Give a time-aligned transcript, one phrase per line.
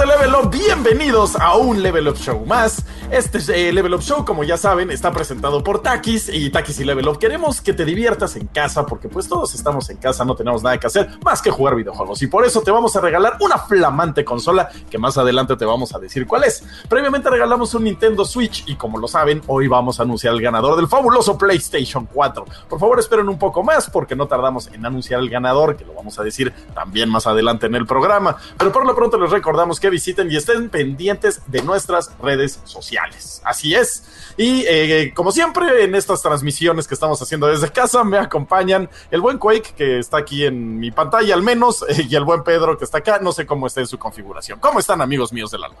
[0.00, 0.06] de
[0.50, 2.82] bienvenidos a un Level Up Show más.
[3.10, 6.84] Este eh, Level Up Show, como ya saben, está presentado por Takis y Takis y
[6.84, 7.18] Level Up.
[7.18, 10.78] Queremos que te diviertas en casa porque pues todos estamos en casa, no tenemos nada
[10.78, 14.24] que hacer más que jugar videojuegos y por eso te vamos a regalar una flamante
[14.24, 16.62] consola que más adelante te vamos a decir cuál es.
[16.88, 20.76] Previamente regalamos un Nintendo Switch y como lo saben, hoy vamos a anunciar el ganador
[20.76, 22.44] del fabuloso PlayStation 4.
[22.68, 25.94] Por favor, esperen un poco más porque no tardamos en anunciar el ganador, que lo
[25.94, 28.36] vamos a decir también más adelante en el programa.
[28.56, 32.99] Pero por lo pronto les recordamos que visiten y estén pendientes de nuestras redes sociales.
[33.44, 34.04] Así es.
[34.36, 39.20] Y eh, como siempre, en estas transmisiones que estamos haciendo desde casa, me acompañan el
[39.20, 42.84] buen Quake, que está aquí en mi pantalla al menos, y el buen Pedro, que
[42.84, 43.18] está acá.
[43.20, 44.58] No sé cómo está en su configuración.
[44.60, 45.78] ¿Cómo están, amigos míos del alma?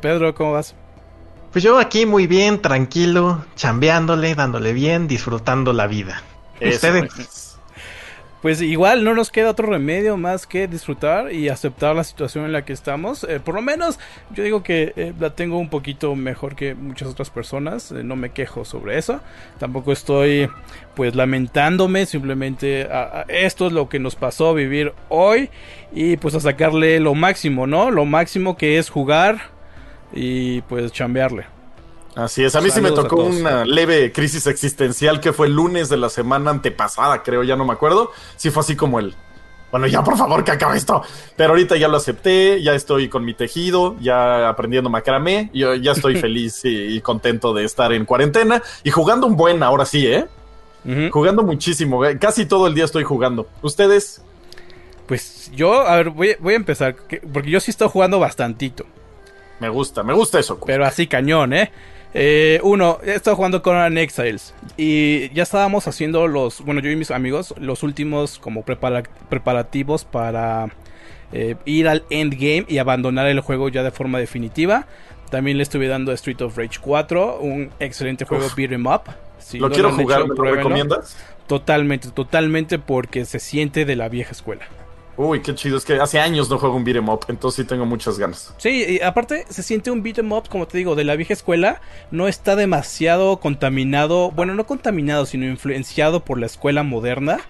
[0.00, 0.74] Pedro, ¿cómo vas?
[1.52, 6.22] Pues yo aquí muy bien, tranquilo, chambeándole, dándole bien, disfrutando la vida.
[6.60, 7.45] ¿Ustedes?
[8.46, 12.52] Pues igual no nos queda otro remedio más que disfrutar y aceptar la situación en
[12.52, 13.24] la que estamos.
[13.24, 13.98] Eh, por lo menos
[14.30, 17.90] yo digo que eh, la tengo un poquito mejor que muchas otras personas.
[17.90, 19.20] Eh, no me quejo sobre eso.
[19.58, 20.48] Tampoco estoy
[20.94, 22.06] pues lamentándome.
[22.06, 22.88] Simplemente
[23.26, 25.50] esto es lo que nos pasó vivir hoy.
[25.92, 27.90] Y pues a sacarle lo máximo, ¿no?
[27.90, 29.40] Lo máximo que es jugar
[30.12, 31.55] y pues chambearle.
[32.16, 35.90] Así es, a mí sí me tocó una leve crisis existencial que fue el lunes
[35.90, 38.10] de la semana antepasada, creo, ya no me acuerdo.
[38.36, 39.14] Sí fue así como el,
[39.70, 41.02] bueno, ya por favor que acabe esto.
[41.36, 45.92] Pero ahorita ya lo acepté, ya estoy con mi tejido, ya aprendiendo macramé, yo ya
[45.92, 50.26] estoy feliz y, contento de estar en cuarentena y jugando un buen, ahora sí, ¿eh?
[51.10, 53.46] Jugando muchísimo, eh, casi todo el día estoy jugando.
[53.60, 54.22] ¿Ustedes?
[55.06, 56.96] Pues yo, a ver, voy, voy a empezar,
[57.30, 58.86] porque yo sí estoy jugando bastantito.
[59.60, 60.58] Me gusta, me gusta eso.
[60.64, 61.72] Pero así cañón, ¿eh?
[62.14, 66.96] Eh, uno, he estado jugando con Exiles y ya estábamos haciendo los, bueno, yo y
[66.96, 70.68] mis amigos, los últimos como preparativos para
[71.32, 74.86] eh, ir al endgame y abandonar el juego ya de forma definitiva.
[75.30, 79.02] También le estuve dando Street of Rage 4, un excelente juego beat em up.
[79.54, 81.16] lo quiero jugar, ¿me lo recomiendas?
[81.46, 84.66] Totalmente, totalmente porque se siente de la vieja escuela.
[85.16, 85.78] Uy, qué chido.
[85.78, 88.54] Es que hace años no juego un beat'em up, entonces sí tengo muchas ganas.
[88.58, 91.80] Sí, y aparte se siente un beat'em up, como te digo, de la vieja escuela.
[92.10, 97.40] No está demasiado contaminado, bueno, no contaminado, sino influenciado por la escuela moderna.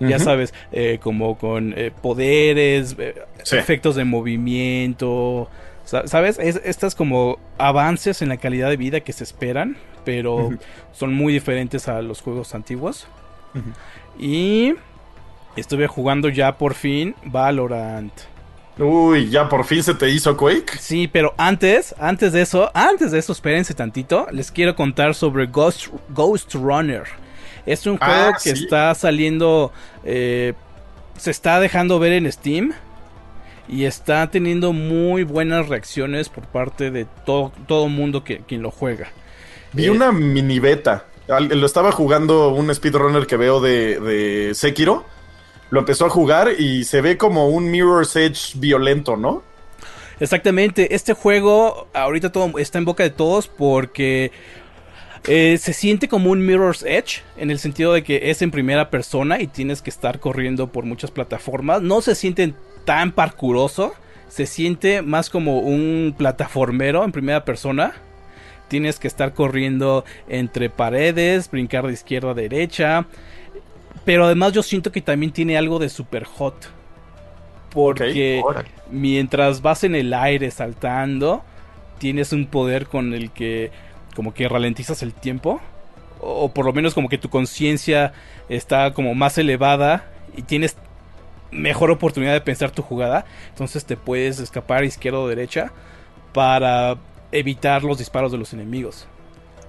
[0.00, 3.14] Ya sabes, eh, como con eh, poderes, eh,
[3.52, 5.48] efectos de movimiento.
[5.84, 6.40] ¿Sabes?
[6.40, 10.50] Es, estas como avances en la calidad de vida que se esperan, pero
[10.92, 13.06] son muy diferentes a los juegos antiguos.
[14.18, 14.74] Y
[15.56, 18.12] Estuve jugando ya por fin Valorant.
[18.78, 20.78] Uy, ya por fin se te hizo Quake.
[20.78, 24.26] Sí, pero antes, antes de eso, antes de eso, espérense tantito.
[24.32, 27.02] Les quiero contar sobre Ghost, Ghost Runner.
[27.66, 29.72] Es un juego ah, que está saliendo,
[30.04, 30.54] eh,
[31.18, 32.72] se está dejando ver en Steam
[33.68, 38.70] y está teniendo muy buenas reacciones por parte de todo todo mundo que quien lo
[38.70, 39.08] juega.
[39.72, 41.04] Vi una mini beta.
[41.28, 45.04] Lo estaba jugando un speedrunner que veo de, de Sekiro
[45.72, 49.42] lo empezó a jugar y se ve como un Mirror's Edge violento, ¿no?
[50.20, 54.32] Exactamente, este juego ahorita todo está en boca de todos porque
[55.26, 58.90] eh, se siente como un Mirror's Edge en el sentido de que es en primera
[58.90, 61.80] persona y tienes que estar corriendo por muchas plataformas.
[61.80, 62.52] No se siente
[62.84, 63.94] tan parkuroso,
[64.28, 67.94] se siente más como un plataformero en primera persona.
[68.68, 73.06] Tienes que estar corriendo entre paredes, brincar de izquierda a derecha.
[74.04, 76.70] Pero además yo siento que también tiene algo de super hot.
[77.70, 78.42] Porque
[78.90, 81.42] mientras vas en el aire saltando,
[81.98, 83.70] tienes un poder con el que
[84.14, 85.60] como que ralentizas el tiempo.
[86.20, 88.12] O por lo menos como que tu conciencia
[88.48, 90.76] está como más elevada y tienes
[91.50, 93.24] mejor oportunidad de pensar tu jugada.
[93.48, 95.72] Entonces te puedes escapar izquierda o derecha
[96.32, 96.96] para
[97.30, 99.06] evitar los disparos de los enemigos.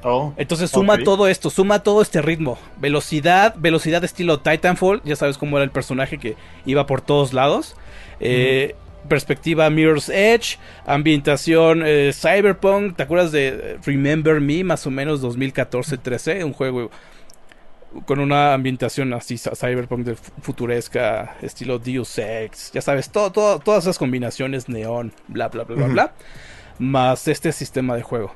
[0.03, 2.57] Oh, Entonces suma todo esto, suma todo este ritmo.
[2.77, 5.01] Velocidad, velocidad estilo Titanfall.
[5.05, 6.35] Ya sabes cómo era el personaje que
[6.65, 7.75] iba por todos lados.
[8.19, 8.75] Eh,
[9.07, 10.57] perspectiva Mirror's Edge.
[10.85, 12.95] Ambientación eh, Cyberpunk.
[12.97, 14.63] ¿Te acuerdas de Remember Me?
[14.63, 16.43] Más o menos 2014-13.
[16.43, 16.89] Un juego
[18.05, 23.83] con una ambientación así cyberpunk de futuresca, estilo Deus Ex, ya sabes, todo, todo, todas
[23.83, 26.13] esas combinaciones neón, bla, bla, bla, bla, bla,
[26.79, 28.33] más este sistema de juego.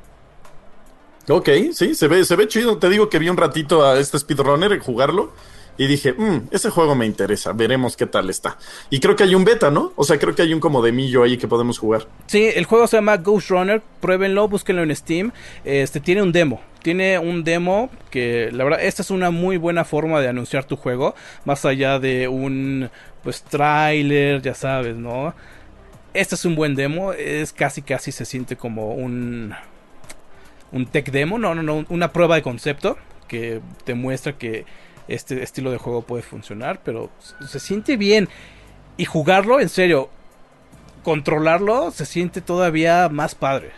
[1.29, 2.77] Ok, sí, se ve, se ve chido.
[2.77, 5.33] Te digo que vi un ratito a este speedrunner jugarlo
[5.77, 8.57] y dije, mmm, ese juego me interesa, veremos qué tal está.
[8.89, 9.91] Y creo que hay un beta, ¿no?
[9.95, 12.07] O sea, creo que hay un como de millo ahí que podemos jugar.
[12.27, 15.31] Sí, el juego se llama Ghost Runner, pruébenlo, búsquenlo en Steam.
[15.65, 19.85] Este tiene un demo, tiene un demo que la verdad esta es una muy buena
[19.85, 21.13] forma de anunciar tu juego,
[21.43, 22.89] más allá de un
[23.21, 25.35] pues tráiler, ya sabes, ¿no?
[26.13, 29.53] Este es un buen demo, es casi casi se siente como un
[30.71, 32.97] un tech demo, no, no, no, una prueba de concepto
[33.27, 34.65] que te muestra que
[35.07, 37.09] este estilo de juego puede funcionar, pero
[37.47, 38.27] se siente bien
[38.97, 40.09] y jugarlo en serio,
[41.03, 43.71] controlarlo se siente todavía más padre.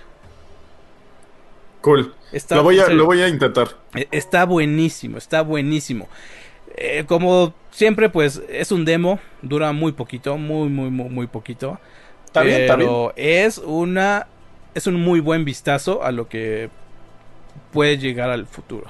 [1.82, 2.14] Cool.
[2.50, 3.70] lo, voy a, lo voy a intentar.
[3.96, 6.10] E, está buenísimo, está buenísimo.
[6.76, 11.80] Eh, como siempre, pues es un demo, dura muy poquito, muy, muy, muy, muy poquito.
[12.26, 12.92] Está bien, está bien.
[13.16, 14.28] es una.
[14.74, 16.70] Es un muy buen vistazo a lo que
[17.72, 18.88] puede llegar al futuro.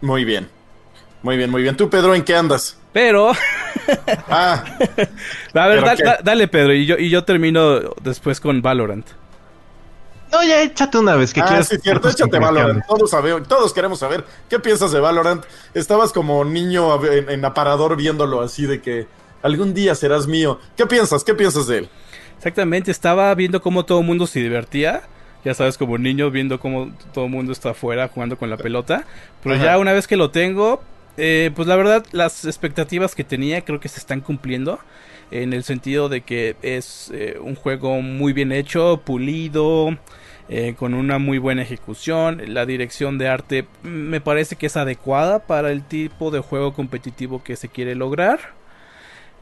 [0.00, 0.48] Muy bien.
[1.22, 1.76] Muy bien, muy bien.
[1.76, 2.76] ¿Tú, Pedro, en qué andas?
[2.92, 3.32] Pero.
[4.28, 4.64] ah.
[5.54, 5.84] A ver,
[6.22, 9.06] dale, Pedro, y yo, y yo termino después con Valorant.
[10.32, 11.68] No, ya échate una vez que ah, quieras.
[11.68, 12.84] Sí, cierto, échate Valorant.
[12.86, 15.44] Todos, sabemos, todos queremos saber qué piensas de Valorant.
[15.74, 19.06] Estabas como niño en, aparador viéndolo así de que
[19.42, 20.58] algún día serás mío.
[20.76, 21.22] ¿Qué piensas?
[21.22, 21.90] ¿Qué piensas de él?
[22.42, 25.02] Exactamente, estaba viendo cómo todo el mundo se divertía.
[25.44, 29.04] Ya sabes, como niño viendo cómo todo el mundo está afuera jugando con la pelota.
[29.44, 30.82] Pero ya una vez que lo tengo,
[31.16, 34.80] eh, pues la verdad, las expectativas que tenía creo que se están cumpliendo.
[35.30, 39.96] En el sentido de que es eh, un juego muy bien hecho, pulido.
[40.48, 42.42] Eh, con una muy buena ejecución.
[42.48, 47.44] La dirección de arte me parece que es adecuada para el tipo de juego competitivo
[47.44, 48.60] que se quiere lograr.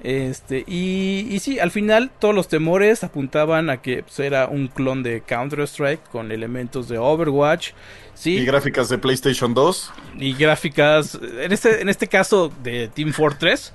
[0.02, 4.68] Este, y, y sí, al final todos los temores apuntaban a que pues, era un
[4.68, 7.72] clon de Counter-Strike con elementos de Overwatch.
[8.14, 8.38] ¿sí?
[8.38, 9.92] Y gráficas de PlayStation 2.
[10.18, 13.72] Y gráficas, en este, en este caso, de Team Fortress.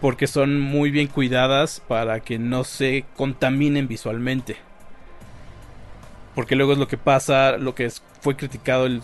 [0.00, 4.56] Porque son muy bien cuidadas para que no se contaminen visualmente.
[6.34, 7.90] Porque luego es lo que pasa, lo que
[8.20, 9.02] fue criticado el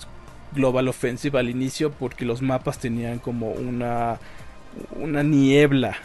[0.53, 4.19] Global Offensive al inicio, porque los mapas tenían como una,
[4.97, 5.99] una niebla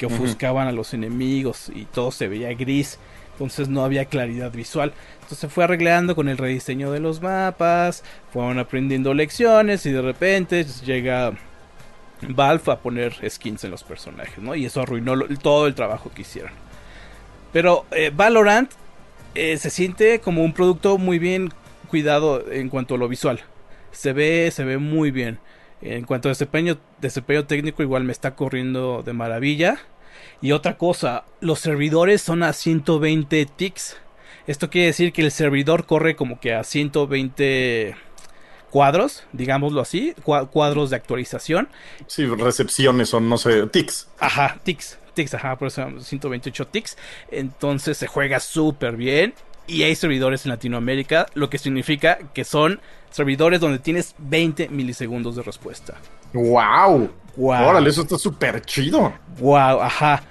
[0.00, 2.98] que ofuscaban a los enemigos y todo se veía gris.
[3.32, 4.94] Entonces no había claridad visual.
[5.16, 8.02] Entonces se fue arreglando con el rediseño de los mapas.
[8.32, 11.34] Fueron aprendiendo lecciones y de repente llega
[12.22, 14.54] Valve a poner skins en los personajes, ¿no?
[14.54, 16.52] Y eso arruinó todo el trabajo que hicieron.
[17.52, 18.70] Pero eh, Valorant
[19.34, 21.52] eh, se siente como un producto muy bien
[21.88, 23.40] cuidado en cuanto a lo visual.
[23.92, 25.38] Se ve, se ve muy bien.
[25.82, 29.78] En cuanto a desempeño, desempeño técnico, igual me está corriendo de maravilla.
[30.42, 33.96] Y otra cosa, los servidores son a 120 ticks.
[34.46, 37.94] Esto quiere decir que el servidor corre como que a 120
[38.70, 41.68] cuadros, digámoslo así, cuadros de actualización.
[42.06, 44.08] Sí, recepciones son, no sé, ticks.
[44.18, 46.96] Ajá, ticks ticks, ajá, por eso 128 ticks.
[47.30, 49.34] Entonces se juega súper bien.
[49.66, 52.80] Y hay servidores en Latinoamérica, lo que significa que son
[53.10, 55.94] servidores donde tienes 20 milisegundos de respuesta.
[56.32, 57.10] ¡Wow!
[57.36, 57.68] wow.
[57.68, 59.12] Órale, eso está súper chido.
[59.38, 59.80] ¡Wow!
[59.80, 60.22] Ajá.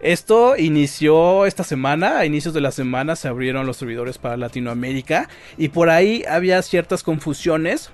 [0.00, 5.28] Esto inició esta semana, a inicios de la semana se abrieron los servidores para Latinoamérica
[5.56, 7.90] y por ahí había ciertas confusiones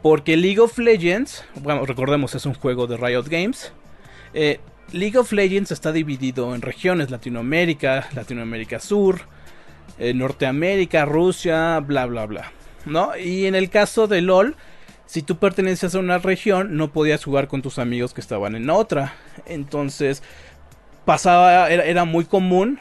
[0.00, 3.72] porque League of Legends, bueno, recordemos es un juego de Riot Games,
[4.32, 4.60] eh,
[4.92, 9.20] League of Legends está dividido en regiones, Latinoamérica, Latinoamérica Sur,
[9.98, 12.52] eh, Norteamérica, Rusia, bla, bla, bla.
[12.86, 13.16] ¿No?
[13.16, 14.56] Y en el caso de LOL,
[15.06, 18.70] si tú pertenecías a una región, no podías jugar con tus amigos que estaban en
[18.70, 19.14] otra.
[19.46, 20.22] Entonces,
[21.04, 22.78] pasaba, era, muy común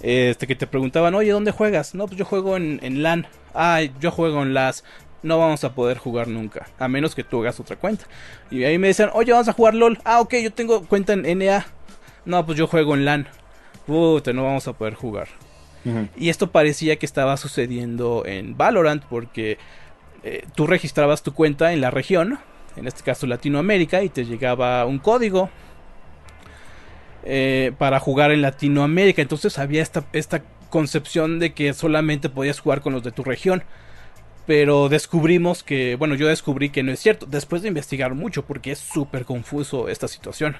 [0.00, 1.94] este, que te preguntaban, oye, ¿dónde juegas?
[1.94, 3.26] No, pues yo juego en, en LAN.
[3.54, 4.84] Ah, yo juego en LAS
[5.26, 6.66] no vamos a poder jugar nunca.
[6.78, 8.06] A menos que tú hagas otra cuenta.
[8.50, 9.98] Y ahí me dicen, oye, vamos a jugar LOL.
[10.04, 11.66] Ah, ok, yo tengo cuenta en NA.
[12.24, 13.28] No, pues yo juego en LAN.
[13.86, 15.28] Puta, no vamos a poder jugar.
[16.16, 19.58] Y esto parecía que estaba sucediendo en Valorant porque
[20.24, 22.38] eh, tú registrabas tu cuenta en la región,
[22.76, 25.48] en este caso Latinoamérica, y te llegaba un código
[27.24, 29.22] eh, para jugar en Latinoamérica.
[29.22, 33.62] Entonces había esta, esta concepción de que solamente podías jugar con los de tu región
[34.46, 38.70] pero descubrimos que, bueno, yo descubrí que no es cierto, después de investigar mucho, porque
[38.70, 40.56] es súper confuso esta situación.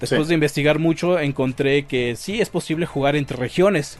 [0.00, 3.98] Después de investigar mucho, encontré que sí es posible jugar entre regiones.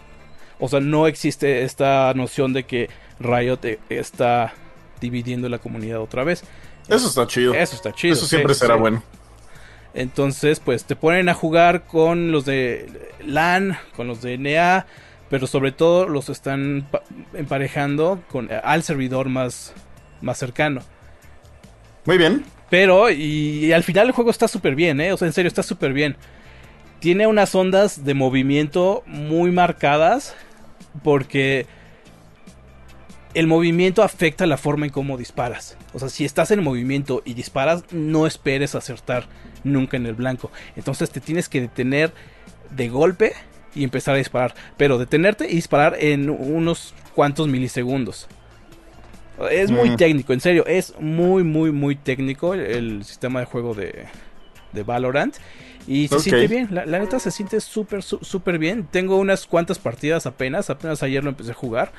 [0.65, 2.89] O sea, no existe esta noción de que
[3.19, 4.55] Riot eh, está
[5.01, 6.45] dividiendo la comunidad otra vez.
[6.87, 7.53] Eso está chido.
[7.53, 8.15] Eso está chido.
[8.15, 9.03] Eso siempre será bueno.
[9.93, 14.87] Entonces, pues te ponen a jugar con los de LAN, con los de NA,
[15.29, 16.87] pero sobre todo los están
[17.35, 19.75] emparejando con, eh, al servidor más,
[20.21, 20.83] más cercano.
[22.05, 22.45] Muy bien.
[22.71, 25.13] Pero, y, al final el juego está súper bien, ¿eh?
[25.13, 26.17] O sea, en serio, está súper bien.
[27.01, 30.37] Tiene unas ondas de movimiento muy marcadas
[31.03, 31.67] porque
[33.35, 35.77] el movimiento afecta la forma en cómo disparas.
[35.95, 39.27] O sea, si estás en movimiento y disparas, no esperes acertar
[39.65, 40.51] nunca en el blanco.
[40.77, 42.13] Entonces te tienes que detener
[42.71, 43.33] de golpe
[43.75, 44.55] y empezar a disparar.
[44.77, 48.29] Pero detenerte y disparar en unos cuantos milisegundos.
[49.51, 49.97] Es muy Mm.
[49.97, 54.05] técnico, en serio, es muy, muy, muy técnico el, el sistema de juego de,
[54.73, 55.35] de Valorant.
[55.87, 58.87] Y se siente bien, la, la neta se siente súper, súper bien.
[58.91, 61.93] Tengo unas cuantas partidas apenas, apenas ayer lo empecé a jugar.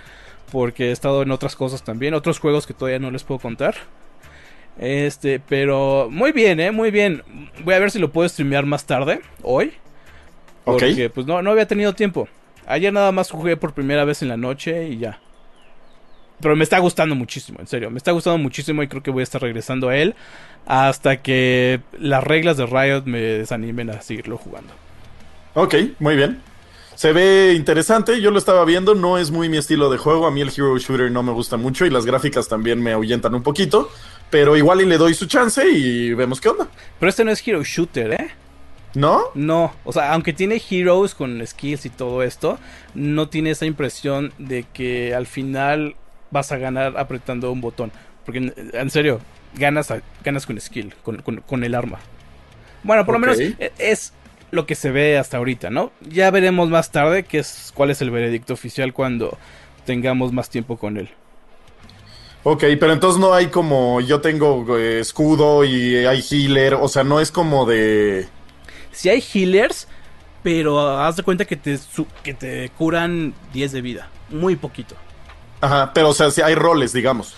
[0.52, 3.76] Porque he estado en otras cosas también, otros juegos que todavía no les puedo contar.
[4.78, 7.24] Este, pero muy bien, eh, muy bien.
[7.64, 9.74] Voy a ver si lo puedo streamear más tarde, hoy.
[10.64, 12.28] Porque pues no, no había tenido tiempo.
[12.66, 15.20] Ayer nada más jugué por primera vez en la noche y ya.
[16.44, 17.90] Pero me está gustando muchísimo, en serio.
[17.90, 20.14] Me está gustando muchísimo y creo que voy a estar regresando a él
[20.66, 24.74] hasta que las reglas de Riot me desanimen a seguirlo jugando.
[25.54, 26.42] Ok, muy bien.
[26.96, 30.32] Se ve interesante, yo lo estaba viendo, no es muy mi estilo de juego, a
[30.32, 33.42] mí el Hero Shooter no me gusta mucho y las gráficas también me ahuyentan un
[33.42, 33.90] poquito,
[34.30, 36.68] pero igual y le doy su chance y vemos qué onda.
[37.00, 38.32] Pero este no es Hero Shooter, ¿eh?
[38.96, 39.24] ¿No?
[39.34, 42.60] No, o sea, aunque tiene heroes con skills y todo esto,
[42.94, 45.96] no tiene esa impresión de que al final
[46.34, 47.94] vas a ganar apretando un botón.
[48.26, 49.22] Porque en, serio,
[49.56, 52.00] ganas, a- ganas con skill, con, con- con el arma.
[52.84, 54.14] Bueno, por lo menos e- es
[54.52, 55.92] lo que se ve hasta ahorita, ¿no?
[56.02, 59.38] Ya veremos más tarde qué es, cuál es el veredicto oficial cuando
[59.86, 61.10] tengamos más tiempo con él.
[62.44, 67.04] Ok, pero entonces no hay como yo tengo eh, escudo y hay healer, o sea,
[67.06, 68.28] no es como de...
[68.92, 69.88] Si hay healers,
[70.44, 71.80] pero haz de cuenta que te,
[72.22, 74.10] que te curan 10 de vida.
[74.30, 74.96] Muy poquito.
[75.64, 77.36] Ajá, pero o sea, si hay roles, digamos.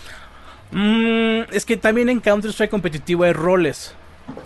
[0.72, 3.94] Mm, es que también en Counter-Strike competitivo hay roles.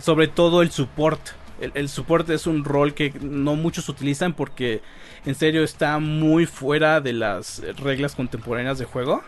[0.02, 1.18] Sobre todo el support.
[1.62, 4.82] El, el support es un rol que no muchos utilizan porque
[5.24, 9.22] en serio está muy fuera de las reglas contemporáneas de juego.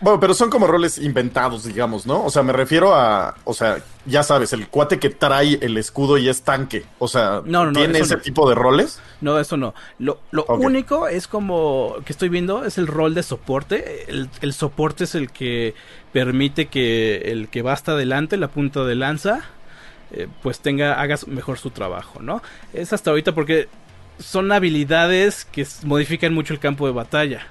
[0.00, 2.24] Bueno, pero son como roles inventados, digamos, ¿no?
[2.24, 6.16] O sea, me refiero a, o sea, ya sabes, el cuate que trae el escudo
[6.16, 6.84] y es tanque.
[6.98, 8.22] O sea, No, no, no, ¿tiene ese no.
[8.22, 8.98] tipo de roles?
[9.20, 9.74] No, eso no.
[9.98, 14.06] Lo, lo único es como que estoy viendo es el rol de soporte.
[14.10, 15.74] El, el soporte es el que
[16.12, 19.42] permite que el que va hasta adelante, la punta de lanza,
[20.12, 22.42] eh, pues tenga, haga su- mejor su trabajo, ¿no?
[22.72, 23.68] Es hasta ahorita porque
[24.18, 27.46] son habilidades que modifican mucho el campo de batalla.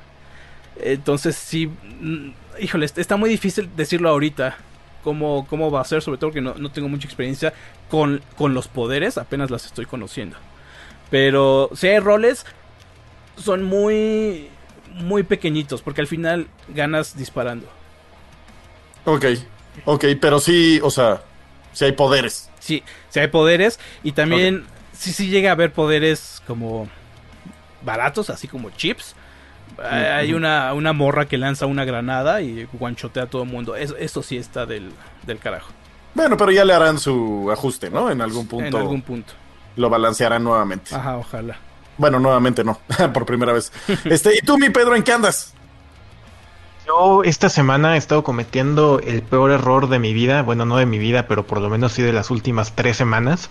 [0.83, 2.29] Entonces sí, mm,
[2.61, 4.57] híjole, est- está muy difícil decirlo ahorita.
[5.03, 7.53] Cómo, cómo va a ser, sobre todo que no, no tengo mucha experiencia
[7.89, 10.35] con, con los poderes, apenas las estoy conociendo.
[11.09, 12.45] Pero si hay roles,
[13.37, 14.49] son muy,
[14.95, 17.65] muy pequeñitos, porque al final ganas disparando.
[19.05, 19.25] Ok,
[19.85, 21.21] ok, pero sí, o sea,
[21.71, 22.49] sí hay poderes.
[22.59, 26.89] Sí, si hay poderes y también sí, sí llega a haber poderes como
[27.83, 29.15] baratos, así como chips.
[29.77, 33.75] Hay una, una morra que lanza una granada y guanchotea a todo el mundo.
[33.75, 34.91] Eso, eso sí está del,
[35.25, 35.71] del carajo.
[36.13, 38.09] Bueno, pero ya le harán su ajuste, ¿no?
[38.11, 39.33] En algún punto En algún punto.
[39.75, 40.93] lo balancearán nuevamente.
[40.95, 41.57] Ajá, ojalá.
[41.97, 42.79] Bueno, nuevamente no,
[43.13, 43.71] por primera vez.
[44.05, 45.53] Este, ¿y tú, mi Pedro, en qué andas?
[46.87, 50.87] Yo esta semana he estado cometiendo el peor error de mi vida, bueno, no de
[50.87, 53.49] mi vida, pero por lo menos sí de las últimas tres semanas.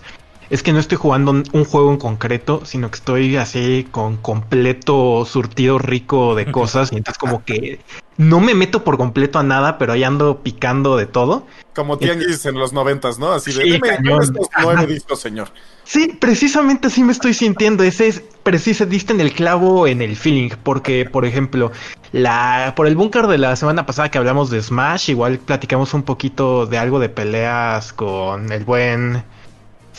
[0.49, 5.25] Es que no estoy jugando un juego en concreto, sino que estoy así con completo
[5.25, 7.79] surtido rico de cosas y entonces como que
[8.17, 11.45] no me meto por completo a nada, pero ahí ando picando de todo.
[11.73, 13.31] Como tianguis en los noventas, ¿no?
[13.31, 14.03] Así de, Sí, cañón.
[14.03, 15.49] deme estos nueve discos, señor.
[15.85, 17.81] Sí, precisamente así me estoy sintiendo.
[17.83, 20.49] Ese es preciso, diste en el clavo en el feeling.
[20.63, 21.71] Porque, por ejemplo,
[22.11, 26.03] la por el búnker de la semana pasada que hablamos de Smash, igual platicamos un
[26.03, 29.23] poquito de algo de peleas con el buen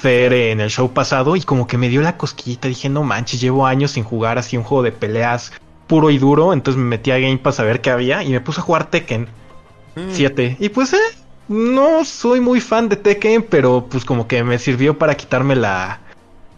[0.00, 1.37] Fer en el show pasado.
[1.37, 2.69] Y como que me dio la cosquillita.
[2.69, 5.52] Dije, no manches, llevo años sin jugar así un juego de peleas
[5.87, 6.52] puro y duro.
[6.52, 8.23] Entonces me metí a Game Pass a ver qué había.
[8.23, 9.28] Y me puse a jugar Tekken.
[9.97, 10.11] Mm.
[10.12, 10.57] 7.
[10.61, 10.99] Y pues, eh,
[11.49, 16.00] no soy muy fan de Tekken, pero pues como que me sirvió para quitarme la,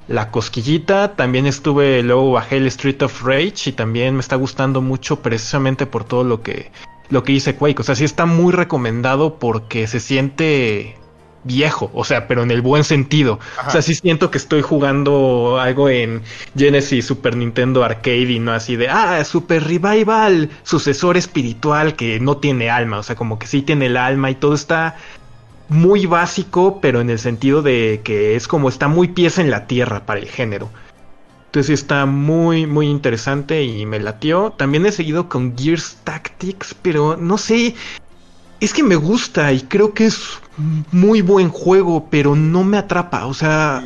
[0.07, 1.17] la cosquillita.
[1.17, 5.87] También estuve, luego bajé el Street of Rage y también me está gustando mucho precisamente
[5.87, 6.71] por todo lo que,
[7.09, 7.81] lo que dice Quake.
[7.81, 10.97] O sea, sí está muy recomendado porque se siente
[11.45, 13.39] viejo, o sea, pero en el buen sentido.
[13.59, 13.69] Ajá.
[13.69, 16.23] O sea, sí siento que estoy jugando algo en
[16.57, 22.37] Genesis, Super Nintendo Arcade y no así de, ah, Super Revival, sucesor espiritual que no
[22.37, 24.97] tiene alma, o sea, como que sí tiene el alma y todo está
[25.69, 29.67] muy básico, pero en el sentido de que es como está muy pieza en la
[29.67, 30.71] tierra para el género.
[31.47, 34.53] Entonces sí está muy, muy interesante y me latió.
[34.53, 37.75] También he seguido con Gears Tactics, pero no sé,
[38.65, 40.39] es que me gusta y creo que es
[40.93, 43.83] muy buen juego, pero no me atrapa, o sea,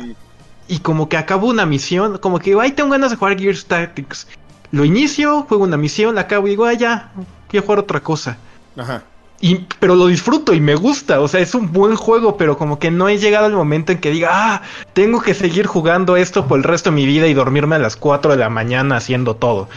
[0.67, 4.27] y como que acabo una misión, como que, ay, tengo ganas de jugar Gears Tactics.
[4.71, 7.11] Lo inicio, juego una misión, la acabo y digo, ah, ya,
[7.47, 8.37] quiero jugar otra cosa.
[8.77, 9.01] Ajá.
[9.41, 12.77] y, pero lo disfruto y me gusta, o sea, es un buen juego, pero como
[12.77, 14.61] que no he llegado al momento en que diga, ah,
[14.93, 17.95] tengo que seguir jugando esto por el resto de mi vida y dormirme a las
[17.95, 19.69] 4 de la mañana haciendo todo.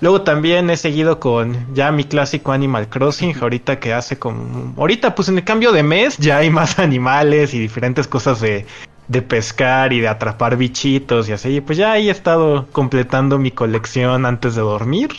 [0.00, 4.74] Luego también he seguido con ya mi clásico Animal Crossing, ahorita que hace como...
[4.76, 8.66] Ahorita pues en el cambio de mes ya hay más animales y diferentes cosas de,
[9.08, 11.60] de pescar y de atrapar bichitos y así.
[11.60, 15.10] Pues ya he estado completando mi colección antes de dormir.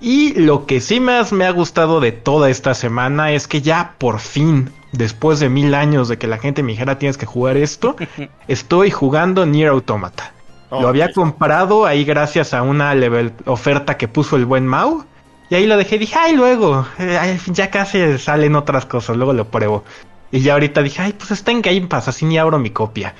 [0.00, 3.94] Y lo que sí más me ha gustado de toda esta semana es que ya
[3.98, 7.56] por fin, después de mil años de que la gente me dijera tienes que jugar
[7.56, 7.96] esto,
[8.48, 10.34] estoy jugando Nier Automata.
[10.70, 15.04] Lo había comprado ahí gracias a una level oferta que puso el buen Mau.
[15.50, 19.46] Y ahí lo dejé, dije, ay, luego, eh, ya casi salen otras cosas, luego lo
[19.46, 19.84] pruebo.
[20.30, 23.14] Y ya ahorita dije, ay, pues está en Game Pass, así ni abro mi copia.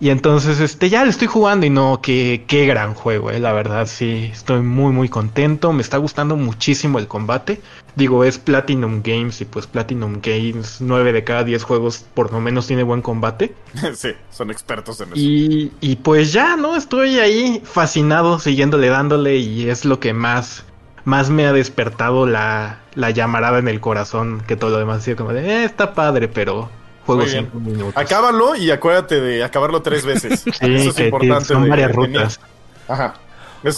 [0.00, 3.52] Y entonces, este, ya lo estoy jugando y no, qué, qué gran juego, eh, la
[3.52, 7.60] verdad, sí, estoy muy, muy contento, me está gustando muchísimo el combate.
[7.96, 12.40] Digo, es Platinum Games y pues Platinum Games, 9 de cada 10 juegos por lo
[12.40, 13.54] menos tiene buen combate.
[13.94, 15.16] sí, son expertos en eso.
[15.16, 16.76] Y, y pues ya, ¿no?
[16.76, 20.64] Estoy ahí fascinado, siguiéndole, dándole y es lo que más,
[21.04, 24.98] más me ha despertado la, la llamarada en el corazón que todo lo demás.
[24.98, 26.70] Así como de, eh, está padre, pero
[27.06, 27.96] juego cinco minutos.
[27.96, 30.40] Acábalo y acuérdate de acabarlo tres veces.
[30.44, 31.44] sí, Eso es importante.
[31.46, 32.40] Son varias rutas.
[32.88, 33.14] Ajá.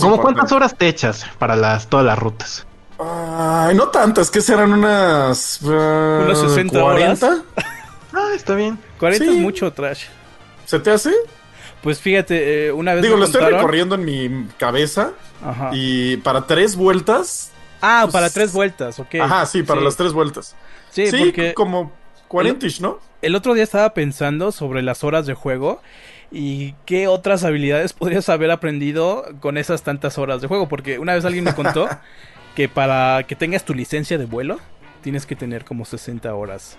[0.01, 2.67] ¿Cómo cuántas horas te echas para las, todas las rutas?
[2.99, 5.61] Ay, no tantas, que serán unas.
[5.63, 5.71] Uh,
[6.25, 7.27] ¿Unas 60 40?
[7.27, 7.43] Horas?
[8.15, 8.79] Ah, está bien.
[8.99, 10.05] 40 es mucho trash.
[10.67, 11.15] ¿Se te hace?
[11.83, 13.03] Pues fíjate, eh, una vez.
[13.03, 15.13] Digo, lo estoy recorriendo en mi cabeza.
[15.43, 15.71] Ajá.
[15.73, 17.53] Y para tres vueltas.
[17.81, 18.13] Ah, pues...
[18.13, 19.15] para tres vueltas, ok.
[19.15, 19.85] Ajá, sí, para sí.
[19.87, 20.55] las tres vueltas.
[20.91, 21.91] Sí, sí porque como
[22.29, 22.99] 40 ¿no?
[23.23, 25.81] El otro día estaba pensando sobre las horas de juego
[26.33, 30.69] y qué otras habilidades podrías haber aprendido con esas tantas horas de juego.
[30.69, 31.89] Porque una vez alguien me contó
[32.57, 34.59] que para que tengas tu licencia de vuelo
[35.03, 36.79] tienes que tener como 60 horas.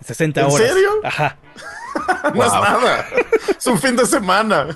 [0.00, 0.60] 60 ¿En horas.
[0.60, 0.90] ¿En serio?
[1.04, 1.36] Ajá.
[2.24, 2.44] no wow.
[2.44, 3.06] es nada.
[3.56, 4.68] Es un fin de semana.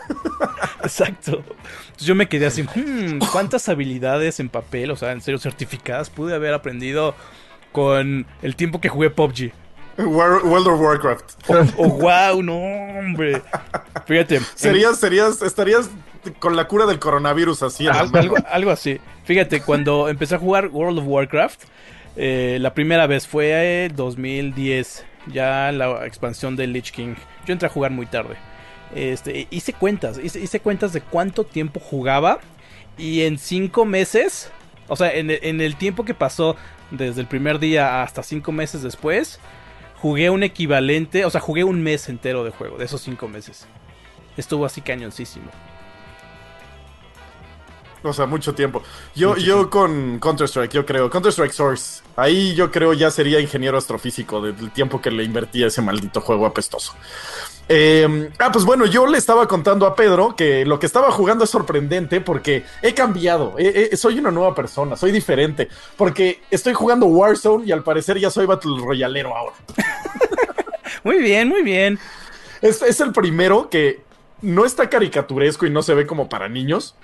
[0.82, 1.38] Exacto.
[1.38, 6.10] Entonces yo me quedé así, hmm, ¿cuántas habilidades en papel, o sea, en serio certificadas,
[6.10, 7.14] pude haber aprendido
[7.72, 9.52] con el tiempo que jugué PUBG?
[9.98, 11.32] World of Warcraft.
[11.48, 13.42] Oh, oh, wow, no, hombre.
[14.06, 14.40] Fíjate.
[14.54, 15.90] Serías, serías, estarías
[16.38, 17.86] con la cura del coronavirus así.
[17.86, 19.00] Algo, algo, algo, así.
[19.24, 21.64] Fíjate, cuando empecé a jugar World of Warcraft,
[22.16, 27.14] eh, la primera vez fue 2010, ya la expansión de Lich King.
[27.46, 28.36] Yo entré a jugar muy tarde.
[28.94, 32.38] Este, hice cuentas, hice, hice cuentas de cuánto tiempo jugaba
[32.96, 34.50] y en cinco meses,
[34.88, 36.56] o sea, en, en el tiempo que pasó
[36.90, 39.40] desde el primer día hasta cinco meses después,
[39.96, 43.66] jugué un equivalente, o sea, jugué un mes entero de juego, de esos cinco meses.
[44.36, 45.50] Estuvo así cañoncísimo.
[48.10, 48.82] O sea, mucho tiempo.
[49.14, 49.70] Yo, mucho yo tiempo.
[49.70, 51.10] con Counter-Strike, yo creo.
[51.10, 52.02] Counter-Strike Source.
[52.16, 56.20] Ahí yo creo ya sería ingeniero astrofísico del tiempo que le invertí a ese maldito
[56.20, 56.92] juego apestoso.
[57.68, 61.44] Eh, ah, pues bueno, yo le estaba contando a Pedro que lo que estaba jugando
[61.44, 63.54] es sorprendente porque he cambiado.
[63.58, 65.68] Eh, eh, soy una nueva persona, soy diferente.
[65.96, 69.56] Porque estoy jugando Warzone y al parecer ya soy Battle Royalero ahora.
[71.04, 71.98] muy bien, muy bien.
[72.62, 74.00] Es, es el primero que
[74.42, 76.94] no está caricaturesco y no se ve como para niños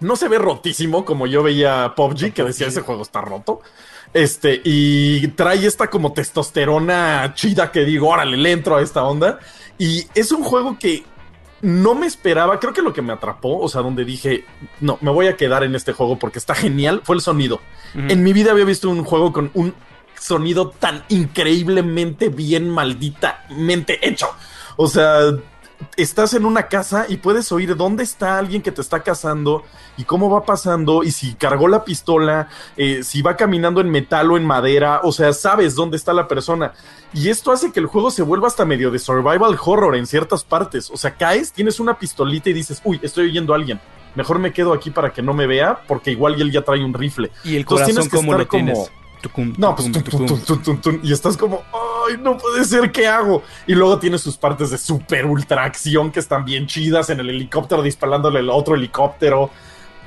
[0.00, 3.60] no se ve rotísimo como yo veía PUBG, que decía ese juego está roto.
[4.12, 9.38] Este, y trae esta como testosterona chida que digo, órale, le entro a esta onda.
[9.78, 11.04] Y es un juego que
[11.62, 14.44] no me esperaba, creo que lo que me atrapó, o sea, donde dije,
[14.80, 17.60] no, me voy a quedar en este juego porque está genial, fue el sonido.
[17.94, 18.12] Uh -huh.
[18.12, 19.74] En mi vida había visto un juego con un
[20.18, 24.28] sonido tan increíblemente bien, malditamente hecho.
[24.76, 25.20] O sea,
[25.96, 29.64] estás en una casa y puedes oír dónde está alguien que te está cazando
[29.96, 34.30] y cómo va pasando y si cargó la pistola, eh, si va caminando en metal
[34.30, 36.72] o en madera, o sea, sabes dónde está la persona.
[37.12, 40.44] Y esto hace que el juego se vuelva hasta medio de survival horror en ciertas
[40.44, 40.90] partes.
[40.90, 43.80] O sea, caes, tienes una pistolita y dices, uy, estoy oyendo a alguien.
[44.14, 46.94] Mejor me quedo aquí para que no me vea, porque igual él ya trae un
[46.94, 47.30] rifle.
[47.44, 48.72] Y el corazón, Entonces, tienes que estar como...
[48.72, 48.99] Tienes?
[49.20, 53.42] Tucum, no, pues tucum, tum, y estás como, ay, no puede ser, ¿qué hago?
[53.66, 57.28] Y luego tienes sus partes de super ultra acción que están bien chidas en el
[57.28, 59.50] helicóptero disparándole al otro helicóptero.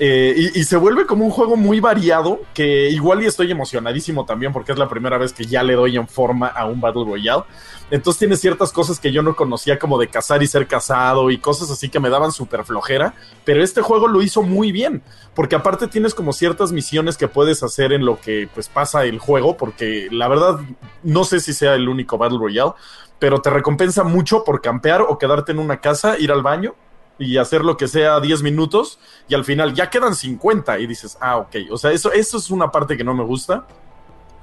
[0.05, 4.51] Eh, y, se vuelve como un juego muy variado que igual y estoy emocionadísimo también
[4.51, 7.43] porque es la primera vez que ya le doy en forma a un Battle Royale.
[7.89, 11.37] Entonces tiene ciertas cosas que yo no conocía como de cazar y ser cazado y
[11.37, 13.13] cosas así que me daban súper flojera,
[13.45, 17.63] pero este juego lo hizo muy bien, porque aparte tienes como ciertas misiones que puedes
[17.63, 20.59] hacer en lo que pues pasa el juego, porque la verdad
[21.03, 22.73] no sé si sea el único Battle Royale,
[23.19, 26.75] pero te recompensa mucho por campear o quedarte en una casa, ir al baño
[27.23, 31.17] y hacer lo que sea 10 minutos y al final ya quedan 50 y dices,
[31.21, 33.65] ah, ok, o sea, eso, eso es una parte que no me gusta.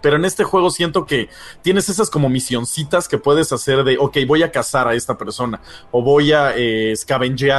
[0.03, 1.29] pero en este juego siento que
[1.61, 5.61] tienes esas como misioncitas que puedes hacer de, ok, voy a cazar a esta persona
[5.91, 6.95] o voy a eh,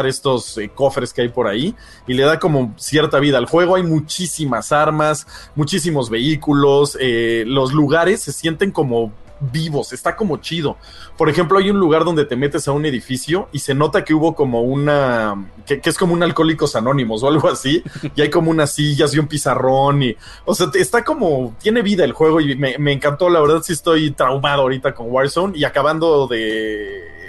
[0.06, 1.76] estos eh, cofres que hay por ahí
[2.08, 3.76] y le da como cierta vida al juego.
[3.76, 10.78] Hay muchísimas armas, muchísimos vehículos, eh, los lugares se sienten como vivos, está como chido.
[11.18, 14.14] Por ejemplo, hay un lugar donde te metes a un edificio y se nota que
[14.14, 17.84] hubo como una, que, es como un alcohólicos anónimos o algo así,
[18.16, 22.04] y hay como unas sillas y un pizarrón y, o sea, está como, tiene vida
[22.04, 25.64] el juego y me, me encantó, la verdad sí estoy traumado ahorita con Warzone y
[25.64, 27.22] acabando de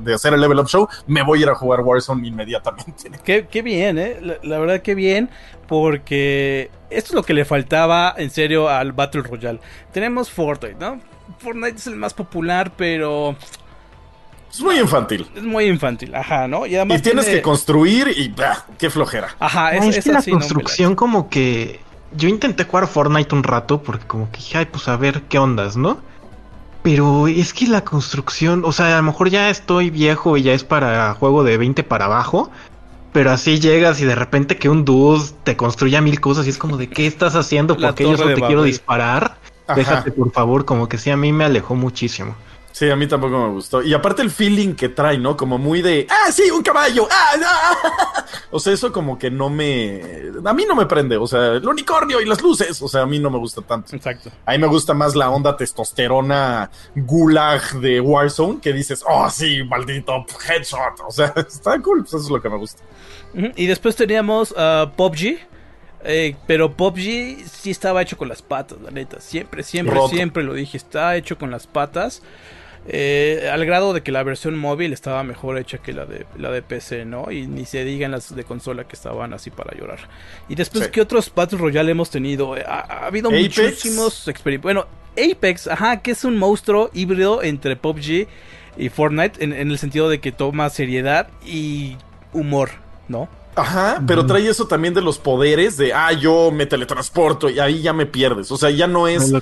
[0.00, 3.10] de hacer el level up show, me voy a ir a jugar Warzone inmediatamente.
[3.24, 4.18] Qué, bien, ¿eh?
[4.22, 5.28] La, la, verdad que bien,
[5.68, 9.60] porque esto es lo que le faltaba en serio al Battle Royale.
[9.92, 11.00] Tenemos Fortnite, ¿no?
[11.38, 13.36] Fortnite es el más popular, pero
[14.56, 15.26] es muy infantil.
[15.34, 16.66] Es muy infantil, ajá, ¿no?
[16.66, 19.28] Y, además tienes que construir y bah, qué flojera.
[19.38, 21.80] Ajá, es, que la construcción como que
[22.16, 25.38] yo intenté jugar Fortnite un rato porque como que dije, ay, pues a ver qué
[25.38, 25.98] ondas, ¿no?
[26.82, 30.54] Pero es que la construcción, o sea, a lo mejor ya estoy viejo y ya
[30.54, 32.50] es para juego de 20 para abajo,
[33.12, 36.58] pero así llegas y de repente que un dude te construya mil cosas y es
[36.58, 39.36] como de qué estás haciendo porque yo solo te quiero disparar.
[39.74, 42.36] Déjate, por favor, como que sí, a mí me alejó muchísimo.
[42.76, 43.82] Sí, a mí tampoco me gustó.
[43.82, 45.34] Y aparte el feeling que trae, ¿no?
[45.34, 48.24] Como muy de, ah, sí, un caballo, ah, ah.
[48.50, 50.02] O sea, eso como que no me...
[50.44, 53.06] A mí no me prende, o sea, el unicornio y las luces, o sea, a
[53.06, 53.96] mí no me gusta tanto.
[53.96, 54.30] Exacto.
[54.44, 59.64] A mí me gusta más la onda testosterona gulag de Warzone, que dices, oh, sí,
[59.64, 61.00] maldito headshot.
[61.08, 62.82] O sea, está cool, pues eso es lo que me gusta.
[63.56, 65.38] Y después teníamos uh, PUBG.
[66.06, 69.20] Eh, pero PUBG sí estaba hecho con las patas, la neta.
[69.20, 70.76] Siempre, siempre, siempre lo dije.
[70.76, 72.22] Está hecho con las patas.
[72.88, 76.52] Eh, al grado de que la versión móvil estaba mejor hecha que la de, la
[76.52, 77.32] de PC, ¿no?
[77.32, 79.98] Y ni se digan las de consola que estaban así para llorar.
[80.48, 82.56] Y después, ¿qué otros Battle Royale hemos tenido?
[82.56, 84.62] Eh, ha, habido muchísimos experimentos.
[84.62, 84.86] Bueno,
[85.18, 88.28] Apex, ajá, que es un monstruo híbrido entre PUBG
[88.76, 91.96] y Fortnite en el sentido de que toma seriedad y
[92.32, 92.70] humor,
[93.08, 93.28] ¿no?
[93.56, 97.80] Ajá, pero trae eso también de los poderes de, ah, yo me teletransporto y ahí
[97.80, 98.52] ya me pierdes.
[98.52, 99.32] O sea, ya no es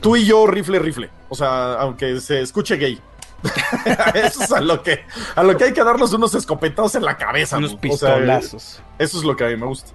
[0.00, 1.10] tú y yo rifle, rifle.
[1.28, 3.00] O sea, aunque se escuche gay.
[4.14, 5.00] eso es a lo que
[5.34, 7.58] a lo que hay que darnos unos escopetados en la cabeza.
[7.58, 8.80] Unos pistolazos.
[8.98, 9.92] eso es lo que a mí me gusta.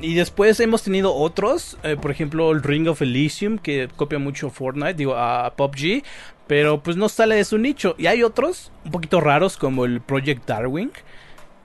[0.00, 4.50] Y después hemos tenido otros, eh, por ejemplo el Ring of Elysium, que copia mucho
[4.50, 6.02] Fortnite, digo, a PUBG,
[6.48, 7.94] pero pues no sale de su nicho.
[7.96, 10.90] Y hay otros un poquito raros como el Project Darwin,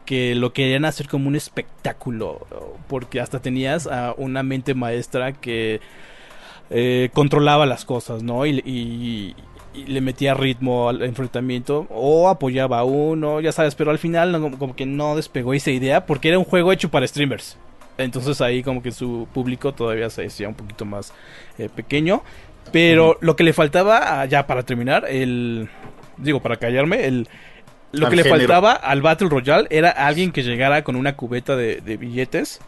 [0.07, 2.47] que lo querían hacer como un espectáculo,
[2.87, 5.81] porque hasta tenías a una mente maestra que
[6.69, 8.45] eh, controlaba las cosas, ¿no?
[8.47, 9.35] Y,
[9.85, 14.75] le metía ritmo al enfrentamiento o apoyaba a uno, ya sabes, pero al final como
[14.75, 17.57] que no despegó esa idea porque era un juego hecho para streamers.
[17.99, 21.13] Entonces ahí como que su público todavía se decía un poquito más
[21.59, 22.23] eh, pequeño.
[22.71, 25.69] Pero lo que le faltaba, ah, ya para terminar, el...
[26.17, 27.27] Digo, para callarme, el,
[27.91, 31.97] lo que le faltaba al Battle Royale era alguien que llegara con una cubeta de,
[31.97, 32.59] billetes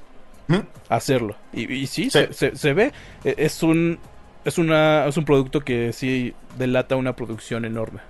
[0.48, 0.56] ¿Mm?
[0.90, 1.36] a hacerlo.
[1.54, 2.92] Y, sí, Se, ve.
[3.24, 4.00] E, es un,
[4.46, 8.02] es, una, es un producto que sí delata una producción enorme.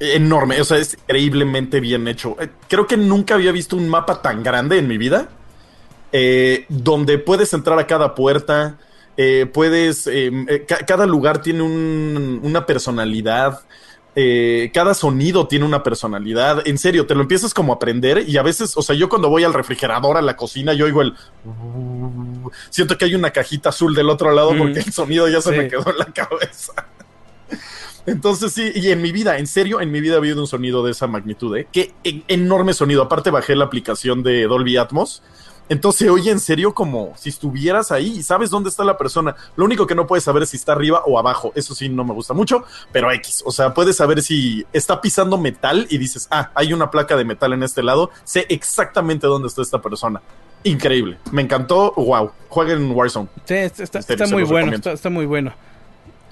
[0.00, 2.36] Enorme, o sea, es increíblemente bien hecho.
[2.40, 5.28] Eh, creo que nunca había visto un mapa tan grande en mi vida.
[6.10, 8.78] Eh, donde puedes entrar a cada puerta.
[9.16, 10.08] Eh, puedes.
[10.86, 13.60] cada lugar tiene una personalidad.
[14.20, 16.66] Eh, cada sonido tiene una personalidad.
[16.66, 19.30] En serio, te lo empiezas como a aprender y a veces, o sea, yo cuando
[19.30, 21.14] voy al refrigerador, a la cocina, yo oigo el...
[22.68, 24.58] Siento que hay una cajita azul del otro lado mm.
[24.58, 26.72] porque el sonido ya se me quedó en la cabeza.
[28.06, 30.82] Entonces sí, y en mi vida, en serio, en mi vida ha habido un sonido
[30.82, 31.68] de esa magnitud, ¿eh?
[31.72, 31.94] Qué
[32.26, 33.02] enorme sonido.
[33.02, 35.22] Aparte bajé la aplicación de Dolby Atmos
[35.68, 39.36] entonces se oye en serio como si estuvieras ahí y sabes dónde está la persona.
[39.56, 41.52] Lo único que no puedes saber es si está arriba o abajo.
[41.54, 43.42] Eso sí no me gusta mucho, pero X.
[43.44, 47.24] O sea, puedes saber si está pisando metal y dices, ah, hay una placa de
[47.24, 48.10] metal en este lado.
[48.24, 50.22] Sé exactamente dónde está esta persona.
[50.64, 51.18] Increíble.
[51.32, 51.92] Me encantó.
[51.96, 52.32] Wow.
[52.48, 53.28] Jueguen Warzone.
[53.44, 54.76] Sí, está, muy bueno.
[54.76, 55.52] está muy bueno.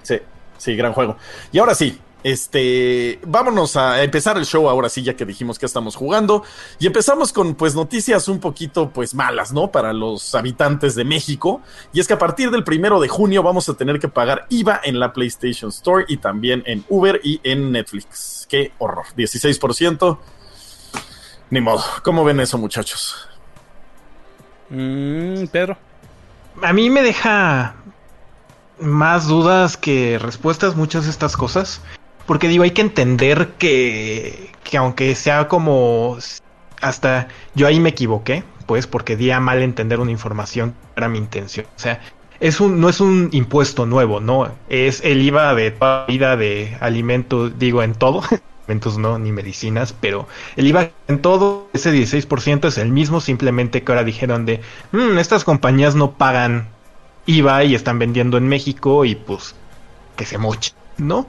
[0.03, 0.18] Sí,
[0.59, 1.16] sí, gran juego.
[1.53, 5.67] Y ahora sí, este, vámonos a empezar el show ahora sí, ya que dijimos que
[5.67, 6.43] estamos jugando.
[6.81, 9.71] Y empezamos con pues noticias un poquito pues malas, ¿no?
[9.71, 11.61] Para los habitantes de México.
[11.93, 14.81] Y es que a partir del primero de junio vamos a tener que pagar IVA
[14.83, 18.49] en la PlayStation Store y también en Uber y en Netflix.
[18.51, 19.05] Qué horror.
[19.17, 20.19] 16%.
[21.51, 21.85] Ni modo.
[22.03, 23.29] ¿Cómo ven eso, muchachos?
[24.69, 25.79] Mm, Pedro.
[26.61, 27.77] A mí me deja
[28.81, 31.81] más dudas que respuestas muchas de estas cosas.
[32.27, 36.19] Porque digo, hay que entender que, que aunque sea como
[36.81, 41.19] hasta yo ahí me equivoqué, pues porque di a mal entender una información era mi
[41.19, 41.67] intención.
[41.77, 42.01] O sea,
[42.41, 46.77] es un, no es un impuesto nuevo, no, es el IVA de toda vida de
[46.81, 48.23] alimentos, digo en todo,
[48.67, 53.83] alimentos no, ni medicinas, pero el IVA en todo, ese 16% es el mismo, simplemente
[53.83, 54.61] que ahora dijeron de,
[54.93, 56.69] "Mm, estas compañías no pagan
[57.27, 59.55] IVA y están vendiendo en México y pues
[60.17, 61.27] que se moche, ¿no?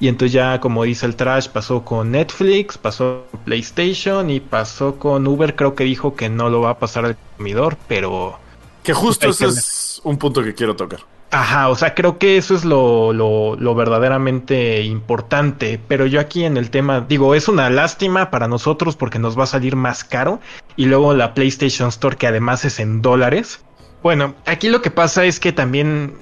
[0.00, 4.96] Y entonces ya, como dice el trash, pasó con Netflix, pasó con PlayStation y pasó
[4.96, 5.56] con Uber.
[5.56, 8.38] Creo que dijo que no lo va a pasar al consumidor, pero...
[8.82, 11.00] Que justo ese que es un punto que quiero tocar.
[11.30, 15.78] Ajá, o sea, creo que eso es lo, lo, lo verdaderamente importante.
[15.86, 19.44] Pero yo aquí en el tema, digo, es una lástima para nosotros porque nos va
[19.44, 20.40] a salir más caro.
[20.76, 23.60] Y luego la PlayStation Store, que además es en dólares.
[24.02, 26.14] Bueno, aquí lo que pasa es que también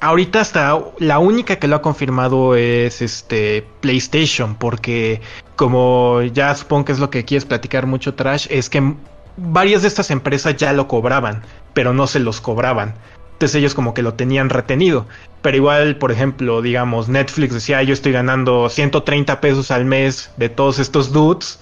[0.00, 5.20] ahorita hasta la única que lo ha confirmado es este PlayStation, porque
[5.56, 8.94] como ya supongo que es lo que quieres platicar mucho Trash, es que
[9.36, 12.94] varias de estas empresas ya lo cobraban, pero no se los cobraban.
[13.32, 15.06] Entonces ellos como que lo tenían retenido.
[15.42, 20.48] Pero igual, por ejemplo, digamos, Netflix decía, yo estoy ganando 130 pesos al mes de
[20.48, 21.60] todos estos dudes.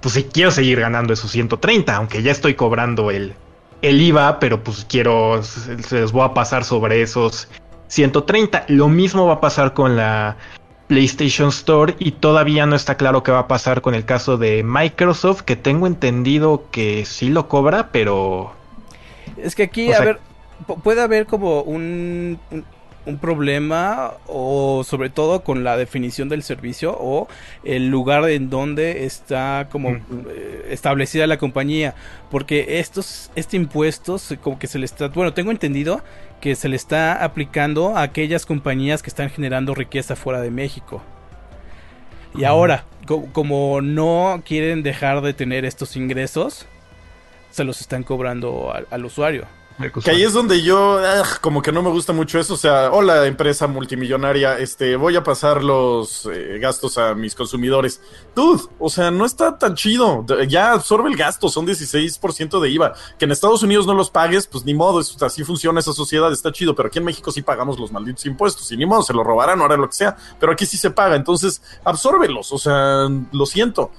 [0.00, 3.34] Pues sí quiero seguir ganando esos 130, aunque ya estoy cobrando el,
[3.82, 7.48] el IVA, pero pues quiero, se los voy a pasar sobre esos
[7.90, 8.64] 130.
[8.68, 10.36] Lo mismo va a pasar con la
[10.86, 14.62] PlayStation Store y todavía no está claro qué va a pasar con el caso de
[14.64, 18.52] Microsoft, que tengo entendido que sí lo cobra, pero...
[19.36, 20.18] Es que aquí, O a ver,
[20.66, 22.64] pu- puede haber como un, un,
[23.06, 27.28] un problema o sobre todo con la definición del servicio o
[27.64, 30.02] el lugar en donde está como Mm.
[30.28, 31.94] eh, establecida la compañía.
[32.30, 36.02] Porque estos, este impuesto como que se le está, bueno, tengo entendido
[36.40, 41.02] que se le está aplicando a aquellas compañías que están generando riqueza fuera de México.
[42.34, 46.66] Y ahora, co- como no quieren dejar de tener estos ingresos,
[47.50, 49.44] se los están cobrando al- al usuario.
[50.04, 52.54] Que ahí es donde yo, ah, como que no me gusta mucho eso.
[52.54, 58.00] O sea, hola, empresa multimillonaria, este, voy a pasar los eh, gastos a mis consumidores.
[58.34, 60.24] Dude, o sea, no está tan chido.
[60.48, 62.92] Ya absorbe el gasto, son 16% de IVA.
[63.18, 66.32] Que en Estados Unidos no los pagues, pues ni modo, es- así funciona esa sociedad,
[66.32, 66.74] está chido.
[66.74, 69.60] Pero aquí en México sí pagamos los malditos impuestos y ni modo, se lo robarán
[69.60, 70.16] o harán lo que sea.
[70.38, 73.90] Pero aquí sí se paga, entonces absórbelos, o sea, lo siento.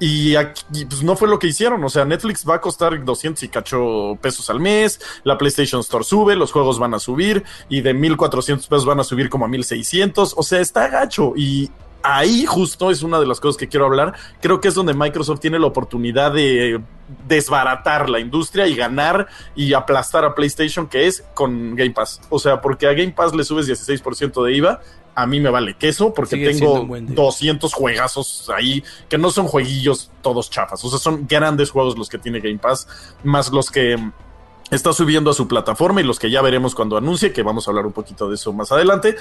[0.00, 1.82] Y aquí, pues no fue lo que hicieron.
[1.82, 5.00] O sea, Netflix va a costar 200 y cacho pesos al mes.
[5.24, 7.44] La PlayStation Store sube, los juegos van a subir.
[7.68, 10.34] Y de 1400 pesos van a subir como a 1600.
[10.36, 11.32] O sea, está gacho.
[11.36, 11.70] Y
[12.02, 14.14] ahí justo es una de las cosas que quiero hablar.
[14.40, 16.80] Creo que es donde Microsoft tiene la oportunidad de
[17.26, 22.20] desbaratar la industria y ganar y aplastar a PlayStation, que es con Game Pass.
[22.28, 24.80] O sea, porque a Game Pass le subes 16% de IVA.
[25.20, 27.16] A mí me vale queso porque Sigue tengo un buen deal.
[27.16, 30.84] 200 juegazos ahí que no son jueguillos todos chafas.
[30.84, 32.86] O sea, son grandes juegos los que tiene Game Pass,
[33.24, 33.96] más los que
[34.70, 37.70] está subiendo a su plataforma y los que ya veremos cuando anuncie, que vamos a
[37.70, 39.16] hablar un poquito de eso más adelante.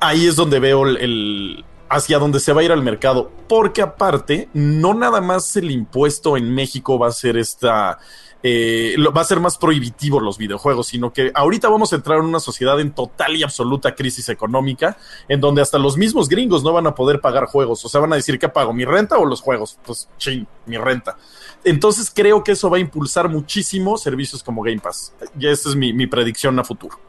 [0.00, 3.82] Ahí es donde veo el, el- hacia donde se va a ir al mercado, porque
[3.82, 7.98] aparte, no nada más el impuesto en México va a ser esta...
[8.48, 12.20] eh, lo- va a ser más prohibitivo los videojuegos, sino que ahorita vamos a entrar
[12.20, 14.96] en una sociedad en total y absoluta crisis económica,
[15.28, 17.84] en donde hasta los mismos gringos no van a poder pagar juegos.
[17.84, 18.72] O sea, van a decir, ¿qué pago?
[18.72, 19.78] ¿Mi renta o los juegos?
[19.84, 21.16] Pues, ching, mi renta.
[21.64, 25.12] Entonces creo que eso va a impulsar muchísimo servicios como Game Pass.
[25.36, 27.00] Y esa es mi, mi predicción a futuro.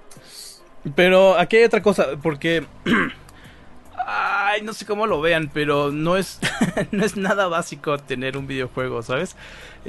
[0.96, 2.66] Pero aquí hay otra cosa, porque...
[4.10, 6.40] Ay, no sé cómo lo vean, pero no es,
[6.92, 9.36] no es nada básico tener un videojuego, ¿sabes?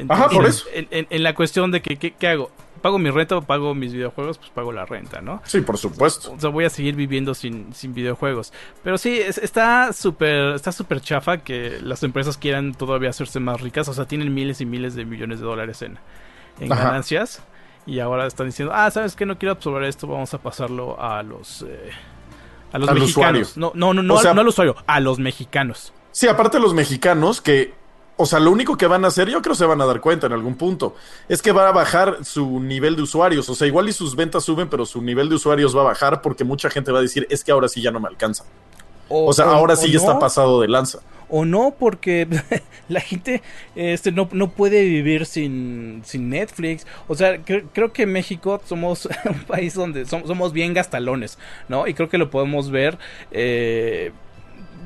[0.09, 0.65] Ajá, por eso.
[0.75, 2.51] En, en- en la cuestión de que, ¿qué, qué hago?
[2.83, 4.39] ¿Pago mi renta o pago mis videojuegos?
[4.39, 5.41] Pues pago la renta, ¿no?
[5.45, 6.33] Sí, por supuesto.
[6.33, 8.53] O sea, voy a seguir viviendo sin, sin videojuegos.
[8.83, 13.61] Pero sí, es- está súper está súper chafa que las empresas quieran todavía hacerse más
[13.61, 13.87] ricas.
[13.89, 15.97] O sea, tienen miles y miles de millones de dólares en,
[16.61, 17.43] en ganancias.
[17.87, 19.27] Y ahora están diciendo, ah, ¿sabes qué?
[19.27, 21.63] No quiero absorber esto, vamos a pasarlo a los...
[21.63, 21.91] eh,
[22.73, 23.49] a los Al mexicanos.
[23.51, 23.73] usuario.
[23.75, 25.93] No, no, no, O sea- no al usuario, a los mexicanos.
[26.13, 27.75] Sí, aparte los mexicanos que,
[28.17, 30.27] o sea, lo único que van a hacer, yo creo se van a dar cuenta
[30.27, 30.97] en algún punto,
[31.29, 33.49] es que va a bajar su nivel de usuarios.
[33.49, 36.21] O sea, igual y sus ventas suben, pero su nivel de usuarios va a bajar
[36.23, 38.45] porque mucha gente va a decir, es que ahora sí ya no me alcanza.
[39.09, 40.99] O sea, ahora sí ya no, está pasado de lanza.
[41.31, 42.27] O no, porque
[42.89, 43.43] la gente
[43.75, 46.87] este, no, no puede vivir sin, sin Netflix.
[47.07, 51.39] O sea, cre- creo que México somos un país donde som- somos bien gastalones,
[51.69, 51.87] ¿no?
[51.87, 52.99] Y creo que lo podemos ver.
[53.31, 54.13] eh,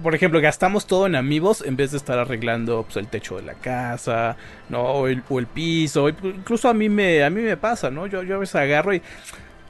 [0.03, 3.43] por ejemplo, gastamos todo en amigos en vez de estar arreglando pues, el techo de
[3.43, 4.37] la casa,
[4.69, 4.83] ¿no?
[4.83, 6.09] O el, o el piso.
[6.09, 8.09] Incluso a mí me, a mí me pasa, ¿no?
[8.09, 9.03] Yo, yo a veces agarro y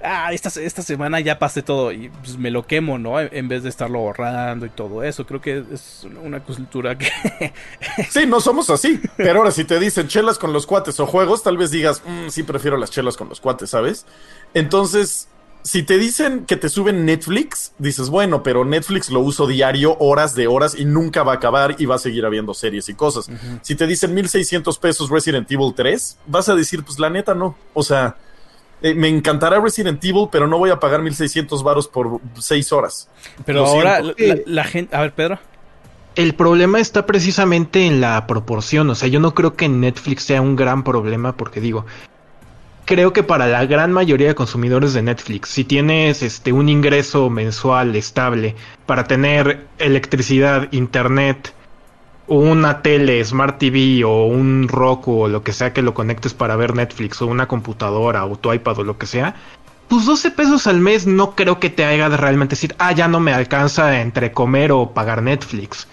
[0.03, 3.21] ah, esta, esta semana ya pasé todo y pues me lo quemo, ¿no?
[3.21, 5.27] En, vez de estarlo ahorrando y todo eso.
[5.27, 7.09] Creo que es una cultura que...
[8.11, 9.01] Sí, no somos así.
[9.17, 12.29] Pero ahora si te dicen chelas con los cuates o juegos, tal vez digas, "Mm,
[12.29, 14.07] sí, prefiero las chelas con los cuates, ¿sabes?
[14.55, 15.29] Entonces,
[15.62, 20.35] si te dicen que te suben Netflix, dices, bueno, pero Netflix lo uso diario, horas
[20.35, 23.31] de horas y nunca va a acabar y va a seguir habiendo series y cosas.
[23.62, 27.57] Si te dicen 1600 pesos Resident Evil 3, vas a decir, pues la neta no.
[27.75, 28.17] O sea,
[28.83, 33.09] eh, me encantará Resident Evil, pero no voy a pagar 1600 varos por 6 horas.
[33.45, 34.14] Pero ahora la,
[34.47, 35.38] la gente, a ver, Pedro.
[36.14, 40.42] El problema está precisamente en la proporción, o sea, yo no creo que Netflix sea
[40.42, 41.87] un gran problema porque digo,
[42.85, 47.31] creo que para la gran mayoría de consumidores de Netflix, si tienes este un ingreso
[47.31, 51.55] mensual estable para tener electricidad, internet,
[52.27, 56.57] una tele, Smart TV o un Roku o lo que sea que lo conectes para
[56.57, 59.35] ver Netflix o una computadora o tu iPad o lo que sea,
[59.89, 63.09] pues 12 pesos al mes no creo que te haga de realmente decir, ah, ya
[63.09, 65.87] no me alcanza entre comer o pagar Netflix.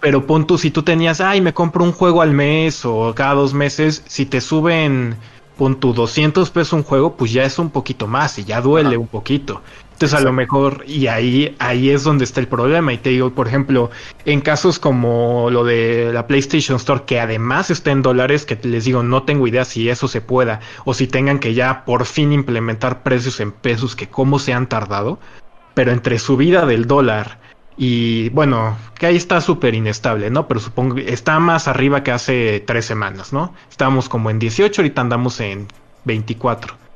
[0.00, 3.34] Pero pon tú, si tú tenías, ay, me compro un juego al mes o cada
[3.34, 5.14] dos meses, si te suben
[5.56, 8.96] con tu 200 pesos un juego, pues ya es un poquito más y ya duele
[8.96, 9.62] un poquito.
[9.98, 12.92] Entonces a lo mejor, y ahí, ahí es donde está el problema.
[12.92, 13.90] Y te digo, por ejemplo,
[14.24, 18.84] en casos como lo de la PlayStation Store, que además está en dólares, que les
[18.84, 22.32] digo, no tengo idea si eso se pueda, o si tengan que ya por fin
[22.32, 25.18] implementar precios en pesos, que cómo se han tardado,
[25.74, 27.40] pero entre subida del dólar
[27.76, 30.46] y bueno, que ahí está súper inestable, ¿no?
[30.46, 33.52] Pero supongo que está más arriba que hace tres semanas, ¿no?
[33.68, 35.66] Estábamos como en 18, ahorita andamos en
[36.04, 36.87] 24.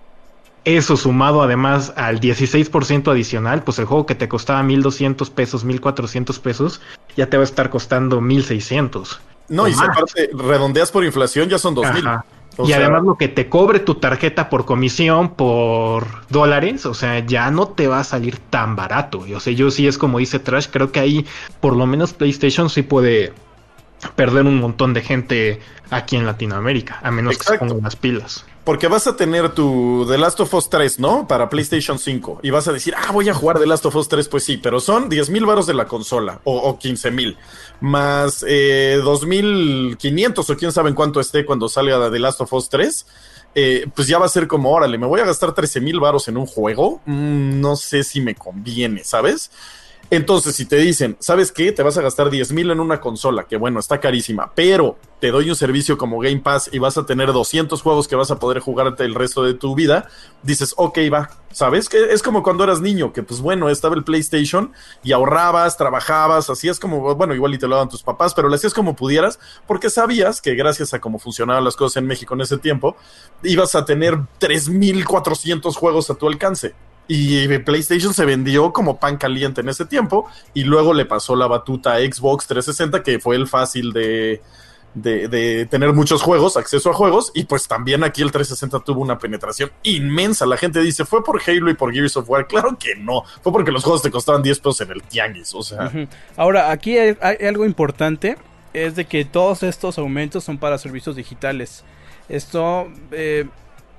[0.64, 6.38] Eso sumado además al 16% adicional, pues el juego que te costaba 1200 pesos, 1400
[6.38, 6.80] pesos,
[7.16, 9.20] ya te va a estar costando 1600.
[9.48, 12.04] No, y si aparte redondeas por inflación, ya son 2000
[12.58, 17.50] y además lo que te cobre tu tarjeta por comisión por dólares, o sea, ya
[17.50, 19.24] no te va a salir tan barato.
[19.34, 21.26] O sea, yo sí es como dice Trash, creo que ahí
[21.60, 23.32] por lo menos PlayStation sí puede
[24.16, 28.44] perder un montón de gente aquí en Latinoamérica, a menos que se pongan las pilas.
[28.64, 31.26] Porque vas a tener tu The Last of Us 3, ¿no?
[31.26, 32.40] Para PlayStation 5.
[32.42, 34.28] Y vas a decir, ah, voy a jugar The Last of Us 3.
[34.28, 36.40] Pues sí, pero son 10 mil varos de la consola.
[36.44, 37.36] O, o 15 mil.
[37.80, 42.68] Más eh, 2.500 o quién sabe en cuánto esté cuando salga The Last of Us
[42.68, 43.06] 3.
[43.54, 46.28] Eh, pues ya va a ser como, órale, me voy a gastar 13 mil varos
[46.28, 47.00] en un juego.
[47.04, 49.50] Mm, no sé si me conviene, ¿sabes?
[50.10, 51.72] Entonces, si te dicen, ¿sabes qué?
[51.72, 55.30] Te vas a gastar 10 mil en una consola, que bueno, está carísima, pero te
[55.30, 58.38] doy un servicio como Game Pass y vas a tener 200 juegos que vas a
[58.38, 60.08] poder jugarte el resto de tu vida,
[60.42, 61.88] dices, ok, va, ¿sabes?
[61.88, 66.50] Que es como cuando eras niño, que pues bueno, estaba el PlayStation y ahorrabas, trabajabas,
[66.50, 69.38] hacías como, bueno, igual y te lo daban tus papás, pero lo hacías como pudieras,
[69.66, 72.96] porque sabías que gracias a cómo funcionaban las cosas en México en ese tiempo,
[73.44, 76.74] ibas a tener 3.400 juegos a tu alcance.
[77.08, 81.46] Y PlayStation se vendió como pan caliente en ese tiempo y luego le pasó la
[81.46, 84.40] batuta a Xbox 360 que fue el fácil de,
[84.94, 89.18] de, tener muchos juegos, acceso a juegos y pues también aquí el 360 tuvo una
[89.18, 90.46] penetración inmensa.
[90.46, 92.28] La gente dice, ¿fue por Halo y por Gears of?
[92.48, 95.62] Claro que no, fue porque los juegos te costaban 10 pesos en el tianguis, o
[95.62, 95.90] sea.
[96.36, 98.36] Ahora, aquí hay, algo importante,
[98.72, 101.84] es de que todos estos aumentos son para servicios digitales.
[102.28, 102.88] Esto...
[103.10, 103.46] Eh,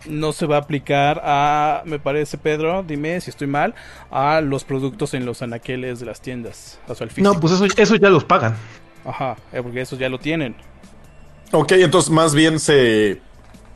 [0.06, 3.74] no se va a aplicar a, me parece Pedro, dime si estoy mal,
[4.12, 6.80] a los productos en los anaqueles de las tiendas.
[7.18, 8.56] No, pues eso, eso ya los pagan.
[9.06, 10.56] Ajá, eh, porque esos ya lo tienen.
[11.52, 13.22] Ok, entonces más bien se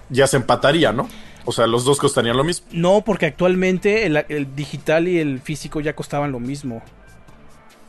[0.09, 1.09] ya se empataría, ¿no?
[1.45, 2.67] O sea, los dos costarían lo mismo.
[2.71, 6.81] No, porque actualmente el digital y el físico ya costaban lo mismo.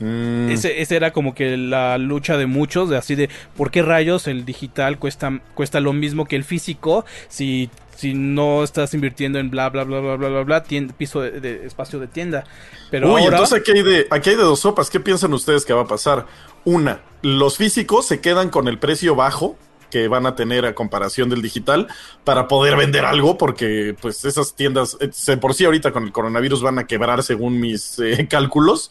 [0.00, 0.50] Mm.
[0.50, 4.44] Ese, era como que la lucha de muchos, de así de por qué rayos el
[4.44, 7.68] digital cuesta, cuesta lo mismo que el físico si,
[7.98, 10.64] si no estás invirtiendo en bla bla bla bla bla bla bla
[10.96, 12.44] piso de, espacio de tienda.
[12.90, 14.90] Pero Uy, entonces aquí hay, de, aquí hay de dos sopas.
[14.90, 16.26] ¿Qué piensan ustedes que va a pasar?
[16.64, 19.56] Una, los físicos se quedan con el precio bajo
[19.90, 21.88] que van a tener a comparación del digital
[22.22, 26.60] para poder vender algo porque pues esas tiendas eh, por sí ahorita con el coronavirus
[26.60, 28.90] van a quebrar según mis eh, cálculos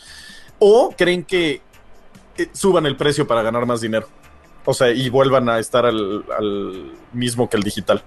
[0.60, 1.62] ¿O creen que
[2.38, 4.08] eh, suban el precio para ganar más dinero?
[4.66, 6.24] O sea, y vuelvan a estar al,
[7.14, 8.04] mismo que el digital.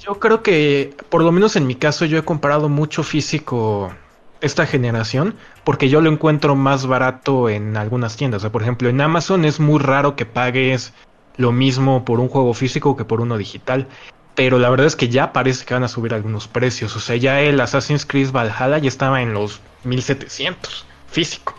[0.00, 3.92] Yo creo que, por lo menos en mi caso, yo he comprado mucho físico
[4.40, 5.34] esta generación
[5.64, 8.40] porque yo lo encuentro más barato en algunas tiendas.
[8.40, 10.92] O sea, por ejemplo, en Amazon es muy raro que pagues
[11.36, 13.86] lo mismo por un juego físico que por uno digital.
[14.34, 16.94] Pero la verdad es que ya parece que van a subir algunos precios.
[16.96, 21.54] O sea, ya el Assassin's Creed Valhalla ya estaba en los 1700 físico.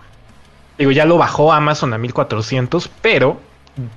[0.77, 3.39] Digo, ya lo bajó Amazon a 1400, pero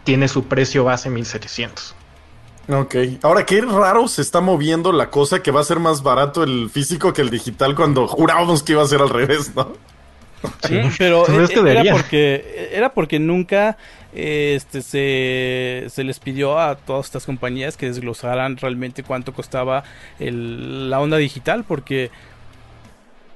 [0.04, 1.94] tiene su precio base 1700.
[2.72, 6.44] Ok, ahora qué raro se está moviendo la cosa que va a ser más barato
[6.44, 9.72] el físico que el digital cuando jurábamos que iba a ser al revés, ¿no?
[10.66, 13.76] Sí, pero pues e, era porque, era porque nunca
[14.14, 19.82] este, se, se, les pidió a todas estas compañías que desglosaran realmente cuánto costaba
[20.20, 22.10] el, la onda digital, porque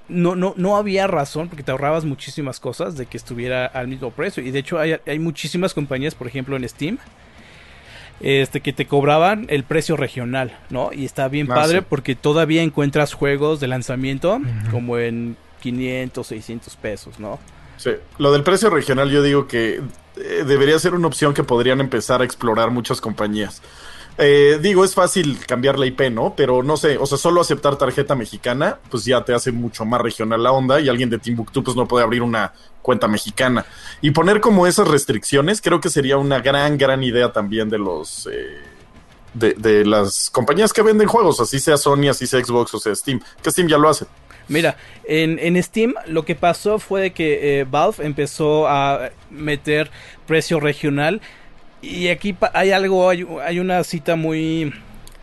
[0.09, 4.11] no, no, no había razón, porque te ahorrabas muchísimas cosas de que estuviera al mismo
[4.12, 4.43] precio.
[4.45, 6.99] Y de hecho hay, hay muchísimas compañías, por ejemplo en Steam,
[8.20, 10.90] este, que te cobraban el precio regional, ¿no?
[10.92, 11.86] Y está bien Ah, padre sí.
[11.88, 14.40] porque todavía encuentras juegos de lanzamiento
[14.70, 17.38] como en 500, 600 pesos, ¿no?
[17.76, 19.80] Sí, lo del precio regional yo digo que
[20.16, 23.62] eh, debería ser una opción que podrían empezar a explorar muchas compañías.
[24.16, 26.34] Eh, digo, es fácil cambiar la IP, ¿no?
[26.36, 30.00] Pero no sé, o sea, solo aceptar tarjeta mexicana, pues ya te hace mucho más
[30.00, 33.66] regional la onda y alguien de Timbuktu pues no puede abrir una cuenta mexicana.
[34.00, 38.28] Y poner como esas restricciones creo que sería una gran, gran idea también de los...
[38.32, 38.74] eh,
[39.34, 43.20] de, las compañías que venden juegos, así sea Sony, así sea Xbox o sea Steam,
[43.42, 44.06] que Steam ya lo hace.
[44.46, 49.90] Mira, en, en Steam lo que pasó fue que eh, Valve empezó a meter
[50.26, 51.20] precio regional
[51.85, 54.72] y aquí hay algo, hay, hay una cita muy,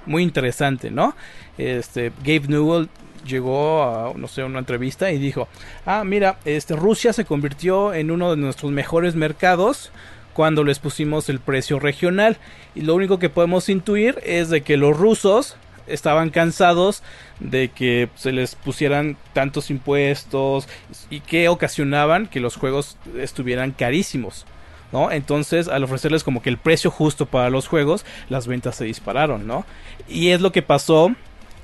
[0.05, 1.15] muy interesante, ¿no?
[1.57, 2.89] Este, Gabe Newell
[3.25, 5.47] llegó a, no sé, una entrevista y dijo,
[5.85, 9.91] ah, mira, este, Rusia se convirtió en uno de nuestros mejores mercados
[10.33, 12.37] cuando les pusimos el precio regional
[12.73, 15.57] y lo único que podemos intuir es de que los rusos
[15.87, 17.03] estaban cansados
[17.39, 20.67] de que se les pusieran tantos impuestos
[21.09, 24.45] y que ocasionaban que los juegos estuvieran carísimos.
[24.91, 25.09] ¿No?
[25.11, 29.47] Entonces, al ofrecerles como que el precio justo para los juegos, las ventas se dispararon,
[29.47, 29.65] ¿no?
[30.09, 31.15] Y es lo que pasó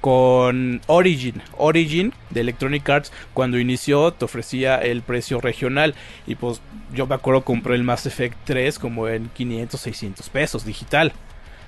[0.02, 1.42] con Origin.
[1.58, 6.62] Origin de Electronic Arts cuando inició te ofrecía el precio regional y pues
[6.94, 11.14] yo me acuerdo compré el Mass Effect 3 como en 500, 600 pesos digital.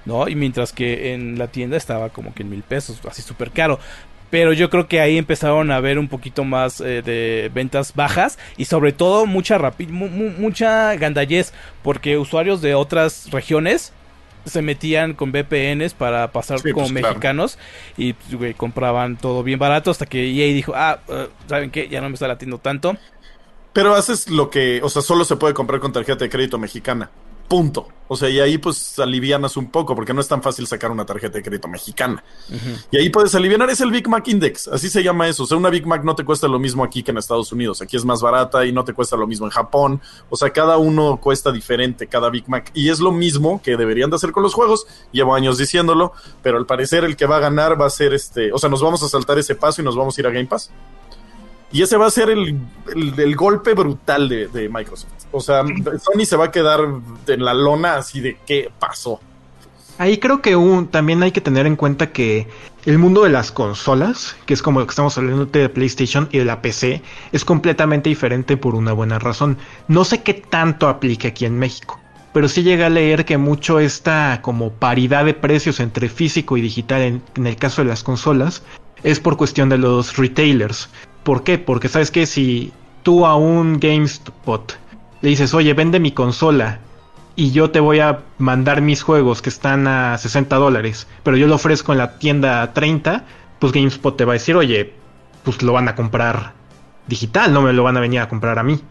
[0.05, 0.27] ¿no?
[0.27, 3.79] Y mientras que en la tienda estaba como que en mil pesos, así súper caro.
[4.29, 8.37] Pero yo creo que ahí empezaron a ver un poquito más eh, de ventas bajas
[8.57, 11.51] y sobre todo mucha rapi mu- mu- mucha gandallez
[11.81, 13.91] porque usuarios de otras regiones
[14.45, 17.07] se metían con VPNs para pasar Sí, como pues, claro.
[17.15, 17.57] mexicanos
[17.97, 21.87] y pues, güey, compraban todo bien barato hasta que EA dijo, ah, eh, ¿saben qué?
[21.89, 22.95] Ya no me está latiendo tanto.
[23.73, 27.09] Pero haces lo que, o sea, solo se puede comprar con tarjeta de crédito mexicana.
[27.49, 27.87] Punto.
[28.11, 31.05] O sea, y ahí pues alivianas un poco, porque no es tan fácil sacar una
[31.05, 32.23] tarjeta de crédito mexicana.
[32.89, 35.43] Y ahí puedes aliviar, es el Big Mac Index, así se llama eso.
[35.43, 37.83] O sea, una Big Mac no te cuesta lo mismo aquí que en Estados Unidos.
[37.83, 40.01] Aquí es más barata y no te cuesta lo mismo en Japón.
[40.31, 42.71] O sea, cada uno cuesta diferente, cada Big Mac.
[42.73, 44.87] Y es lo mismo que deberían de hacer con los juegos.
[45.11, 48.51] Llevo años diciéndolo, pero al parecer el que va a ganar va a ser este.
[48.53, 50.47] O sea, nos vamos a saltar ese paso y nos vamos a ir a Game
[50.47, 50.71] Pass.
[51.71, 52.59] Y ese va a ser el,
[52.95, 55.11] el- el golpe brutal de, de Microsoft.
[55.31, 56.79] O sea, Sony se va a quedar
[57.27, 59.19] en la lona así de qué pasó.
[59.99, 60.55] Ahí creo que
[60.91, 62.47] también hay que tener en cuenta que
[62.85, 66.37] el mundo de las consolas, que es como lo que estamos hablando de PlayStation y
[66.37, 67.01] de la PC,
[67.33, 69.57] es completamente diferente por una buena razón.
[69.89, 71.99] No sé qué tanto aplique aquí en México,
[72.31, 76.61] pero sí llegué a leer que mucho esta como paridad de precios entre físico y
[76.61, 78.63] digital en, en el caso de las consolas
[79.03, 80.89] es por cuestión de los retailers.
[81.23, 81.57] ¿Por qué?
[81.57, 82.71] Porque sabes que si
[83.03, 84.77] tú a un GameSpot
[85.21, 86.79] le dices, oye, vende mi consola
[87.35, 91.47] y yo te voy a mandar mis juegos que están a 60 dólares, pero yo
[91.47, 93.25] lo ofrezco en la tienda a 30,
[93.59, 94.93] pues GameSpot te va a decir, oye,
[95.43, 96.53] pues lo van a comprar
[97.07, 98.81] digital, no me lo van a venir a comprar a mí.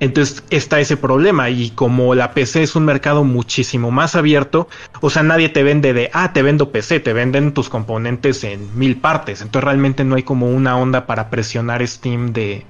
[0.00, 4.68] Entonces está ese problema y como la PC es un mercado muchísimo más abierto,
[5.00, 8.76] o sea, nadie te vende de, ah, te vendo PC, te venden tus componentes en
[8.76, 12.66] mil partes, entonces realmente no hay como una onda para presionar Steam de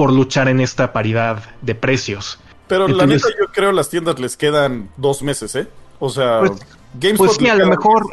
[0.00, 2.38] por luchar en esta paridad de precios.
[2.68, 5.68] Pero la neta, yo creo las tiendas les quedan dos meses, ¿eh?
[5.98, 6.52] O sea, Pues-
[6.94, 8.06] GameSpot Pues sí, a lo mejor,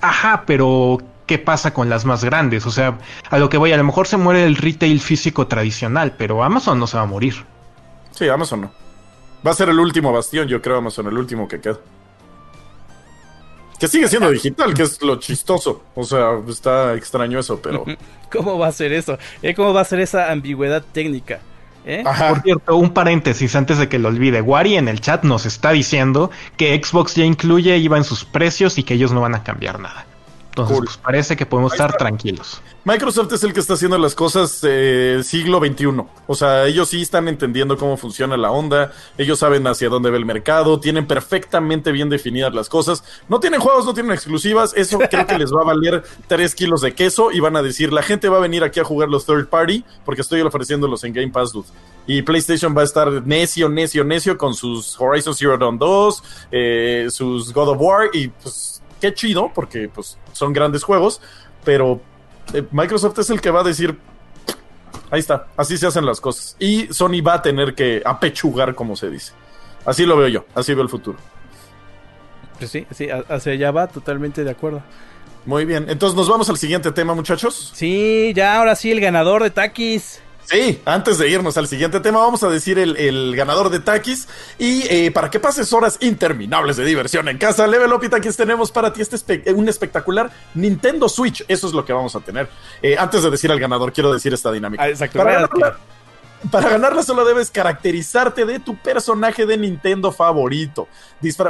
[0.00, 2.64] ajá, pero ¿qué pasa con las más grandes?
[2.64, 6.14] O sea, a lo que voy, a lo mejor se muere el retail físico tradicional,
[6.16, 7.34] pero Amazon no se va a morir.
[8.12, 8.70] Sí, Amazon no.
[9.46, 11.76] Va a ser el último bastión, yo creo, Amazon, el último que queda.
[13.84, 15.82] Que sigue siendo digital, que es lo chistoso.
[15.94, 17.84] O sea, está extraño eso, pero.
[18.32, 19.18] ¿Cómo va a ser eso?
[19.42, 19.54] ¿Eh?
[19.54, 21.40] ¿Cómo va a ser esa ambigüedad técnica?
[21.84, 22.02] ¿Eh?
[22.02, 24.40] Por cierto, un paréntesis antes de que lo olvide.
[24.40, 28.78] Wari en el chat nos está diciendo que Xbox ya incluye IVA en sus precios
[28.78, 30.06] y que ellos no van a cambiar nada.
[30.54, 30.84] Entonces, Cool.
[30.84, 32.62] pues parece que podemos estar tranquilos.
[32.84, 35.86] Microsoft es el que está haciendo las cosas eh, siglo XXI.
[36.28, 40.16] O sea, ellos sí están entendiendo cómo funciona la onda, ellos saben hacia dónde va
[40.16, 43.02] el mercado, tienen perfectamente bien definidas las cosas.
[43.28, 46.82] No tienen juegos, no tienen exclusivas, eso creo que les va a valer 3 kilos
[46.82, 49.26] de queso y van a decir, la gente va a venir aquí a jugar los
[49.26, 51.66] third party porque estoy ofreciéndolos en Game Pass, dude.
[52.06, 57.06] Y PlayStation va a estar necio, necio, necio con sus Horizon Zero Dawn 2, eh,
[57.10, 61.20] sus God of War y pues qué chido porque pues son grandes juegos,
[61.64, 62.00] pero
[62.52, 63.98] eh, Microsoft es el que va a decir,
[65.10, 66.56] ahí está, así se hacen las cosas.
[66.58, 69.32] Y Sony va a tener que apechugar, como se dice.
[69.84, 71.18] Así lo veo yo, así veo el futuro.
[72.58, 74.82] Pues sí, sí, hacia allá va, totalmente de acuerdo.
[75.46, 77.72] Muy bien, entonces nos vamos al siguiente tema, muchachos.
[77.74, 80.20] Sí, ya ahora sí, el ganador de Takis.
[80.44, 84.28] Sí, antes de irnos al siguiente tema, vamos a decir el, ganador de Takis.
[84.58, 88.36] Y eh, para que pases horas interminables de diversión en casa, Level Up y Takis
[88.36, 91.44] tenemos para ti este un espectacular Nintendo Switch.
[91.48, 92.48] Eso es lo que vamos a tener.
[92.82, 94.82] Eh, antes de decir al ganador, quiero decir esta dinámica.
[94.82, 95.18] Ah, exacto.
[95.18, 95.48] Para
[96.50, 100.88] para ganarla solo debes caracterizarte de tu personaje de Nintendo favorito.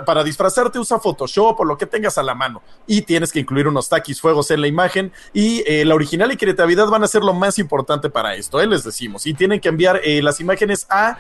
[0.07, 2.63] para disfrazarte usa Photoshop o lo que tengas a la mano.
[2.87, 5.13] Y tienes que incluir unos taquis fuegos en la imagen.
[5.33, 8.67] Y eh, la original y creatividad van a ser lo más importante para esto, ¿eh?
[8.67, 9.27] les decimos.
[9.27, 11.19] Y tienen que enviar eh, las imágenes a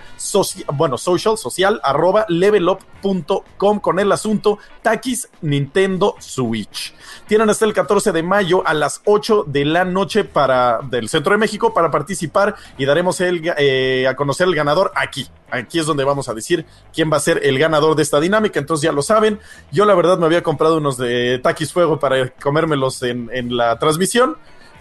[0.74, 6.93] bueno, social, social, arroba levelup.com con el asunto taquis Nintendo Switch.
[7.26, 11.32] Tienen hasta el 14 de mayo a las 8 de la noche para, del Centro
[11.32, 15.28] de México para participar y daremos el eh, a conocer el ganador aquí.
[15.50, 18.58] Aquí es donde vamos a decir quién va a ser el ganador de esta dinámica.
[18.58, 19.38] Entonces ya lo saben.
[19.70, 23.78] Yo la verdad me había comprado unos de Takis Fuego para comérmelos en, en la
[23.78, 24.36] transmisión.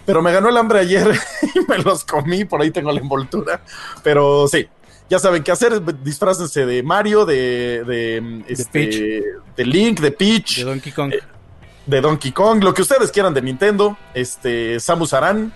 [0.06, 1.08] Pero me ganó el hambre ayer
[1.56, 2.46] y me los comí.
[2.46, 3.62] Por ahí tengo la envoltura.
[4.04, 4.68] Pero sí,
[5.10, 5.82] ya saben qué hacer.
[6.04, 9.24] Disfrácense de Mario, de, de, este,
[9.56, 10.58] de Link, de Peach.
[10.58, 11.14] De Donkey Kong.
[11.14, 11.20] Eh,
[11.86, 12.64] de Donkey Kong.
[12.64, 13.98] Lo que ustedes quieran de Nintendo.
[14.14, 15.54] Este, Samus Aran.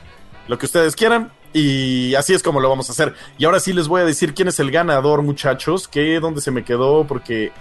[0.47, 1.31] Lo que ustedes quieran.
[1.53, 3.15] Y así es como lo vamos a hacer.
[3.37, 5.87] Y ahora sí les voy a decir quién es el ganador, muchachos.
[5.87, 7.51] Que dónde se me quedó, porque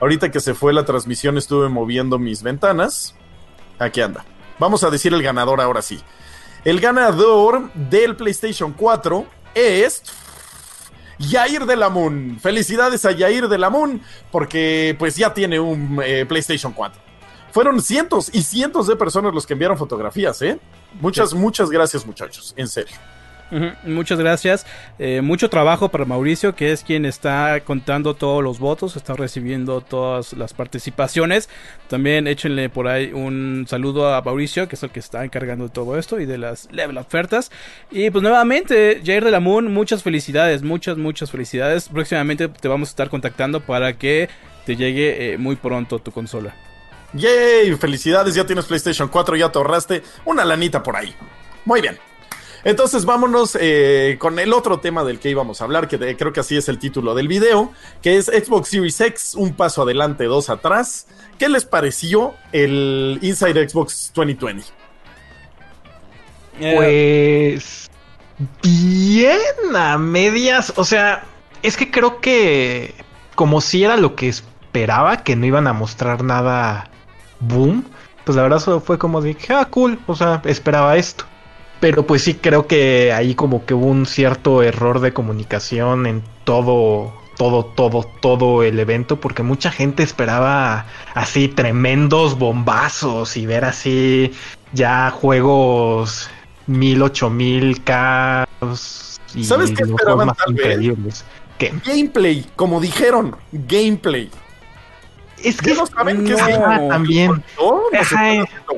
[0.00, 3.14] ahorita que se fue la transmisión estuve moviendo mis ventanas.
[3.78, 4.24] Aquí anda.
[4.58, 6.00] Vamos a decir el ganador ahora sí.
[6.64, 10.02] El ganador del PlayStation 4 es.
[11.18, 12.38] Yair de la Moon.
[12.40, 17.03] Felicidades a Yair de la Moon porque pues ya tiene un eh, PlayStation 4.
[17.54, 20.58] Fueron cientos y cientos de personas los que enviaron fotografías, ¿eh?
[21.00, 22.96] Muchas, muchas gracias, muchachos, en serio.
[23.84, 24.66] Muchas gracias.
[24.98, 29.82] Eh, mucho trabajo para Mauricio, que es quien está contando todos los votos, está recibiendo
[29.82, 31.48] todas las participaciones.
[31.86, 35.70] También échenle por ahí un saludo a Mauricio, que es el que está encargando de
[35.70, 37.52] todo esto y de las level ofertas.
[37.88, 41.88] Y pues nuevamente, Jair de la Moon, muchas felicidades, muchas, muchas felicidades.
[41.88, 44.28] Próximamente te vamos a estar contactando para que
[44.66, 46.52] te llegue eh, muy pronto tu consola.
[47.14, 47.74] ¡Yay!
[47.76, 51.14] Felicidades, ya tienes PlayStation 4, ya te ahorraste una lanita por ahí.
[51.64, 51.98] Muy bien.
[52.64, 56.40] Entonces vámonos eh, con el otro tema del que íbamos a hablar, que creo que
[56.40, 60.48] así es el título del video, que es Xbox Series X, un paso adelante, dos
[60.48, 61.06] atrás.
[61.38, 64.64] ¿Qué les pareció el Inside Xbox 2020?
[66.58, 67.90] Pues
[68.62, 69.38] bien
[69.76, 71.24] a medias, o sea,
[71.62, 72.94] es que creo que
[73.34, 76.90] como si era lo que esperaba, que no iban a mostrar nada
[77.48, 77.84] boom,
[78.24, 81.24] pues la verdad fue como dije, ah, cool, o sea, esperaba esto.
[81.80, 86.22] Pero pues sí creo que ahí como que hubo un cierto error de comunicación en
[86.44, 93.64] todo, todo, todo, todo el evento, porque mucha gente esperaba así tremendos bombazos y ver
[93.64, 94.32] así
[94.72, 96.30] ya juegos
[96.66, 98.48] mil, ocho mil K.
[99.42, 101.24] ¿Sabes qué esperaban tal vez?
[101.84, 104.30] Gameplay, como dijeron, gameplay.
[105.44, 107.42] Es que no saben qué es también.
[107.58, 107.82] ¿No?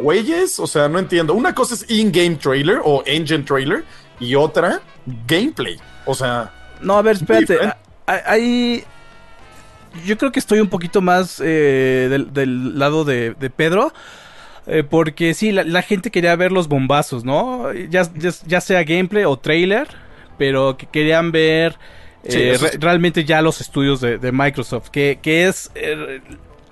[0.01, 0.59] güeyes?
[0.59, 1.33] O sea, no entiendo.
[1.35, 3.85] Una cosa es in-game trailer o engine trailer
[4.19, 4.81] y otra
[5.27, 5.79] gameplay.
[6.05, 6.53] O sea.
[6.81, 7.59] No, a ver, espérate.
[8.07, 8.85] Ahí.
[10.05, 13.93] Yo creo que estoy un poquito más eh, del, lado de, Pedro.
[14.67, 17.73] Eh, porque sí, la, gente quería ver los bombazos, ¿no?
[17.73, 18.03] Ya,
[18.47, 19.89] ya, sea gameplay o trailer.
[20.37, 21.79] Pero que querían ver.
[22.25, 25.71] Eh, realmente ya los estudios de, Microsoft, que, que es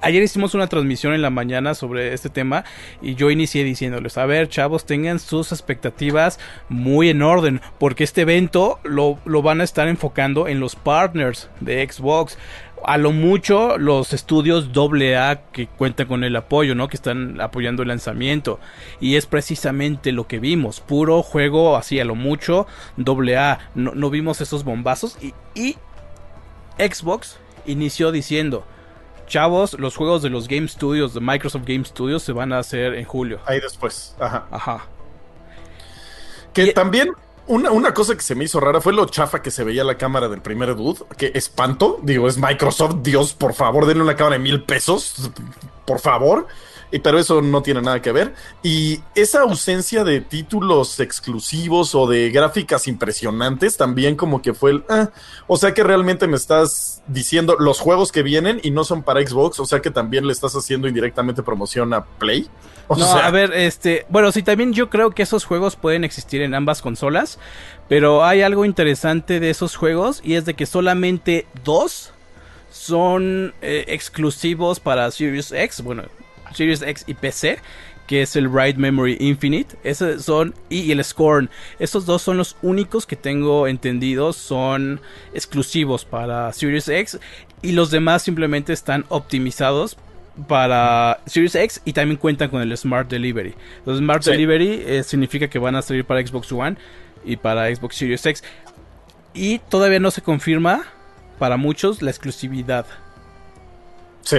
[0.04, 2.64] ayer hicimos una transmisión en la mañana sobre este tema
[3.00, 6.38] y yo inicié diciéndoles, a ver chavos, tengan sus expectativas
[6.68, 11.86] muy en orden, porque este evento lo, van a estar enfocando en los partners de
[11.90, 12.38] Xbox
[12.86, 16.88] a lo mucho los estudios AA que cuentan con el apoyo, ¿no?
[16.88, 18.60] Que están apoyando el lanzamiento.
[19.00, 20.80] Y es precisamente lo que vimos.
[20.80, 22.66] Puro juego así a lo mucho
[22.98, 23.70] AA.
[23.74, 25.16] No, no vimos esos bombazos.
[25.22, 25.76] Y, y
[26.76, 28.66] Xbox inició diciendo,
[29.26, 32.94] chavos, los juegos de los Game Studios, de Microsoft Game Studios, se van a hacer
[32.94, 33.40] en julio.
[33.46, 34.46] Ahí después, ajá.
[34.50, 34.86] Ajá.
[36.52, 37.10] Que también
[37.46, 39.98] una, una, cosa que se me hizo rara fue lo chafa que se veía la
[39.98, 41.00] cámara del primer dude.
[41.16, 41.98] Que espanto.
[42.02, 42.96] Digo, es Microsoft.
[43.02, 45.30] Dios, por favor, denle una cámara de mil pesos.
[45.84, 46.46] Por favor
[47.02, 48.34] pero eso no tiene nada que ver.
[48.62, 54.84] Y esa ausencia de títulos exclusivos o de gráficas impresionantes también como que fue el...
[54.88, 55.10] Ah,
[55.46, 59.26] o sea que realmente me estás diciendo los juegos que vienen y no son para
[59.26, 62.48] Xbox, o sea que también le estás haciendo indirectamente promoción a Play.
[62.88, 66.54] no, a ver, este, bueno, sí, también yo creo que esos juegos pueden existir en
[66.54, 67.38] ambas consolas,
[67.88, 72.12] pero hay algo interesante de esos juegos y es de que solamente dos
[72.70, 76.04] son eh, exclusivos para Series X, bueno,
[76.54, 77.58] Series X y PC.
[78.06, 79.76] que es el Ride Memory Infinite.
[79.82, 81.48] Esos son, y el Scorn.
[81.78, 85.00] Estos dos son los únicos que tengo entendidos son
[85.32, 87.18] exclusivos para Series X.
[87.62, 89.96] Y los demás simplemente están optimizados
[90.48, 93.54] para Series X y también cuentan con el Smart Delivery.
[93.86, 96.76] Los Smart Delivery eh, significa que van a salir para Xbox One
[97.24, 98.44] y para Xbox Series X.
[99.32, 100.84] Y todavía no se confirma
[101.38, 102.86] para muchos la exclusividad.
[104.22, 104.38] Sí.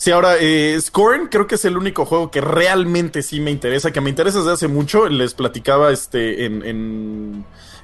[0.00, 3.90] Sí, ahora, eh, Scorn creo que es el único juego que realmente sí me interesa,
[3.90, 5.06] que me interesa desde hace mucho.
[5.10, 6.64] Les platicaba este en,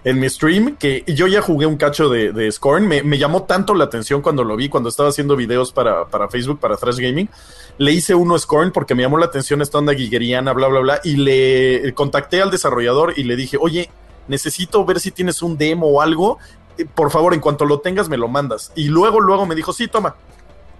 [0.03, 2.89] en, mi stream que yo ya jugué un cacho de, de Scorn.
[2.89, 6.59] Me, llamó tanto la atención cuando lo vi, cuando estaba haciendo videos para, para Facebook,
[6.59, 7.29] para Thrash Gaming.
[7.77, 11.01] Le hice uno Scorn porque me llamó la atención esta onda guigueriana, bla, bla, bla.
[11.05, 13.91] Y le contacté al desarrollador y le dije, oye,
[14.27, 16.39] necesito ver si tienes un demo o algo.
[16.79, 18.73] Eh, por favor, en cuanto lo tengas, me lo mandas.
[18.75, 20.17] Y luego, luego me dijo, sí, toma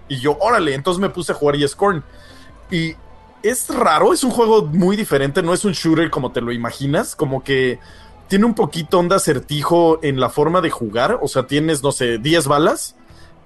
[0.09, 2.05] y yo, órale, entonces me puse a jugar y Scorn.
[2.71, 2.95] Y
[3.43, 7.15] es raro, es un juego muy diferente, no es un shooter como te lo imaginas,
[7.15, 7.79] como que
[8.29, 12.19] tiene un poquito onda acertijo en la forma de jugar, o sea, tienes, no sé,
[12.19, 12.97] 10 balas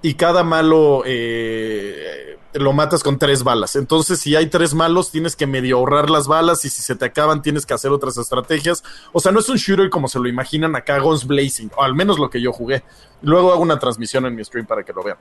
[0.01, 3.75] y cada malo eh, lo matas con 3 balas.
[3.75, 7.05] Entonces, si hay 3 malos, tienes que medio ahorrar las balas y si se te
[7.05, 8.83] acaban, tienes que hacer otras estrategias.
[9.13, 11.93] O sea, no es un shooter como se lo imaginan acá, Guns Blazing, o al
[11.93, 12.83] menos lo que yo jugué.
[13.21, 15.17] Luego hago una transmisión en mi stream para que lo vean.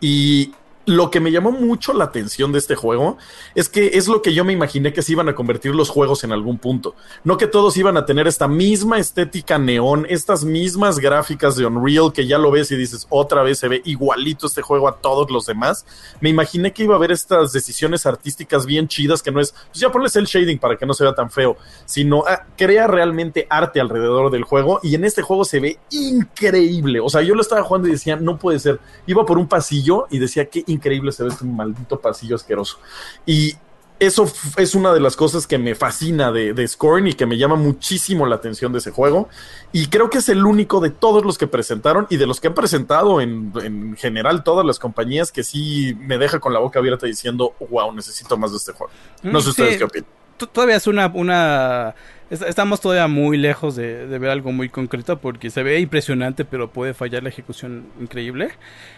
[0.00, 0.52] Y
[0.88, 3.18] lo que me llamó mucho la atención de este juego
[3.54, 6.24] es que es lo que yo me imaginé que se iban a convertir los juegos
[6.24, 6.94] en algún punto.
[7.24, 12.10] No que todos iban a tener esta misma estética neón, estas mismas gráficas de Unreal
[12.14, 15.30] que ya lo ves y dices otra vez se ve igualito este juego a todos
[15.30, 15.84] los demás.
[16.22, 19.80] Me imaginé que iba a haber estas decisiones artísticas bien chidas que no es, pues
[19.80, 23.46] ya ponles el shading para que no se vea tan feo, sino ah, crea realmente
[23.50, 27.00] arte alrededor del juego y en este juego se ve increíble.
[27.00, 28.80] O sea, yo lo estaba jugando y decía, no puede ser.
[29.06, 30.77] Iba por un pasillo y decía que increíble
[31.12, 32.78] se ve este maldito pasillo asqueroso.
[33.26, 33.54] Y
[34.00, 37.36] eso es una de las cosas que me fascina de, de, Scorn y que me
[37.36, 39.28] llama muchísimo la atención de ese juego.
[39.72, 42.48] Y creo que es el único de todos los que presentaron y de los que
[42.48, 46.78] han presentado en, en general todas las compañías que sí me deja con la boca
[46.78, 48.92] abierta diciendo, wow, necesito más de este juego.
[49.22, 50.17] No sé ustedes qué opinan.
[50.38, 51.94] Todavía es una, una
[52.30, 56.92] Estamos todavía muy lejos de, ver algo muy concreto porque se ve impresionante, pero puede
[56.92, 58.50] fallar la ejecución increíble.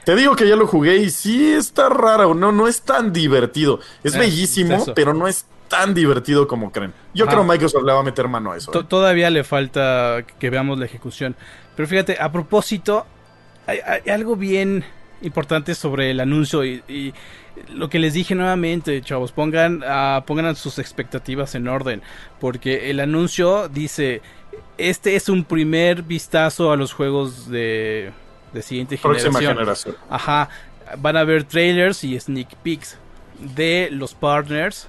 [0.04, 3.78] Te digo que ya lo jugué y sí está raro, no, no es tan divertido.
[4.02, 6.92] Es eh, bellísimo, pero no es tan divertido como creen.
[7.14, 8.76] Yo creo que Microsoft le va a meter mano a eso.
[8.76, 8.84] ¿eh?
[8.88, 11.36] Todavía le falta que veamos la ejecución.
[11.76, 13.06] Pero fíjate, a propósito,
[13.68, 13.78] hay,
[14.10, 14.84] algo bien
[15.22, 17.14] importante sobre el anuncio y
[17.68, 22.02] lo que les dije nuevamente, chavos, pongan, uh, pongan sus expectativas en orden,
[22.38, 24.22] porque el anuncio dice,
[24.78, 28.12] este es un primer vistazo a los juegos de,
[28.52, 29.56] de siguiente generación.
[29.56, 29.96] generación.
[30.08, 30.48] Ajá,
[30.98, 32.98] van a ver trailers y sneak peeks
[33.38, 34.88] de los partners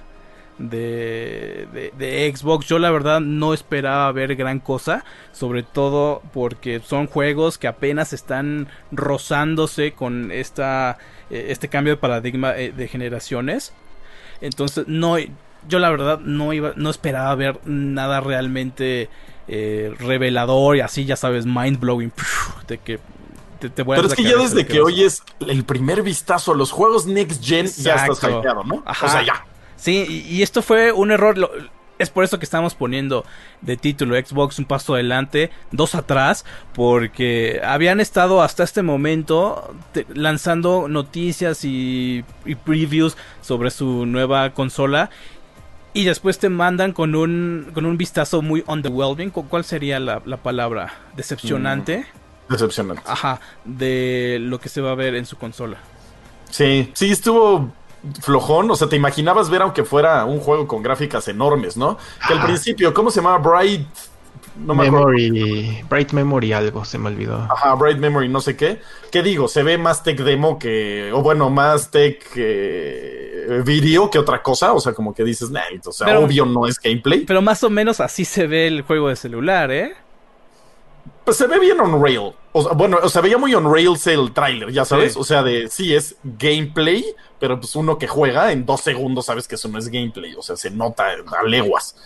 [0.70, 2.66] de, de, Xbox.
[2.66, 8.12] Yo la verdad no esperaba ver gran cosa, sobre todo porque son juegos que apenas
[8.12, 10.98] están rozándose con esta,
[11.30, 13.72] eh, este cambio de paradigma eh, de generaciones.
[14.40, 15.16] Entonces no,
[15.68, 19.08] yo la verdad no iba, no esperaba ver nada realmente
[19.48, 22.12] eh, revelador y así ya sabes mind blowing
[22.68, 23.00] de que
[23.58, 26.72] te, a Pero es que ya desde que hoy es el primer vistazo a los
[26.72, 28.82] juegos Next Gen ya estás hypeado, ¿no?
[28.84, 29.44] O sea, ya.
[29.82, 31.36] Sí, y, esto fue un error.
[31.98, 33.24] es por eso que estamos poniendo
[33.62, 39.74] de título Xbox un paso adelante, dos atrás, porque habían estado hasta este momento
[40.14, 42.24] lanzando noticias y,
[42.64, 45.10] previews sobre su nueva consola.
[45.94, 49.30] Y después te mandan con un, con un vistazo muy underwhelming.
[49.30, 50.94] ¿Cuál sería la, palabra?
[51.16, 52.06] Decepcionante.
[52.48, 53.02] Mm, decepcionante.
[53.04, 55.78] Ajá, de lo que se va a ver en su consola.
[56.50, 57.72] Sí, sí, estuvo
[58.20, 61.98] flojón, o sea, te imaginabas ver aunque fuera un juego con gráficas enormes, ¿no?
[62.26, 63.38] Que al principio, ¿cómo se llamaba?
[63.38, 63.86] Bright
[64.56, 67.48] no Memory, Bright Memory algo, se me olvidó.
[67.50, 68.80] Ajá, Bright Memory, no sé qué.
[69.10, 69.48] ¿Qué digo?
[69.48, 74.74] Se ve más tech demo que, o bueno, más tech eh, video que otra cosa.
[74.74, 77.20] O sea, como que dices, nah, o sea, obvio no es gameplay.
[77.20, 79.94] Pero más o menos así se ve el juego de celular, ¿eh?
[81.24, 82.32] Pues se ve bien on rail.
[82.52, 85.16] O sea, bueno, o sea, veía muy on rails el tráiler, ya sabes.
[85.16, 87.04] O sea, de sí es gameplay,
[87.38, 90.34] pero pues uno que juega en dos segundos sabes que eso no es gameplay.
[90.34, 91.04] O sea, se nota
[91.38, 91.96] a leguas.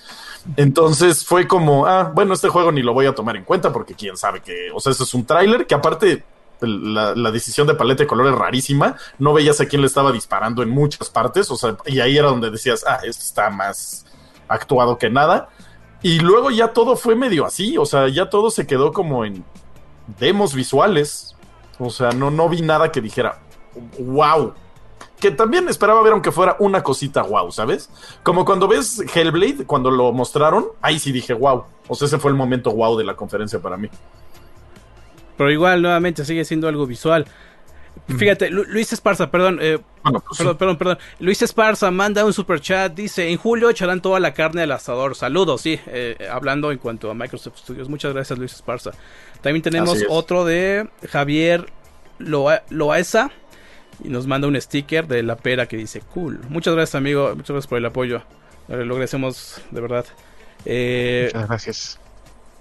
[0.57, 3.94] Entonces fue como, ah, bueno, este juego ni lo voy a tomar en cuenta porque
[3.94, 6.22] quién sabe que, o sea, eso es un tráiler que aparte
[6.61, 8.97] la, la, decisión de paleta de color es rarísima.
[9.18, 11.51] No veías a quién le estaba disparando en muchas partes.
[11.51, 14.07] O sea, y ahí era donde decías, ah, esto está más
[14.49, 15.49] actuado que nada.
[16.03, 19.44] Y luego ya todo fue medio así, o sea, ya todo se quedó como en
[20.18, 21.34] demos visuales.
[21.78, 23.38] O sea, no, no vi nada que dijera,
[23.98, 24.54] wow.
[25.20, 27.90] que también esperaba ver aunque fuera una cosita wow, ¿sabes?
[28.22, 31.64] Como cuando ves Hellblade, cuando lo mostraron, ahí sí dije wow.
[31.88, 33.88] O sea, ese fue el momento wow de la conferencia para mí.
[35.36, 37.26] Pero igual, nuevamente, sigue siendo algo visual.
[38.18, 40.98] Fíjate, Luis Esparza, perdón, eh, pues perdón, perdón, perdón.
[41.18, 45.16] Luis Esparza manda un super chat, dice, en julio echarán toda la carne al asador.
[45.16, 47.88] Saludos, sí, eh, hablando en cuanto a Microsoft Studios.
[47.88, 48.92] Muchas gracias, Luis Esparza.
[49.47, 51.66] También tenemos otro de Javier
[52.18, 53.30] Loaesa
[54.03, 56.40] y nos manda un sticker de la pera que dice cool.
[56.49, 57.28] Muchas gracias, amigo.
[57.36, 58.22] Muchas gracias por el apoyo.
[58.66, 60.05] Lo agradecemos de verdad.
[60.64, 62.01] Eh, Muchas gracias.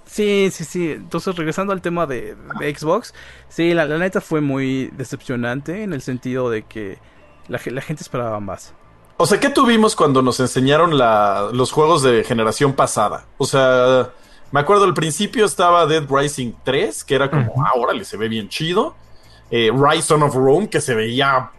[0.06, 0.92] Sí, sí, sí.
[0.92, 3.16] Entonces, regresando al tema de, Xbox,
[3.50, 7.00] sí, la, neta fue muy decepcionante en el sentido de que
[7.48, 8.76] la, gente esperaba más.
[9.18, 10.96] O sea, ¿qué tuvimos cuando nos enseñaron
[11.58, 13.26] los juegos de generación pasada?
[13.40, 14.12] O sea,
[14.52, 18.28] me acuerdo al principio estaba Dead Rising 3, que era como, ah, órale, se ve
[18.28, 18.96] bien chido.
[19.52, 21.52] Eh, Rise of Rome, que se veía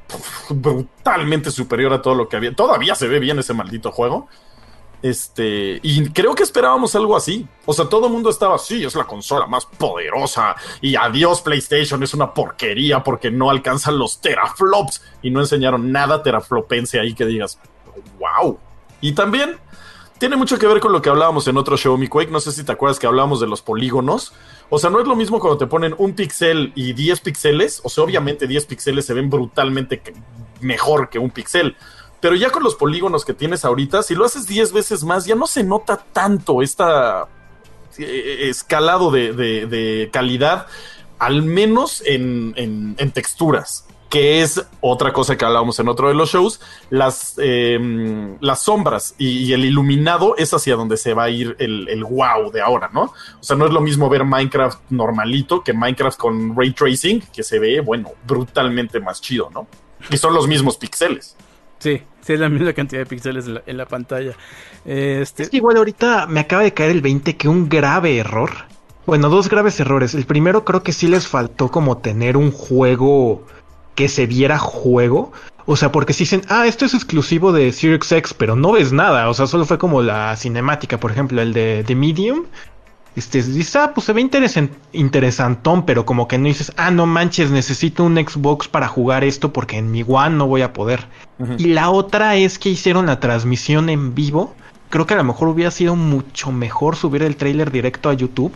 [0.48, 2.54] brutalmente superior a todo lo que había.
[2.54, 4.28] Todavía se ve bien ese maldito juego.
[5.02, 7.46] Este, y creo que esperábamos algo así.
[7.64, 10.56] O sea, todo el mundo estaba así, es la consola más poderosa.
[10.80, 15.02] Y adiós, PlayStation, es una porquería porque no alcanzan los teraflops.
[15.22, 17.58] Y no enseñaron nada teraflopense ahí que digas,
[18.18, 18.58] wow.
[19.00, 19.58] Y también
[20.18, 22.30] tiene mucho que ver con lo que hablábamos en otro show, mi Quake.
[22.30, 24.32] No sé si te acuerdas que hablábamos de los polígonos.
[24.70, 27.80] O sea, no es lo mismo cuando te ponen un pixel y 10 píxeles.
[27.84, 30.02] O sea, obviamente 10 píxeles se ven brutalmente
[30.60, 31.76] mejor que un píxel.
[32.20, 35.34] Pero ya con los polígonos que tienes ahorita, si lo haces 10 veces más, ya
[35.34, 37.28] no se nota tanto esta
[37.98, 40.66] eh, escalado de, calidad,
[41.18, 46.60] al menos en, texturas que es otra cosa que hablábamos en otro de los shows,
[46.90, 51.88] las, em, las sombras y, el iluminado es hacia donde se va a ir el,
[51.88, 53.12] el, wow de ahora, ¿no?
[53.40, 57.42] O sea, no es lo mismo ver Minecraft normalito que Minecraft con ray tracing, que
[57.42, 59.66] se ve, bueno, brutalmente más chido, ¿no?
[60.10, 61.36] Y son los mismos píxeles.
[61.78, 64.32] Sí, sí, es la misma cantidad de píxeles en la, pantalla.
[64.84, 65.44] Este...
[65.44, 68.50] Es que igual ahorita me acaba de caer el 20 que un grave error.
[69.06, 70.14] Bueno, dos graves errores.
[70.14, 73.46] El primero creo que sí les faltó como tener un juego
[73.96, 75.32] que se viera juego.
[75.64, 78.92] O sea, porque si dicen, ah, esto es exclusivo de Series X, pero no ves
[78.92, 79.28] nada.
[79.28, 82.44] O sea, solo fue como la cinemática, por ejemplo, el de, de Medium
[83.16, 84.28] este, dices, ah, pues se ve
[84.92, 89.54] interesantón, pero como que no dices, ah, no manches, necesito un Xbox para jugar esto
[89.54, 91.06] porque en mi One no voy a poder.
[91.56, 94.54] Y la otra es que hicieron la transmisión en vivo.
[94.90, 98.52] Creo que a lo mejor hubiera sido mucho mejor subir el trailer directo a YouTube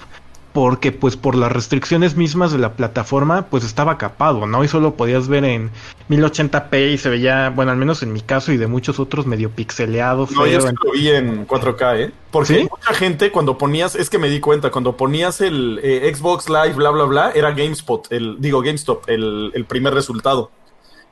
[0.53, 4.65] porque pues por las restricciones mismas de la plataforma pues estaba capado, ¿no?
[4.65, 5.71] Y solo podías ver en
[6.09, 9.51] 1080p y se veía, bueno, al menos en mi caso y de muchos otros medio
[9.51, 10.27] pixeleado.
[10.33, 12.13] No, yo lo vi en 4K, ¿eh?
[12.31, 16.49] Porque mucha gente cuando ponías, es que me di cuenta, cuando ponías el eh, Xbox
[16.49, 20.51] Live, bla, bla, bla, era GameSpot, el, digo GameStop, el, el primer resultado.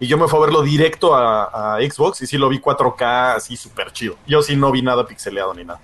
[0.01, 3.36] Y yo me fui a verlo directo a, a Xbox y sí lo vi 4K
[3.36, 4.16] así súper chido.
[4.26, 5.80] Yo sí no vi nada pixeleado ni nada.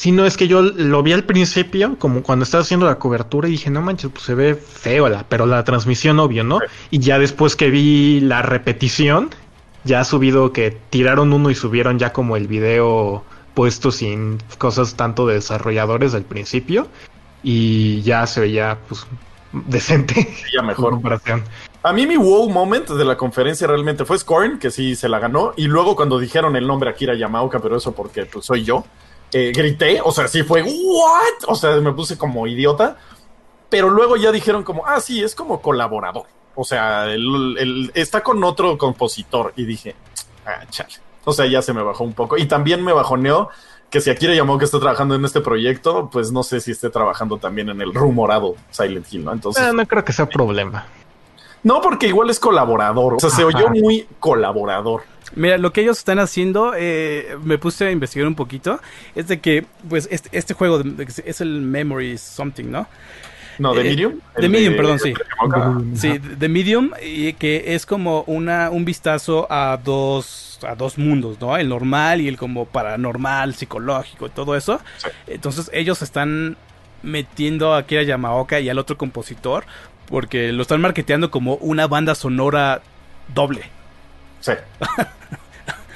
[0.00, 3.48] Si no, es que yo lo vi al principio, como cuando estaba haciendo la cobertura,
[3.48, 6.58] y dije, no manches, pues se ve feo, la, pero la transmisión, obvio, ¿no?
[6.90, 9.28] Y ya después que vi la repetición,
[9.84, 14.94] ya ha subido que tiraron uno y subieron ya como el video puesto sin cosas
[14.94, 16.88] tanto de desarrolladores al principio,
[17.42, 19.06] y ya se veía, pues,
[19.52, 20.34] decente.
[20.54, 20.92] Ya mejor.
[20.92, 21.44] comparación.
[21.82, 25.18] A mí mi wow moment de la conferencia realmente fue Scorn, que sí se la
[25.18, 28.82] ganó, y luego cuando dijeron el nombre Akira Yamaoka, pero eso porque pues, soy yo.
[29.32, 31.48] Eh, grité, o sea, sí fue, ¿what?
[31.48, 32.96] O sea, me puse como idiota,
[33.68, 36.26] pero luego ya dijeron como, ah, sí, es como colaborador.
[36.54, 37.06] O sea,
[37.94, 39.94] está con otro compositor y dije,
[40.44, 40.94] ah, chale.
[41.24, 42.36] O sea, ya se me bajó un poco.
[42.36, 43.50] Y también me bajoneó
[43.90, 46.90] que si Akira llamó que está trabajando en este proyecto, pues no sé si esté
[46.90, 49.32] trabajando también en el rumorado Silent Hill, ¿no?
[49.32, 49.62] Entonces.
[49.62, 50.86] Ah, no creo que sea problema.
[51.62, 53.14] No, porque igual es colaborador.
[53.14, 55.02] O sea, se oyó muy colaborador.
[55.36, 58.80] Mira, lo que ellos están haciendo, eh, me puse a investigar un poquito,
[59.14, 60.82] es de que, pues, este, este juego
[61.24, 62.88] es el Memory Something, ¿no?
[63.60, 64.20] No, de eh, Medium.
[64.36, 65.14] De Medium, perdón, sí.
[65.94, 71.38] Sí, de Medium, y que es como una, un vistazo a dos, a dos mundos,
[71.40, 71.56] ¿no?
[71.56, 74.80] El normal y el como paranormal, psicológico y todo eso.
[75.26, 76.56] Entonces ellos están
[77.02, 79.64] metiendo aquí a Yamaoka y al otro compositor,
[80.06, 82.80] porque lo están marketeando como una banda sonora
[83.34, 83.62] doble.
[84.40, 84.52] Sí.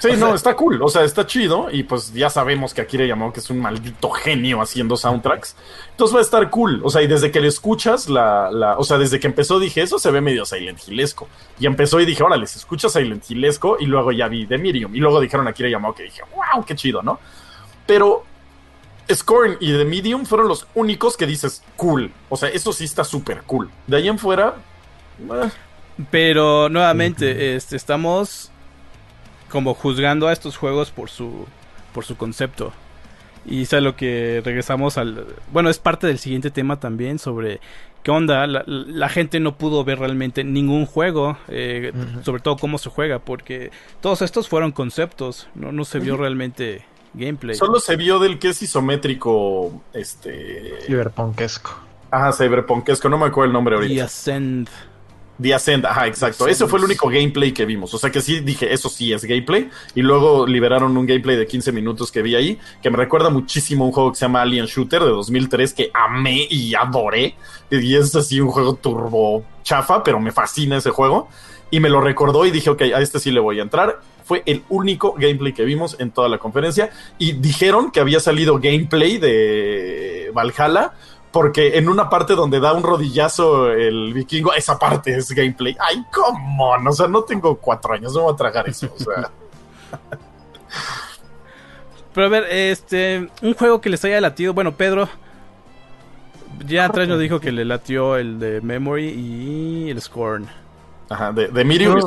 [0.05, 3.41] Sí, no, está cool, o sea, está chido y pues ya sabemos que Akira Yamaoka
[3.41, 5.57] es un maldito genio haciendo soundtracks.
[5.93, 8.85] Entonces va a estar cool, o sea, y desde que le escuchas la, la o
[8.85, 11.27] sea, desde que empezó dije, eso se ve medio Silent Hillesco.
[11.59, 14.95] Y empezó y dije, órale, se escucha Silent Hillesco y luego ya vi The Medium
[14.95, 17.19] y luego dijeron Akira Yamaoka y dije, wow, qué chido, ¿no?
[17.87, 18.25] Pero
[19.11, 23.05] Scorn y The Medium fueron los únicos que dices cool, o sea, eso sí está
[23.05, 23.71] súper cool.
[23.87, 24.57] De ahí en fuera...
[25.19, 25.51] Eh.
[26.11, 28.51] Pero nuevamente, este, estamos
[29.49, 31.47] como juzgando a estos juegos por su,
[31.93, 32.73] por su concepto.
[33.47, 35.27] Y es a lo que regresamos al...
[35.53, 37.61] Bueno, es parte del siguiente tema también sobre
[38.03, 38.47] qué onda.
[38.47, 41.93] La, gente no pudo ver realmente ningún juego, eh,
[42.25, 43.71] sobre todo cómo se juega, porque
[44.01, 47.55] todos estos fueron conceptos, no, no se vio realmente gameplay.
[47.55, 50.79] Solo se vio del que es isométrico, este...
[50.87, 51.79] Cyberpunkesco.
[52.11, 53.93] Ajá, cyberpunkesco, no me acuerdo el nombre ahorita.
[53.93, 54.69] Y Ascend.
[55.41, 56.47] The Ascent, ajá, exacto.
[56.47, 57.93] Ese fue el único gameplay que vimos.
[57.93, 59.69] O sea que sí dije, eso sí es gameplay.
[59.95, 63.85] Y luego liberaron un gameplay de 15 minutos que vi ahí, que me recuerda muchísimo
[63.85, 67.35] a un juego que se llama Alien Shooter de 2003, que amé y adoré.
[67.71, 71.29] Y es así un juego turbo chafa, pero me fascina ese juego.
[71.71, 74.01] Y me lo recordó y dije, ok, a este sí le voy a entrar.
[74.23, 76.91] Fue el único gameplay que vimos en toda la conferencia.
[77.19, 80.93] Y dijeron que había salido gameplay de Valhalla
[81.35, 85.77] porque en una parte donde da un rodillazo el vikingo, esa parte es gameplay.
[85.81, 89.33] Ay, cómo, o sea, no tengo cuatro años, no voy a tragar eso, o sea.
[92.15, 95.09] Pero a ver, este, un juego que les haya latido, bueno, Pedro,
[96.65, 100.47] ya atrás nos dijo que le latió el de Memory y el Scorn.
[101.09, 101.99] Ajá, de, de Medium.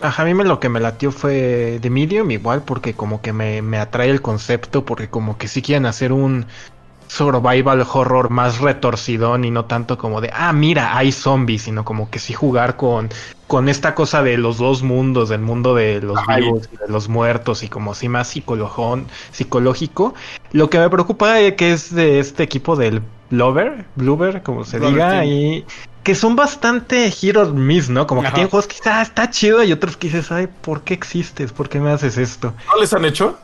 [0.00, 3.32] Ajá, a mí me, lo que me latió fue de Medium igual porque como que
[3.32, 6.46] me, me atrae el concepto porque como que sí quieren hacer un
[7.08, 12.10] survival horror más retorcidón y no tanto como de, ah, mira, hay zombies, sino como
[12.10, 13.08] que sí jugar con,
[13.46, 17.08] con esta cosa de los dos mundos, del mundo de los vivos y de los
[17.08, 20.14] muertos y como así más psicológico.
[20.52, 24.78] Lo que me preocupa es que es de este equipo del Blover, Bluber, como se
[24.80, 25.64] diga, y
[26.02, 28.06] que son bastante hero miss, ¿no?
[28.06, 30.94] Como que tienen juegos que ah, está chido y otros que dices, ay, ¿por qué
[30.94, 31.52] existes?
[31.52, 32.54] ¿Por qué me haces esto?
[32.72, 33.38] ¿No les han hecho?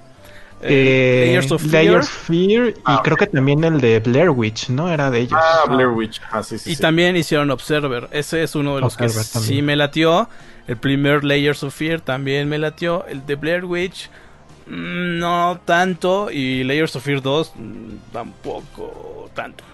[0.67, 4.91] Eh, Layers of Fear, y ah, creo que también el de Blair Witch, ¿no?
[4.91, 5.39] Era de ellos.
[5.41, 6.21] Ah, Blair Witch.
[6.31, 8.09] Ah, sí, sí, y también hicieron Observer.
[8.13, 10.29] Ese es uno de los que sí me latió.
[10.67, 13.05] El primer Layers of Fear también me latió.
[13.07, 14.09] El de Blair Witch,
[14.67, 16.31] mm, no tanto.
[16.31, 19.65] Y Layers of Fear 2, mm, tampoco tanto.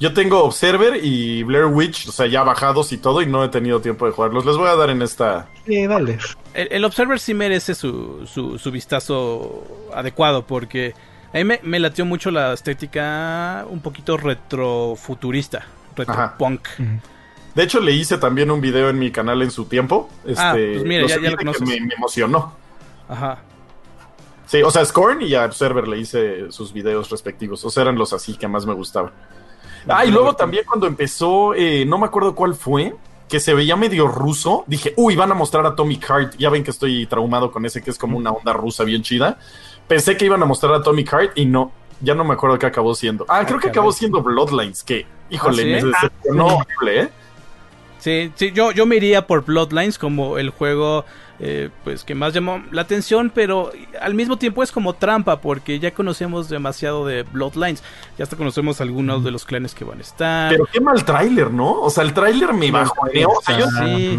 [0.00, 3.48] Yo tengo Observer y Blair Witch, o sea, ya bajados y todo, y no he
[3.48, 4.44] tenido tiempo de jugarlos.
[4.44, 5.48] Les voy a dar en esta.
[5.66, 6.18] Sí, dale.
[6.52, 9.64] El, Observer sí merece su, su, vistazo
[9.94, 10.94] adecuado, porque
[11.32, 15.66] a mí me, latió mucho la estética un poquito retrofuturista,
[15.96, 16.68] retropunk.
[17.54, 20.10] De hecho, le hice también un video en mi canal en su tiempo.
[20.36, 22.52] ah, este, pues mira, ya, ya lo me, me emocionó.
[23.08, 23.38] Ajá.
[24.46, 27.64] Sí, o sea, Scorn y a Observer le hice sus videos respectivos.
[27.64, 29.12] O sea, eran los así que más me gustaban.
[29.88, 32.94] Ah, y luego también cuando empezó, eh, no me acuerdo cuál fue,
[33.28, 36.34] que se veía medio ruso, dije, uy, van a mostrar a Tommy Hart.
[36.38, 39.38] Ya ven que estoy traumado con ese que es como una onda rusa bien chida.
[39.88, 42.66] Pensé que iban a mostrar a Tommy Hart y no, ya no me acuerdo qué
[42.66, 43.24] acabó siendo.
[43.28, 47.08] Ah, creo que acabó siendo Bloodlines, que, híjole, ¿Ah, me decepcionó horrible, ¿eh?
[47.98, 51.04] Sí, sí, yo, yo me iría por Bloodlines como el juego
[51.40, 55.80] eh, pues que más llamó la atención, pero al mismo tiempo es como trampa porque
[55.80, 57.82] ya conocemos demasiado de Bloodlines,
[58.16, 60.50] ya hasta conocemos algunos de los clanes que van a estar.
[60.50, 61.80] Pero qué mal tráiler, ¿no?
[61.80, 62.94] O sea, el tráiler me bajó.
[63.12, 64.18] yo, sí.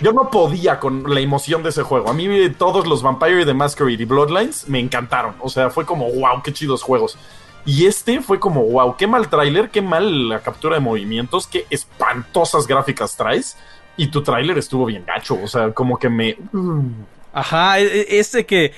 [0.00, 2.08] yo no podía con la emoción de ese juego.
[2.08, 5.34] A mí todos los Vampire the Masquerade y Bloodlines me encantaron.
[5.40, 7.18] O sea, fue como, wow, qué chidos juegos.
[7.66, 11.66] Y este fue como, wow, qué mal tráiler, qué mal la captura de movimientos, qué
[11.68, 13.58] espantosas gráficas traes
[13.96, 16.36] y tu tráiler estuvo bien gacho, o sea, como que me...
[17.32, 18.72] Ajá, e, e, este que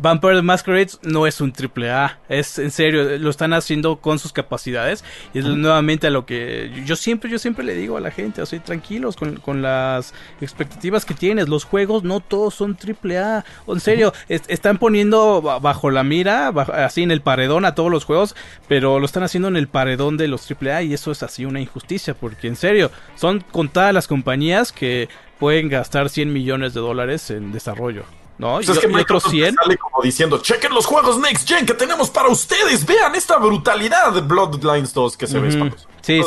[0.00, 4.18] Vampire the Masquerade no es un triple A, es en serio, lo están haciendo con
[4.18, 8.00] sus capacidades y es nuevamente a lo que yo siempre, yo siempre le digo a
[8.00, 13.18] la gente, así tranquilos con, las expectativas que tienes, los juegos no todos son triple
[13.18, 18.04] A, en serio, están poniendo bajo la mira, así en el paredón a todos los
[18.04, 18.34] juegos,
[18.68, 21.44] pero lo están haciendo en el paredón de los triple A y eso es así
[21.44, 26.80] una injusticia, porque en serio, son contadas las compañías que pueden gastar 100 millones de
[26.80, 28.04] dólares en desarrollo.
[28.42, 28.56] ¿No?
[28.56, 32.28] Pues es que Microsoft sale como diciendo, chequen los juegos Next Gen que tenemos para
[32.28, 35.72] ustedes, vean esta brutalidad de Bloodlines 2 que se ve
[36.02, 36.20] Sí,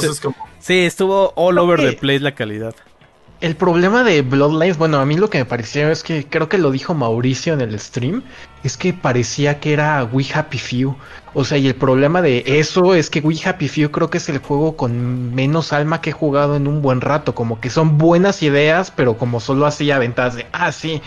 [0.59, 2.73] sí, estuvo all over the place la calidad.
[3.41, 6.57] El problema de Bloodlines, bueno, a mí lo que me pareció es que creo que
[6.57, 8.23] lo dijo Mauricio en el stream,
[8.63, 10.95] es que parecía que era We Happy Few.
[11.33, 14.29] O sea, y el problema de eso es que We Happy Few creo que es
[14.29, 17.35] el juego con menos alma que he jugado en un buen rato.
[17.35, 21.01] Como que son buenas ideas, pero como solo así aventadas de, ah, sí,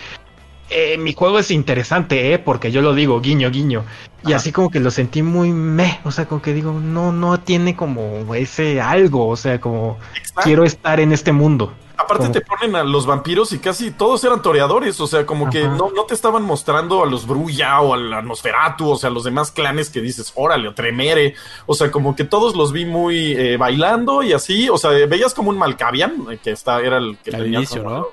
[0.71, 2.39] eh, mi juego es interesante, ¿eh?
[2.39, 3.85] Porque yo lo digo, guiño, guiño.
[4.27, 7.41] Y así como que lo sentí muy meh, o sea, como que digo, no, no
[7.41, 9.97] tiene como ese algo, o sea, como
[10.43, 11.73] quiero estar en este mundo.
[11.97, 15.65] Aparte te ponen a los vampiros y casi todos eran toreadores, o sea, como que
[15.65, 19.25] no, no te estaban mostrando a los Brulla o al Nosferatu, o sea, a los
[19.25, 21.35] demás clanes que dices, órale, o Tremere,
[21.67, 25.35] o sea, como que todos los vi muy eh, bailando y así, o sea, veías
[25.35, 28.07] como un Malkavian, que está, era el que al inicio, ¿no?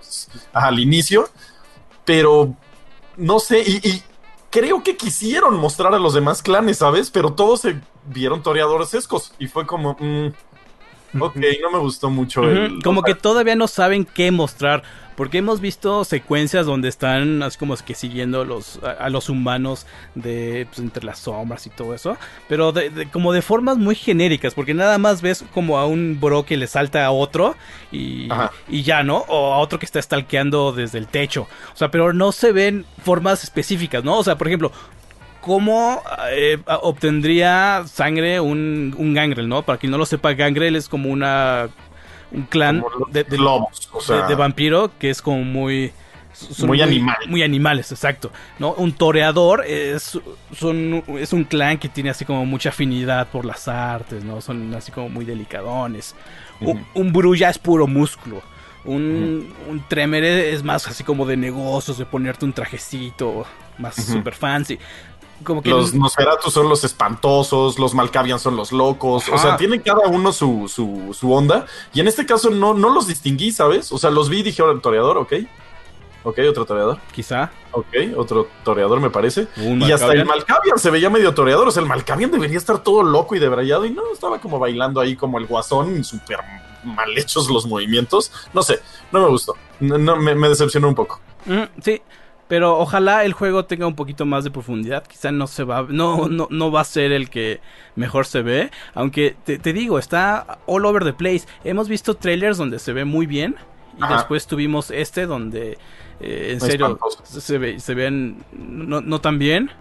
[0.54, 1.30] al inicio,
[2.06, 2.56] pero
[3.18, 4.04] no sé, y, y
[4.50, 7.12] creo que quisieron mostrar a los demás clanes, ¿sabes?
[7.12, 7.76] Pero todos se
[8.06, 10.28] vieron toreadores escos y fue como, mm,
[11.22, 12.44] ok, no me gustó mucho.
[12.44, 14.84] El, Como que todavía no saben qué mostrar.
[15.16, 19.86] Porque hemos visto secuencias donde están así como que siguiendo los, a, a los humanos
[20.14, 22.18] de pues, entre las sombras y todo eso.
[22.50, 24.54] Pero de, de- como de formas muy genéricas.
[24.54, 27.56] Porque nada más ves como a un bro que le salta a otro
[27.92, 28.28] y,
[28.68, 29.20] y ya, ¿no?
[29.30, 31.48] O a otro que está stalkeando desde el techo.
[31.74, 34.18] O sea, pero no se ven formas específicas, ¿no?
[34.20, 34.72] O sea, por ejemplo,
[35.42, 36.02] ¿Cómo
[36.32, 39.62] eh, obtendría sangre un, un gangrel, no?
[39.62, 41.70] Para quien no lo sepa, gangrel es como una
[42.32, 45.92] un clan de, de- lobos, o de- sea, de vampiro que es como muy
[46.34, 47.16] son Muy animal.
[47.30, 48.30] muy animales, exacto.
[48.60, 48.74] ¿no?
[48.74, 50.20] Un toreador es,
[50.54, 54.42] son, es un clan que tiene así como mucha afinidad por las artes, ¿no?
[54.42, 56.14] Son así como muy delicadones.
[56.60, 56.86] Un- Ujú.
[56.96, 58.42] Un Bru ya es puro músculo.
[58.84, 63.46] Un, un Tremere es más así como de negocios, de ponerte un trajecito
[63.78, 64.12] más Ujú.
[64.14, 64.78] super fancy.
[65.44, 69.82] Como que Los Nosferatu son los espantosos, los Malkavian son los locos, o sea, tienen
[69.82, 73.92] cada uno su, su, su onda, y en este caso no, no los distinguí, ¿sabes?
[73.92, 75.34] O sea, los vi y dije, ahora toreador, ok,
[76.24, 80.80] ok, otro toreador, quizá ok, otro toreador me parece, un y hasta el Malkavian.
[80.80, 83.92] Se veía medio toreador, o sea, el Malkavian debería estar todo loco y debrayado, y
[83.92, 86.40] no, estaba como bailando ahí como el guasón, súper
[86.84, 88.80] mal hechos los movimientos, no sé,
[89.12, 91.20] no me gustó, no, no, me, me decepcionó un poco.
[91.46, 92.02] Mm, sí,
[92.48, 95.06] pero ojalá el juego tenga un poquito más de profundidad.
[95.08, 97.60] Quizá no se va, no, no, no va a ser el que
[97.96, 98.72] mejor se ve.
[98.94, 101.46] Aunque te, te digo, está all over the place.
[101.64, 103.56] Hemos visto trailers donde se ve muy bien.
[103.98, 104.16] Y Ajá.
[104.18, 105.78] después tuvimos este donde
[106.20, 109.72] eh, en serio se ve, se ven no, no tan bien.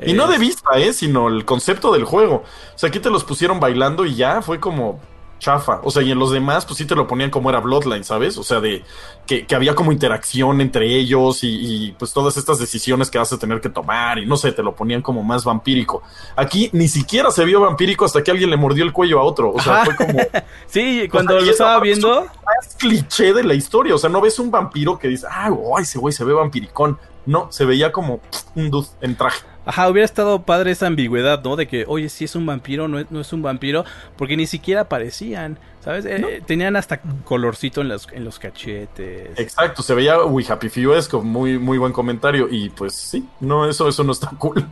[0.00, 0.92] Y no Eh, de vista, ¿eh?
[0.92, 2.44] Sino el concepto del juego.
[2.74, 5.00] O sea, aquí te los pusieron bailando y ya fue como
[5.38, 5.80] chafa.
[5.84, 8.36] O sea, y en los demás, pues sí te lo ponían como era Bloodline, ¿sabes?
[8.38, 8.84] O sea, de
[9.26, 13.32] que, que había como interacción entre ellos y, y, pues todas estas decisiones que vas
[13.32, 16.02] a tener que tomar y no sé, te lo ponían como más vampírico.
[16.36, 19.52] Aquí ni siquiera se vio vampírico hasta que alguien le mordió el cuello a otro.
[19.52, 19.84] O sea, Ajá.
[19.84, 20.18] fue como
[20.66, 23.94] Sí, cuando lo estaba viendo, más cliché de la historia.
[23.94, 26.98] O sea, no ves un vampiro que dice, ah, guay, ese güey se ve vampiricón.
[27.26, 28.20] No, se veía como
[28.54, 29.44] un dude en traje.
[29.68, 31.54] Ajá, hubiera estado padre esa ambigüedad, ¿no?
[31.54, 33.84] De que, oye, si es un vampiro, no es, no es un vampiro,
[34.16, 36.06] porque ni siquiera aparecían, ¿sabes?
[36.06, 39.38] Eh, tenían hasta colorcito en los, en los cachetes.
[39.38, 42.48] Exacto, se veía We Happy Few-esco, muy, muy buen comentario.
[42.50, 44.64] Y pues sí, no, eso, eso no está cool.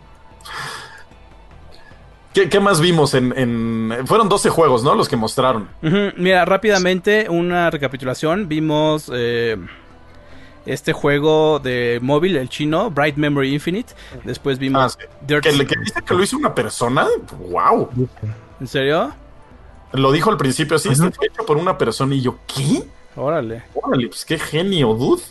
[2.32, 4.94] ¿Qué, qué más vimos en, en- Fueron 12 juegos, ¿no?
[4.94, 5.68] Los que mostraron.
[6.16, 8.46] Mira, rápidamente, una recapitulación.
[8.48, 9.56] Vimos eh,
[10.66, 13.94] este juego de móvil, el chino, Bright Memory Infinite.
[14.24, 15.06] Después Ah, vimos sí.
[15.26, 17.06] Dirt Que, le- que dice que lo hizo una persona.
[17.50, 17.88] ¡Wow!
[18.60, 19.12] ¿En serio?
[19.92, 21.06] Lo dijo al principio así, Ajá.
[21.08, 22.14] está hecho por una persona.
[22.14, 22.82] Y yo, ¿qué?
[23.14, 23.62] Órale.
[23.74, 25.22] Órale, pues qué genio, dude.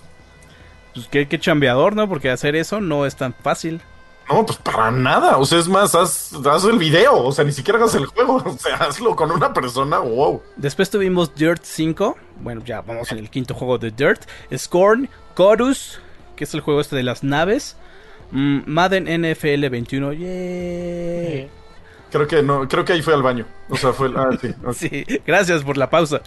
[0.94, 2.08] Pues qué, qué chambeador, ¿no?
[2.08, 3.82] Porque hacer eso no es tan fácil.
[4.30, 5.38] No, pues para nada.
[5.38, 7.24] O sea, es más, haz, haz el video.
[7.24, 8.38] O sea, ni siquiera hagas el juego.
[8.46, 10.00] O sea, hazlo con una persona.
[10.00, 10.42] ¡Wow!
[10.56, 12.18] Después tuvimos Dirt 5.
[12.42, 14.24] Bueno, ya vamos en el quinto juego de Dirt.
[14.56, 16.00] Scorn, Chorus,
[16.36, 17.78] que es el juego este de las naves.
[18.32, 20.14] Mm, Madden NFL 21.
[20.14, 21.50] ¡Yay!
[22.12, 23.46] Creo que no, creo que ahí fue al baño.
[23.70, 24.16] O sea, fue el.
[24.18, 24.54] Ah, sí.
[24.74, 26.22] Sí, gracias por la pausa.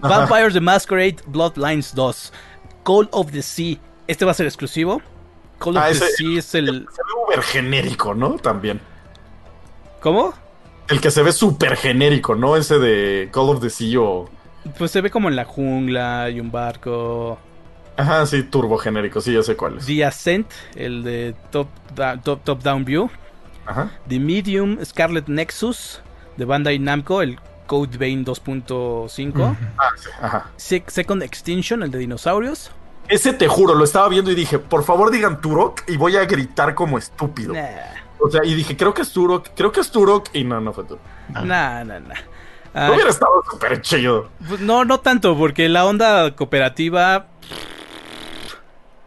[0.00, 0.18] Ajá.
[0.26, 2.32] Vampires the Masquerade Bloodlines 2.
[2.84, 3.78] Call of the Sea.
[4.06, 5.00] Este va a ser exclusivo.
[5.60, 6.66] Call of Ah, the ese- Sea es el.
[6.90, 8.34] Se ve uber genérico, ¿no?
[8.38, 8.80] También.
[10.00, 10.32] ¿Cómo?
[10.88, 12.56] El que se ve súper genérico, ¿no?
[12.56, 14.28] Ese de Call of the Sea o.
[14.78, 17.38] Pues se ve como en la jungla y un barco.
[17.96, 19.86] Ajá, sí, turbo genérico, sí, ya sé cuál es.
[19.86, 23.10] The Ascent, el de Top, da- top, top Down View.
[23.66, 23.90] Ajá.
[24.08, 26.00] The Medium Scarlet Nexus
[26.36, 29.56] de Bandai Namco, el Code Vein 2.5.
[29.78, 30.50] Ah, sí, ajá.
[30.56, 32.70] Se- Second Extinction, el de dinosaurios.
[33.10, 36.24] Ese te juro, lo estaba viendo y dije, por favor digan Turok y voy a
[36.24, 37.52] gritar como estúpido.
[37.52, 37.66] Nah,
[38.20, 40.72] O sea, y dije, creo que es Turok, creo que es Turok y no, no
[40.72, 41.02] fue Turok.
[41.34, 41.42] Ah.
[41.42, 42.14] nah, nah, nah.
[42.72, 44.28] Ah, Hubiera estado súper chido.
[44.48, 47.26] pues no, no tanto, porque la onda cooperativa.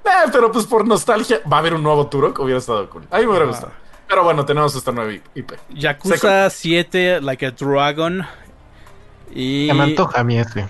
[0.04, 3.04] Eh, pero pues por nostalgia, va a haber un nuevo Turok, hubiera estado cool.
[3.10, 3.49] A mí me hubiera Ah.
[3.49, 3.72] gustado.
[4.10, 5.54] Pero bueno, tenemos esta nueva IP.
[5.70, 8.28] Yakuza 7, Like a Dragon.
[9.34, 9.68] Y.
[9.68, 10.68] Se me antoja a mí ese.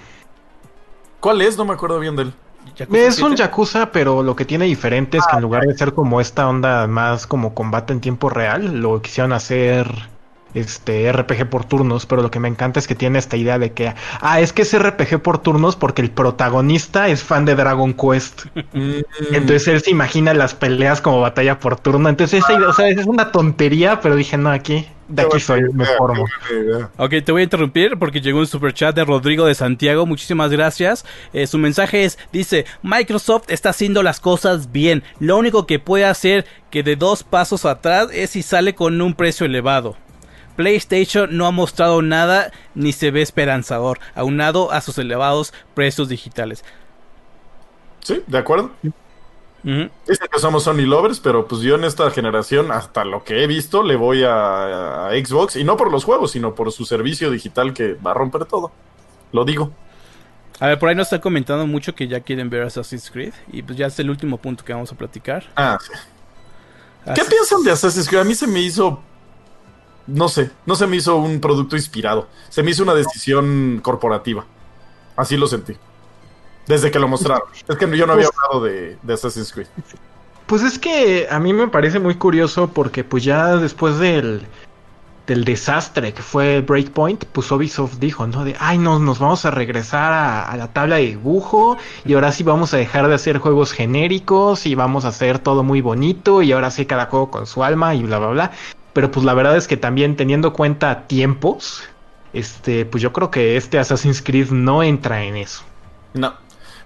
[1.19, 1.57] ¿Cuál es?
[1.57, 2.33] No me acuerdo bien de él.
[2.75, 3.35] Yakuza Es un 7.
[3.35, 6.87] Yakuza, pero lo que tiene diferente es que en lugar de ser como esta onda
[6.87, 9.87] más como combate en tiempo real, lo quisieron hacer
[10.53, 13.71] este RPG por turnos, pero lo que me encanta es que tiene esta idea de
[13.71, 17.93] que, ah, es que es RPG por turnos porque el protagonista es fan de Dragon
[17.93, 18.45] Quest.
[18.73, 19.01] Mm.
[19.33, 22.09] Entonces él se imagina las peleas como batalla por turno.
[22.09, 25.61] Entonces esa idea, o sea, es una tontería, pero dije, no, aquí, de aquí soy,
[25.73, 26.25] me formo.
[26.97, 30.05] Ok, te voy a interrumpir porque llegó un super chat de Rodrigo de Santiago.
[30.05, 31.05] Muchísimas gracias.
[31.33, 35.03] Eh, su mensaje es: dice, Microsoft está haciendo las cosas bien.
[35.19, 39.13] Lo único que puede hacer que de dos pasos atrás es si sale con un
[39.13, 39.97] precio elevado.
[40.55, 46.63] PlayStation no ha mostrado nada ni se ve esperanzador, aunado a sus elevados precios digitales.
[48.01, 48.71] Sí, de acuerdo.
[49.63, 53.47] Dicen que somos Sony lovers, pero pues yo en esta generación, hasta lo que he
[53.47, 55.55] visto, le voy a, a Xbox.
[55.55, 58.71] Y no por los juegos, sino por su servicio digital que va a romper todo.
[59.31, 59.71] Lo digo.
[60.59, 63.33] A ver, por ahí nos están comentando mucho que ya quieren ver Assassin's Creed.
[63.53, 65.45] Y pues ya es el último punto que vamos a platicar.
[65.55, 65.91] Ah, sí.
[67.15, 68.21] ¿Qué Así- piensan de Assassin's Creed?
[68.21, 69.01] A mí se me hizo.
[70.07, 72.27] No sé, no se me hizo un producto inspirado.
[72.49, 74.45] Se me hizo una decisión corporativa.
[75.15, 75.77] Así lo sentí.
[76.67, 77.47] Desde que lo mostraron.
[77.67, 79.67] Es que yo no había hablado de, de Assassin's Creed.
[80.45, 84.45] Pues es que a mí me parece muy curioso porque pues ya después del,
[85.25, 88.43] del desastre que fue Breakpoint, pues Ubisoft dijo, ¿no?
[88.43, 92.31] De, ay, no, nos vamos a regresar a, a la tabla de dibujo y ahora
[92.33, 96.41] sí vamos a dejar de hacer juegos genéricos y vamos a hacer todo muy bonito
[96.41, 98.51] y ahora sí cada juego con su alma y bla, bla, bla.
[98.93, 101.83] Pero pues la verdad es que también teniendo cuenta tiempos,
[102.31, 105.63] este, pues yo creo que este Assassin's Creed no entra en eso.
[106.13, 106.33] No.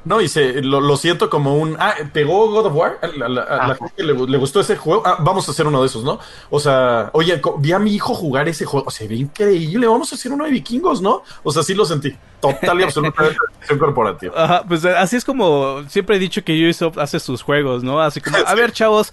[0.05, 1.75] No, y se, lo, lo siento como un.
[1.81, 2.97] Ah, pegó God of War.
[3.01, 3.75] A la, a la- a la Ah.
[3.75, 5.03] gente le, le gustó ese juego.
[5.05, 6.17] Ah, vamos a hacer uno de esos, ¿no?
[6.49, 8.87] O sea, oye, vi a mi hijo jugar ese juego.
[8.87, 9.85] O sea, ve increíble.
[9.85, 11.23] Vamos a hacer uno de vikingos, ¿no?
[11.43, 12.15] O sea, sí lo sentí.
[12.39, 14.41] Total y absolutamente decisión corporativa.
[14.41, 17.99] Ajá, pues así es como siempre he dicho que Ubisoft hace sus juegos, ¿no?
[17.99, 19.11] Así como, a ver, chavos,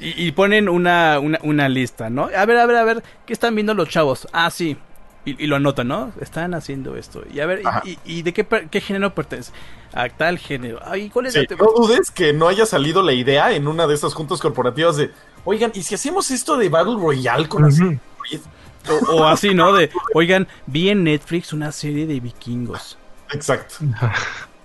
[0.00, 2.30] y, y ponen una, una, una lista, ¿no?
[2.34, 4.26] A ver, a ver, a ver, ¿qué están viendo los chavos?
[4.32, 4.76] Ah, sí.
[5.24, 6.12] Y, y lo anotan, ¿no?
[6.20, 7.22] Están haciendo esto.
[7.32, 7.62] Y a ver,
[8.04, 9.52] y, de qué, qué género pertenece?
[9.92, 10.80] A tal género.
[10.84, 13.86] Ay, ¿cuál es Sí, la no dudes que no haya salido la idea en una
[13.86, 15.10] de esas juntas corporativas de,
[15.44, 18.40] oigan, ¿y si hacemos esto de Battle Royale con Assassin's Creed?
[18.88, 19.74] o, o así, ¿no?
[19.74, 22.96] De, oigan, vi en Netflix una serie de vikingos.
[23.32, 23.76] Exacto.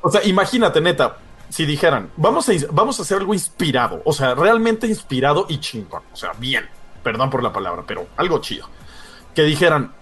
[0.01, 1.17] O sea, imagínate, neta,
[1.49, 6.03] si dijeran, vamos a, vamos a hacer algo inspirado, o sea, realmente inspirado y chingón,
[6.11, 6.67] o sea, bien,
[7.03, 8.67] perdón por la palabra, pero algo chido.
[9.33, 9.93] Que dijeran,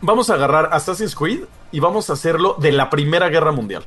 [0.00, 3.86] vamos a agarrar Assassin's Creed y vamos a hacerlo de la Primera Guerra Mundial.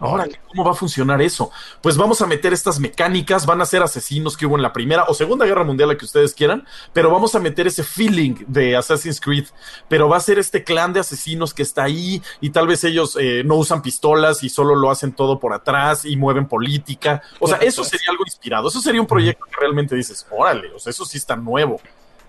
[0.00, 1.52] Órale, ¿cómo va a funcionar eso?
[1.80, 5.04] Pues vamos a meter estas mecánicas, van a ser asesinos que hubo en la Primera
[5.04, 8.76] o Segunda Guerra Mundial, la que ustedes quieran, pero vamos a meter ese feeling de
[8.76, 9.46] Assassin's Creed,
[9.88, 13.16] pero va a ser este clan de asesinos que está ahí y tal vez ellos
[13.20, 17.22] eh, no usan pistolas y solo lo hacen todo por atrás y mueven política.
[17.38, 20.78] O sea, eso sería algo inspirado, eso sería un proyecto que realmente dices, órale, o
[20.80, 21.80] sea, eso sí está nuevo.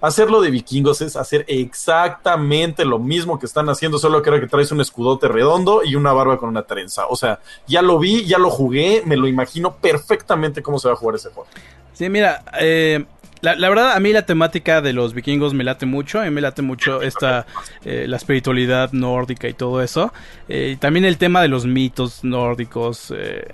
[0.01, 4.47] Hacerlo de vikingos es hacer exactamente lo mismo que están haciendo, solo que ahora que
[4.47, 7.07] traes un escudote redondo y una barba con una trenza.
[7.07, 10.93] O sea, ya lo vi, ya lo jugué, me lo imagino perfectamente cómo se va
[10.93, 11.47] a jugar ese juego.
[11.93, 13.05] Sí, mira, eh,
[13.41, 16.31] la, la verdad a mí la temática de los vikingos me late mucho, a mí
[16.31, 17.45] me late mucho esta,
[17.83, 20.11] eh, la espiritualidad nórdica y todo eso.
[20.49, 23.47] Eh, y también el tema de los mitos nórdicos, eh,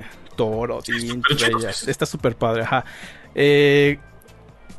[0.86, 1.90] sí.
[1.90, 2.86] está súper padre, ajá.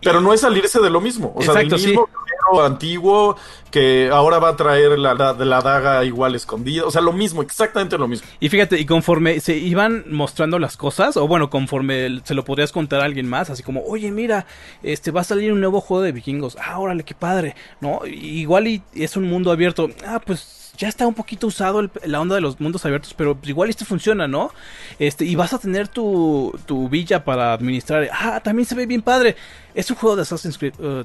[0.03, 1.32] Pero no es salirse de lo mismo.
[1.34, 3.36] O sea, Exacto, del mismo guerrero antiguo
[3.70, 6.84] que ahora va a traer la, la, la daga igual escondida.
[6.84, 8.26] O sea, lo mismo, exactamente lo mismo.
[8.40, 12.72] Y fíjate, y conforme se iban mostrando las cosas, o bueno, conforme se lo podrías
[12.72, 14.46] contar a alguien más, así como, oye, mira,
[14.82, 18.00] este va a salir un nuevo juego de vikingos, ah, órale, qué padre, ¿no?
[18.07, 22.20] Igual y es un mundo abierto, ah, pues ya está un poquito usado el- la
[22.20, 24.51] onda de los mundos abiertos, pero pues igual esto funciona, ¿no?
[24.99, 29.00] Este, y vas a tener tu, tu villa para administrar, ah, también se ve bien
[29.00, 29.37] padre,
[29.75, 31.04] es un juego de Assassin's Creed, uh,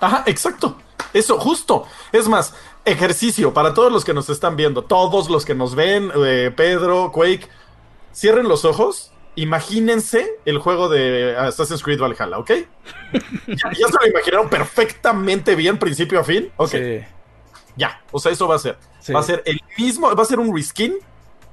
[0.00, 0.78] Ajá, exacto.
[1.14, 1.86] Eso, justo.
[2.12, 2.54] Es más,
[2.84, 7.10] ejercicio para todos los que nos están viendo, todos los que nos ven, eh, Pedro,
[7.10, 7.48] Quake,
[8.14, 12.50] cierren los ojos, imagínense el juego de Assassin's Creed Valhalla, ¿ok?
[13.46, 16.50] ¿Ya, ya se lo imaginaron perfectamente bien, principio a fin?
[16.56, 17.00] Ok, sí.
[17.80, 18.00] Ya.
[18.12, 18.78] O sea, eso va a ser.
[19.00, 19.12] Sí.
[19.12, 20.94] Va a ser el mismo, va a ser un reskin,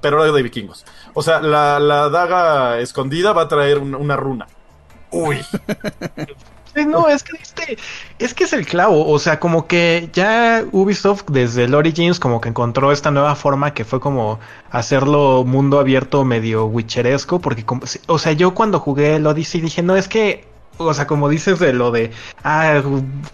[0.00, 0.84] pero ahora de vikingos.
[1.14, 4.46] O sea, la, la daga escondida va a traer un- una runa.
[5.10, 5.40] Uy.
[6.86, 7.78] No, es que este,
[8.20, 12.40] es que es el clavo, o sea, como que ya Ubisoft desde el Origins como
[12.40, 14.38] que encontró esta nueva forma que fue como
[14.70, 19.82] hacerlo mundo abierto medio witcheresco, porque como, o sea, yo cuando jugué el Odyssey dije,
[19.82, 20.46] no, es que
[20.78, 22.10] o sea, como dices de lo de,
[22.44, 22.82] ah,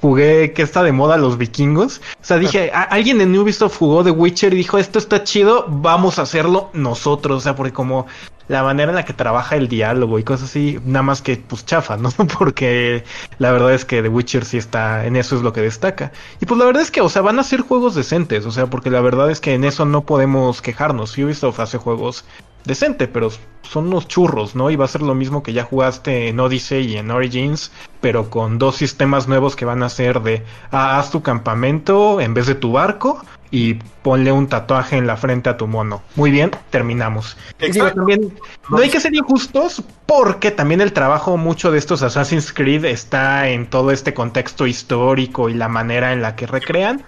[0.00, 2.00] jugué que está de moda los vikingos.
[2.20, 6.18] O sea, dije, alguien en Ubisoft jugó The Witcher y dijo, esto está chido, vamos
[6.18, 7.38] a hacerlo nosotros.
[7.38, 8.06] O sea, porque como
[8.48, 11.64] la manera en la que trabaja el diálogo y cosas así, nada más que pues
[11.64, 12.10] chafa, ¿no?
[12.38, 13.04] Porque
[13.38, 16.12] la verdad es que The Witcher sí está, en eso es lo que destaca.
[16.40, 18.66] Y pues la verdad es que, o sea, van a ser juegos decentes, o sea,
[18.66, 21.16] porque la verdad es que en eso no podemos quejarnos.
[21.16, 22.24] Ubisoft hace juegos
[22.64, 23.30] decente, pero
[23.62, 24.70] son unos churros, ¿no?
[24.70, 28.30] Y va a ser lo mismo que ya jugaste en Odyssey y en Origins, pero
[28.30, 32.46] con dos sistemas nuevos que van a ser de, ah, haz tu campamento en vez
[32.46, 36.02] de tu barco y ponle un tatuaje en la frente a tu mono.
[36.16, 37.36] Muy bien, terminamos.
[37.58, 38.36] también,
[38.68, 43.48] no hay que ser injustos porque también el trabajo mucho de estos Assassin's Creed está
[43.48, 47.04] en todo este contexto histórico y la manera en la que recrean.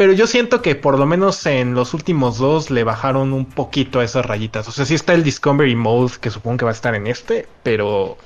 [0.00, 4.00] Pero yo siento que por lo menos en los últimos dos le bajaron un poquito
[4.00, 4.66] a esas rayitas.
[4.66, 7.46] O sea, sí está el Discovery Mode, que supongo que va a estar en este,
[7.62, 8.16] pero...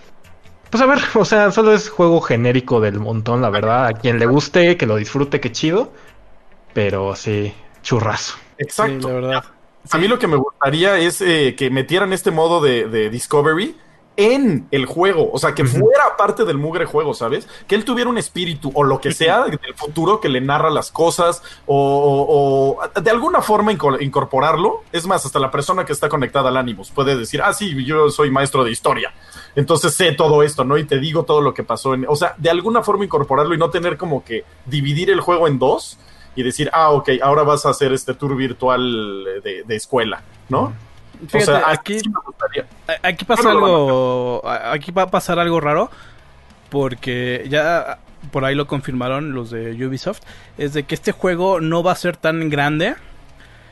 [0.71, 3.87] Pues a ver, o sea, solo es juego genérico del montón, la verdad.
[3.87, 5.93] A quien le guste, que lo disfrute, qué chido.
[6.75, 7.53] Pero sí,
[7.83, 8.37] churrazo.
[8.57, 9.09] Exacto.
[9.09, 9.45] la verdad.
[9.91, 13.75] A mí lo que me gustaría es eh, que metieran este modo de, Discovery
[14.17, 17.49] en el juego, o sea, que fuera parte del mugre juego, ¿sabes?
[17.67, 20.93] Que él tuviera un espíritu o lo que sea del futuro que le narra las
[20.93, 24.83] cosas o, de alguna forma incorporarlo.
[24.93, 28.11] Es más, hasta la persona que está conectada al Animus puede decir, ah, sí, yo
[28.11, 29.13] soy maestro de historia,
[29.57, 30.79] entonces sé todo esto, ¿no?
[30.79, 32.07] Y te digo todo lo que pasó en...
[32.09, 35.59] O sea, de alguna forma incorporarlo y no tener como que dividir el juego en
[35.59, 35.99] dos
[36.37, 40.73] y decir, ah, ok, ahora vas a hacer este tour virtual de, escuela, ¿no?
[41.33, 41.99] O sea, aquí,
[43.03, 45.91] aquí pasa algo, aquí va a pasar algo raro,
[46.71, 47.99] porque ya
[48.31, 50.23] por ahí lo confirmaron los de Ubisoft,
[50.59, 52.95] es de que este juego no va a ser tan grande,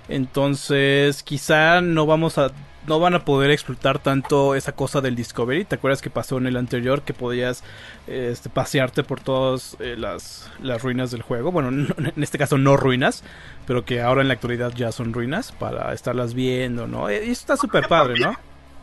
[0.09, 2.51] entonces quizá no vamos a
[2.87, 5.65] no van a poder explotar tanto esa cosa del Discovery.
[5.65, 7.63] ¿Te acuerdas que pasó en el anterior que podías
[8.07, 11.53] este, pasearte por todas eh, las, las, ruinas del juego?
[11.53, 13.23] Bueno, en este caso no ruinas,
[13.67, 17.11] pero que ahora en la actualidad ya son ruinas para estarlas viendo, ¿no?
[17.11, 18.35] Y está súper padre, ¿no?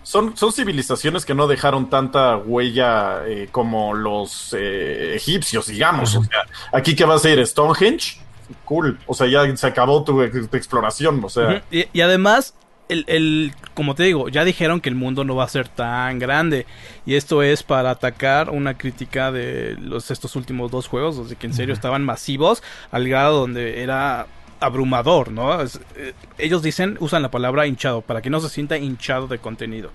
[0.01, 6.15] Son, son civilizaciones que no dejaron tanta huella eh, como los eh, egipcios, digamos.
[6.15, 8.17] O sea, aquí que vas a ir Stonehenge,
[8.63, 8.97] cool.
[9.05, 11.21] O sea, ya se acabó tu, exploración.
[11.23, 11.63] O sea.
[11.69, 12.55] y, además,
[12.89, 16.65] el, como te digo, ya dijeron que el mundo no va a ser tan grande.
[17.05, 21.47] Y esto es para atacar una crítica de los, estos últimos dos juegos, donde que
[21.47, 24.27] en serio estaban masivos, al grado donde era
[24.59, 25.61] abrumador, ¿no?
[25.61, 29.91] Eh, ellos dicen, usan la palabra hinchado, para que no se sienta hinchado de contenido.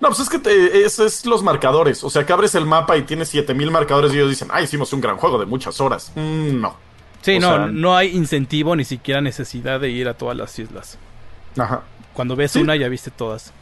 [0.00, 2.04] No, pues es que te, es, es, los marcadores.
[2.04, 4.92] O sea, que abres el mapa y tienes 7000 marcadores y ellos dicen, ah, hicimos
[4.92, 6.12] un gran juego de muchas horas.
[6.14, 6.76] Mm, no.
[7.22, 10.98] Sí, no, no hay incentivo ni siquiera necesidad de ir a todas las islas.
[11.56, 11.82] Ajá.
[12.12, 13.52] Cuando ves una ya viste todas.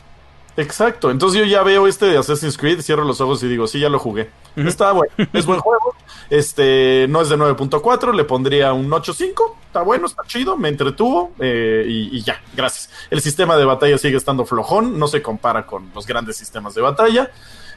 [0.56, 3.80] Exacto, entonces yo ya veo este de Assassin's Creed, cierro los ojos y digo, sí,
[3.80, 4.30] ya lo jugué.
[4.54, 5.96] Está bueno, es buen juego.
[6.30, 9.56] Este, no es de 9.4, le pondría un 8.5.
[9.66, 12.88] Está bueno, está chido, me entretuvo eh, y, ya, gracias.
[13.10, 16.82] El sistema de batalla sigue estando flojón, no se compara con los grandes sistemas de
[16.82, 17.32] batalla.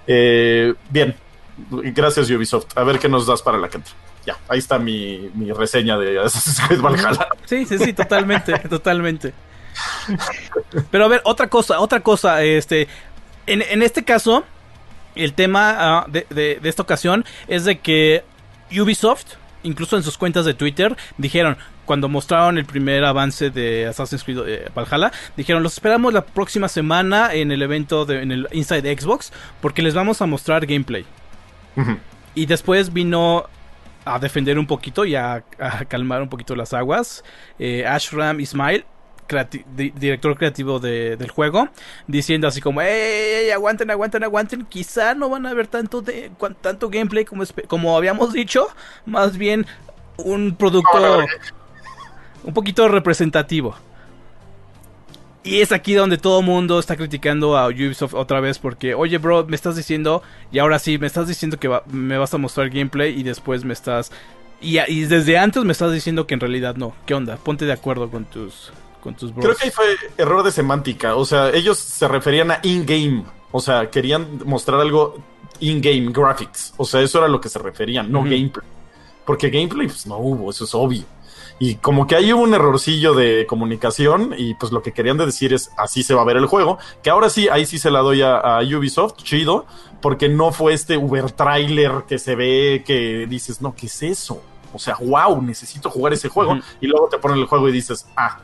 [0.06, 1.16] Eh, bien,
[1.72, 2.78] gracias Ubisoft.
[2.78, 3.94] A ver qué nos das para la que entra.
[4.24, 7.28] Ya, ahí está mi, mi reseña de Assassin's Creed Valhalla.
[7.46, 9.34] Sí, sí, sí, totalmente, totalmente.
[10.92, 12.88] Pero a ver, otra cosa, otra cosa, este,
[13.46, 14.44] en, este caso,
[15.16, 18.24] el tema ah, de, esta ocasión es de que
[18.72, 24.24] Ubisoft, incluso en sus cuentas de Twitter, dijeron, cuando mostraron el primer avance de Assassin's
[24.24, 28.48] Creed eh, Valhalla, dijeron, los esperamos la próxima semana en el evento de, en el
[28.52, 29.32] Inside Xbox,
[29.62, 31.06] porque les vamos a mostrar gameplay.
[32.34, 33.46] Y después vino
[34.04, 35.44] a defender un poquito y a,
[35.88, 37.24] calmar un poquito las aguas.
[37.60, 38.84] Eh, Ashram Ismail
[39.76, 41.70] director creativo del juego,
[42.08, 44.66] diciendo así como, ¡Ey, aguanten, aguanten, aguanten!
[44.66, 46.32] Quizá no van a ver tanto, de,
[46.62, 48.68] tanto gameplay como, como habíamos dicho,
[49.06, 49.66] más bien
[50.18, 51.24] un producto
[52.44, 53.76] un poquito representativo.
[55.44, 59.18] Y es aquí donde todo el mundo está criticando a Ubisoft otra vez porque, oye,
[59.18, 60.22] bro, me estás diciendo,
[60.52, 63.74] y ahora sí, me estás diciendo que me vas a mostrar gameplay y después me
[63.74, 64.12] estás...
[64.60, 66.94] Y, y, desde antes me estás diciendo que en realidad no.
[67.06, 67.38] ¿Qué onda?
[67.38, 68.74] Ponte de acuerdo con tus
[69.16, 69.86] Creo que ahí fue
[70.18, 71.16] error de semántica.
[71.16, 73.26] O sea, ellos se referían a in-game.
[73.52, 75.16] O sea, querían mostrar algo
[75.60, 76.74] in-game graphics.
[76.78, 78.66] O sea, eso era lo que se referían, no gameplay.
[79.26, 81.04] Porque gameplay, pues no hubo, eso es obvio.
[81.60, 85.72] Y como que hay un errorcillo de comunicación y pues lo que querían decir es
[85.76, 88.22] así se va a ver el juego, que ahora sí, ahí sí se la doy
[88.22, 89.66] a, Ubisoft, chido,
[90.02, 94.42] porque no fue este Uber trailer que se ve que dices, no, ¿qué es eso?
[94.72, 98.06] O sea, wow, necesito jugar ese juego y luego te ponen el juego y dices,
[98.16, 98.40] ah,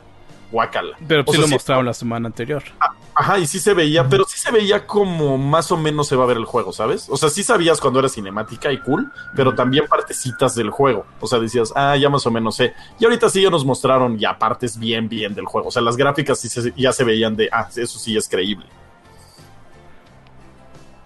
[0.54, 0.96] guacala.
[1.06, 2.62] Pero sí lo mostraron la semana anterior.
[2.80, 6.16] Ah, Ajá, y sí se veía, pero sí se veía como más o menos se
[6.16, 7.06] va a ver el juego, ¿sabes?
[7.08, 11.06] O sea, sí sabías cuando era cinemática y cool, pero también partecitas del juego.
[11.20, 12.74] O sea, decías, ah, ya más o menos sé.
[12.98, 15.68] Y ahorita sí ya nos mostraron ya partes bien, bien del juego.
[15.68, 18.66] O sea, las gráficas sí se, ya se veían de, ah, eso sí es creíble.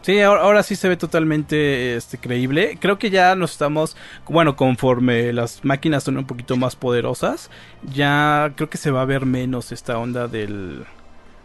[0.02, 2.78] Sí, ahora, sí se ve totalmente este, creíble.
[2.80, 3.96] Creo que ya nos estamos,
[4.28, 7.50] bueno, conforme las máquinas son un poquito más poderosas,
[7.92, 10.84] ya creo que se va a ver menos esta onda del,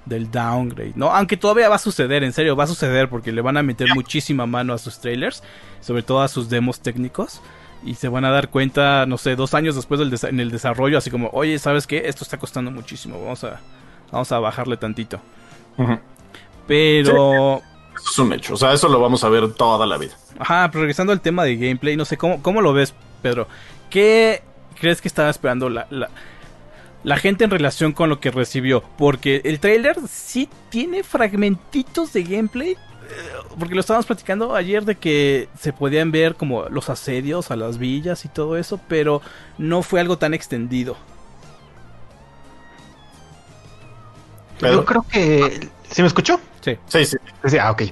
[0.06, 1.12] del downgrade, ¿no?
[1.12, 3.90] Aunque todavía va a suceder, en serio, va a suceder porque le van a meter
[3.96, 5.44] muchísima mano a sus trailers,
[5.82, 7.42] sobre todo a sus demos técnicos.
[7.86, 10.98] Y se van a dar cuenta, no sé, dos años después del en el desarrollo,
[10.98, 12.04] así como, oye, ¿sabes qué?
[12.06, 13.60] Esto está costando muchísimo, vamos a,
[14.10, 15.20] vamos a bajarle tantito.
[16.66, 17.62] Pero...
[17.96, 20.14] Eso es un hecho, o sea, eso lo vamos a ver toda la vida.
[20.40, 23.48] Ajá, pero regresando al tema de gameplay, no sé, ¿cómo, cómo lo ves, Pedro?
[23.90, 24.42] ¿Qué
[24.80, 25.88] crees que estaba esperando la,
[27.04, 28.84] la, gente en relación con lo que recibió?
[28.98, 32.78] Porque el trailer sí tiene fragmentitos de gameplay, eh,
[33.60, 37.78] porque lo estábamos platicando ayer de que se podían ver como los asedios a las
[37.78, 39.22] villas y todo eso, pero
[39.58, 40.98] no fue algo tan extendido.
[44.62, 45.70] Yo creo que...
[45.90, 46.40] ¿Se me escuchó?
[46.64, 46.78] Sí.
[46.88, 47.58] Sí, sí.
[47.60, 47.84] Ah, ok.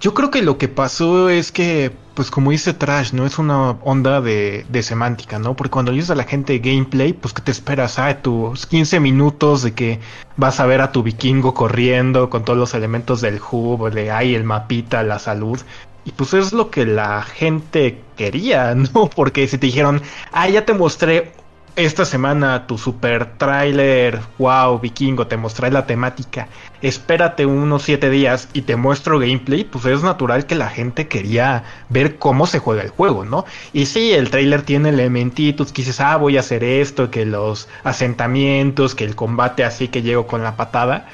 [0.00, 3.24] Yo creo que lo que pasó es que, pues como dice Trash, ¿no?
[3.24, 5.54] Es una onda de, de semántica, ¿no?
[5.54, 7.98] Porque cuando dices a la gente gameplay, pues que te esperas?
[8.00, 10.00] Ah, tus 15 minutos de que
[10.36, 14.34] vas a ver a tu vikingo corriendo con todos los elementos del hub, de ahí
[14.34, 15.60] el mapita, la salud.
[16.04, 19.08] Y pues es lo que la gente quería, ¿no?
[19.08, 21.32] Porque si te dijeron, ah, ya te mostré
[21.76, 26.48] esta semana tu super trailer, wow, vikingo, te mostré la temática,
[26.80, 31.64] espérate unos 7 días y te muestro gameplay, pues es natural que la gente quería
[31.90, 33.44] ver cómo se juega el juego, ¿no?
[33.74, 38.94] Y sí, el trailer tiene elementitos que ah, voy a hacer esto, que los asentamientos,
[38.94, 41.06] que el combate así que llego con la patada,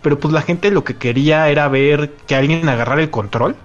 [0.00, 3.56] pero pues la gente lo que quería era ver que alguien agarrara el control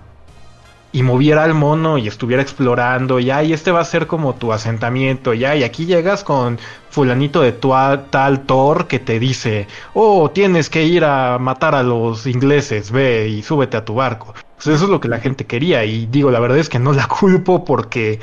[0.91, 4.51] y moviera al mono y estuviera explorando, ya, y este va a ser como tu
[4.51, 6.57] asentamiento, ya, y aquí llegas con
[6.89, 7.73] fulanito de tu
[8.09, 13.27] tal Thor que te dice, oh, tienes que ir a matar a los ingleses, ve
[13.27, 14.33] y súbete a tu barco.
[14.55, 16.93] Pues eso es lo que la gente quería, y digo, la verdad es que no
[16.93, 18.19] la culpo porque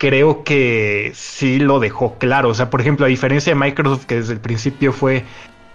[0.00, 2.48] creo que sí lo dejó claro.
[2.48, 5.24] O sea, por ejemplo, a diferencia de Microsoft, que desde el principio fue,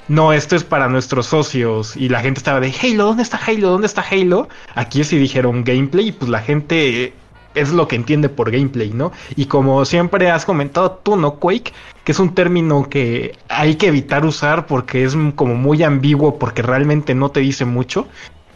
[0.07, 1.95] no, esto es para nuestros socios.
[1.95, 3.69] Y la gente estaba de Halo, ¿dónde está Halo?
[3.69, 4.47] ¿Dónde está Halo?
[4.75, 7.13] Aquí sí dijeron gameplay, pues la gente
[7.55, 9.11] es lo que entiende por gameplay, ¿no?
[9.35, 11.35] Y como siempre has comentado tú, ¿no?
[11.35, 11.73] Quake,
[12.03, 16.61] que es un término que hay que evitar usar porque es como muy ambiguo, porque
[16.61, 18.07] realmente no te dice mucho.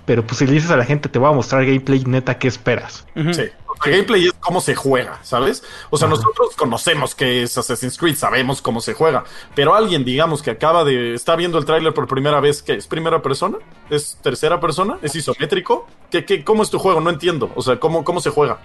[0.05, 2.47] Pero pues si le dices a la gente, te voy a mostrar gameplay, neta, ¿qué
[2.47, 3.05] esperas?
[3.31, 3.43] Sí.
[3.85, 5.63] El gameplay es cómo se juega, ¿sabes?
[5.89, 9.23] O sea, nosotros conocemos que es Assassin's Creed, sabemos cómo se juega,
[9.55, 12.87] pero alguien, digamos, que acaba de, está viendo el tráiler por primera vez, ¿qué es
[12.87, 13.57] primera persona?
[13.89, 14.97] ¿Es tercera persona?
[15.01, 15.87] ¿Es isométrico?
[16.11, 16.99] ¿Qué, qué, ¿Cómo es tu juego?
[16.99, 17.51] No entiendo.
[17.55, 18.59] O sea, ¿cómo, cómo se juega?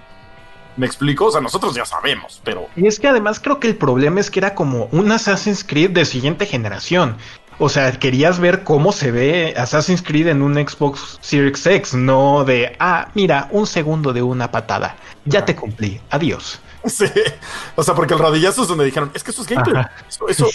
[0.76, 1.26] ¿Me explico?
[1.26, 2.66] O sea, nosotros ya sabemos, pero...
[2.74, 5.90] Y es que además creo que el problema es que era como un Assassin's Creed
[5.90, 7.16] de siguiente generación.
[7.58, 12.44] O sea, querías ver cómo se ve Assassin's Creed en un Xbox Series X, no
[12.44, 14.96] de, ah, mira, un segundo de una patada.
[15.24, 16.60] Ya te cumplí, adiós.
[16.86, 17.06] Sí,
[17.76, 19.86] o sea, porque el rodillazo es donde dijeron, es que eso es gameplay.
[20.06, 20.48] Eso, eso.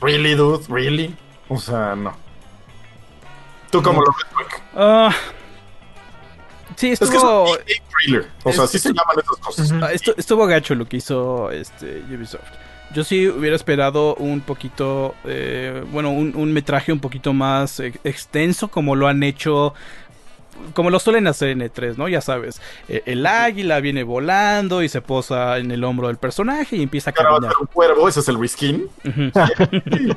[0.00, 1.16] Really, dude, really.
[1.48, 2.16] O sea, no.
[3.70, 5.14] ¿Tú cómo lo ves, uh,
[6.76, 7.46] Sí, estuvo.
[7.56, 9.70] Es que O sea, sí se llaman esas cosas.
[9.70, 12.42] Uh estuvo gacho lo que hizo este Ubisoft.
[12.94, 18.94] Yo sí hubiera esperado un poquito, eh, bueno, un, metraje un poquito más extenso como
[18.94, 19.74] lo han hecho
[20.72, 22.08] como lo suelen hacer en E3, ¿no?
[22.08, 26.76] Ya sabes, eh, el águila viene volando y se posa en el hombro del personaje
[26.76, 27.52] y empieza a caminar.
[27.60, 28.88] un cuervo, ese es el reskin.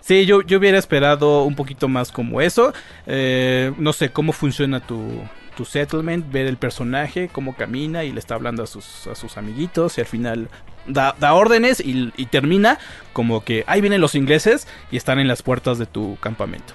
[0.00, 2.72] sí, yo, yo hubiera esperado un poquito más como eso.
[3.06, 5.22] Eh, no sé cómo funciona tu,
[5.56, 9.36] tu settlement, ver el personaje, cómo camina y le está hablando a sus, a sus
[9.36, 10.48] amiguitos y al final
[10.86, 12.78] da, órdenes y, termina
[13.12, 16.74] como que ahí vienen los ingleses y están en las puertas de tu campamento.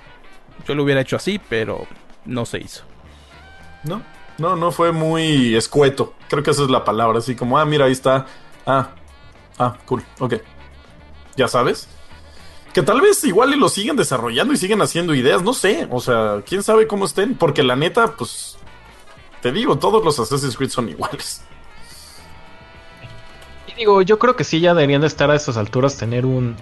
[0.68, 1.86] Yo lo hubiera hecho así, pero
[2.26, 2.84] no se hizo.
[3.84, 4.02] No,
[4.38, 6.14] no, no fue muy escueto.
[6.30, 8.26] Creo que esa es la palabra, así como, ah, mira, ahí está.
[8.66, 8.92] Ah,
[9.60, 10.36] ah, cool, ok.
[11.36, 11.88] Ya sabes.
[12.74, 15.88] Que tal vez igual y lo siguen desarrollando y siguen haciendo ideas, no sé.
[15.92, 17.36] O sea, quién sabe cómo estén.
[17.36, 18.58] Porque la neta, pues.
[19.46, 21.46] Te digo, todos los Assassin's Creed son iguales
[23.76, 26.56] digo, yo creo que sí ya deberían de estar a estas alturas tener un,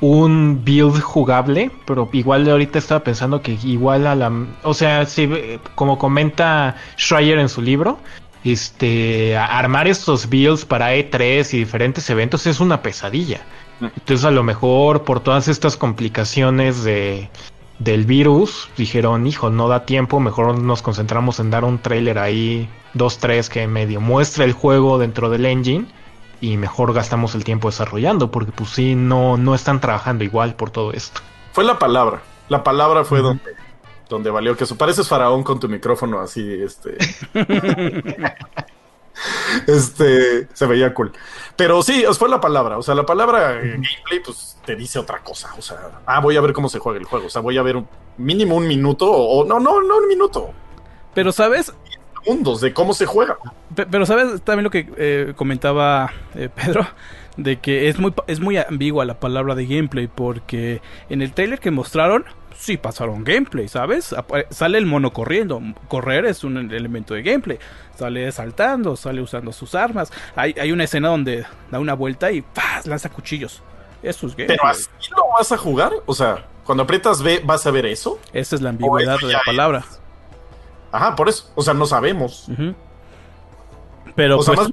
[0.00, 4.32] un build jugable, pero igual ahorita estaba pensando que igual a la...
[4.62, 5.28] O sea, si,
[5.74, 7.98] como comenta Schreier en su libro,
[8.44, 13.40] este, armar estos builds para E3 y diferentes eventos es una pesadilla.
[13.80, 13.86] Mm.
[13.86, 17.30] Entonces a lo mejor por todas estas complicaciones de
[17.78, 22.68] del virus, dijeron, hijo, no da tiempo, mejor nos concentramos en dar un trailer ahí,
[22.92, 25.86] dos, tres, que medio muestre el juego dentro del engine
[26.40, 30.70] y mejor gastamos el tiempo desarrollando, porque pues sí, no, no están trabajando igual por
[30.70, 31.20] todo esto.
[31.52, 33.54] Fue la palabra, la palabra fue donde,
[34.08, 34.76] donde valió que eso.
[34.76, 36.96] Pareces faraón con tu micrófono así, este...
[39.66, 41.12] este, se veía cool.
[41.56, 42.78] Pero sí, fue la palabra.
[42.78, 45.54] O sea, la palabra gameplay, pues te dice otra cosa.
[45.56, 47.26] O sea, ah, voy a ver cómo se juega el juego.
[47.26, 47.88] O sea, voy a ver un,
[48.18, 50.52] mínimo un minuto o, no, no, no un minuto.
[51.14, 51.72] Pero, ¿sabes?
[52.22, 53.38] Segundos de cómo se juega.
[53.74, 56.86] Pero, ¿sabes también lo que eh, comentaba eh, Pedro?
[57.36, 61.58] De que es muy, es muy ambigua la palabra de gameplay porque en el trailer
[61.58, 62.24] que mostraron
[62.56, 64.14] sí pasaron gameplay, ¿sabes?
[64.50, 65.60] Sale el mono corriendo.
[65.88, 67.58] Correr es un elemento de gameplay.
[67.96, 70.12] Sale saltando, sale usando sus armas.
[70.36, 72.86] Hay, hay una escena donde da una vuelta y ¡paz!
[72.86, 73.62] lanza cuchillos.
[74.02, 74.58] Eso es gameplay.
[74.58, 75.92] Pero así lo vas a jugar.
[76.06, 78.18] O sea, cuando aprietas B, ¿vas a ver eso?
[78.32, 79.84] Esa es la ambigüedad de la palabra.
[80.92, 81.50] Ajá, por eso.
[81.54, 82.46] O sea, no sabemos.
[84.14, 84.70] Pero pues,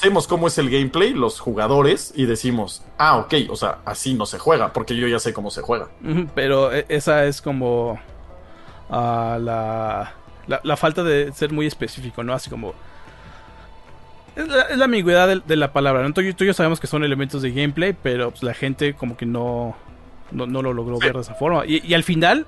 [0.00, 4.24] conocemos cómo es el gameplay, los jugadores, y decimos, ah, ok, o sea, así no
[4.24, 5.88] se juega, porque yo ya sé cómo se juega.
[6.34, 8.00] Pero e, esa es como
[8.88, 10.14] ah, la,
[10.62, 12.32] la, falta de ser muy específico, ¿no?
[12.32, 12.72] Así como...
[14.36, 16.14] Es la, ambigüedad de, la palabra, ¿no?
[16.14, 19.26] Tú, y yo sabemos que son elementos de gameplay, pero pues, la gente como que
[19.26, 19.76] no,
[20.30, 21.66] no, lo logró ver de esa forma.
[21.66, 22.46] Y, al final,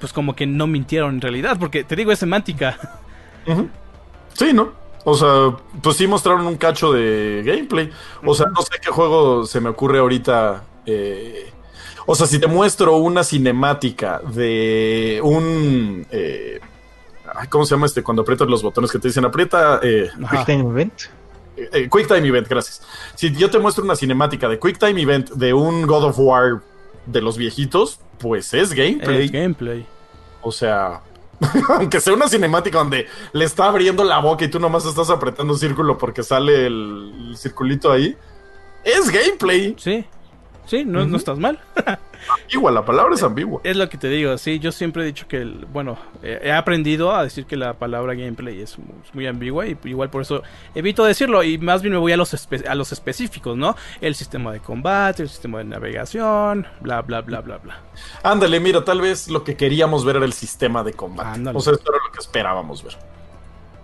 [0.00, 2.76] pues como que no mintieron en realidad, porque te digo, es semántica.
[4.34, 4.85] Sí, ¿no?
[5.08, 7.92] O sea, pues sí mostraron un cacho de gameplay.
[8.24, 10.64] O sea, no sé qué juego se me ocurre ahorita.
[10.84, 11.48] Eh,
[12.06, 16.04] o sea, si te muestro una cinemática de un...
[16.10, 16.58] Eh,
[17.50, 18.02] ¿Cómo se llama este?
[18.02, 19.78] Cuando aprietas los botones que te dicen aprieta...
[19.80, 20.10] Eh,
[20.44, 21.02] Time Event.
[21.54, 22.82] Quick Time Event, gracias.
[23.14, 26.62] Si yo te muestro una cinemática de Quick Time Event de un God of War
[27.06, 29.26] de los viejitos, pues es gameplay.
[29.26, 29.86] Es gameplay.
[30.42, 31.00] O sea,
[31.68, 35.52] Aunque sea una cinemática donde le está abriendo la boca y tú nomás estás apretando
[35.52, 38.16] un círculo porque sale el, el circulito ahí.
[38.84, 39.74] Es gameplay.
[39.78, 40.04] Sí.
[40.66, 41.58] Sí, no, no estás mal.
[42.42, 43.60] ambigua, la palabra es ambigua.
[43.64, 47.22] Es lo que te digo, sí, yo siempre he dicho que, bueno, he aprendido a
[47.22, 48.76] decir que la palabra gameplay es
[49.12, 50.42] muy, ambigua y igual por eso
[50.74, 53.76] evito decirlo y más bien me voy a los, a los específicos, ¿no?
[54.00, 57.80] El sistema de combate, el sistema de navegación, bla, bla, bla, bla, bla.
[58.22, 61.50] Ándale, mira, tal vez lo que queríamos ver era el sistema de combate.
[61.54, 62.96] O sea, esto era lo que esperábamos ver.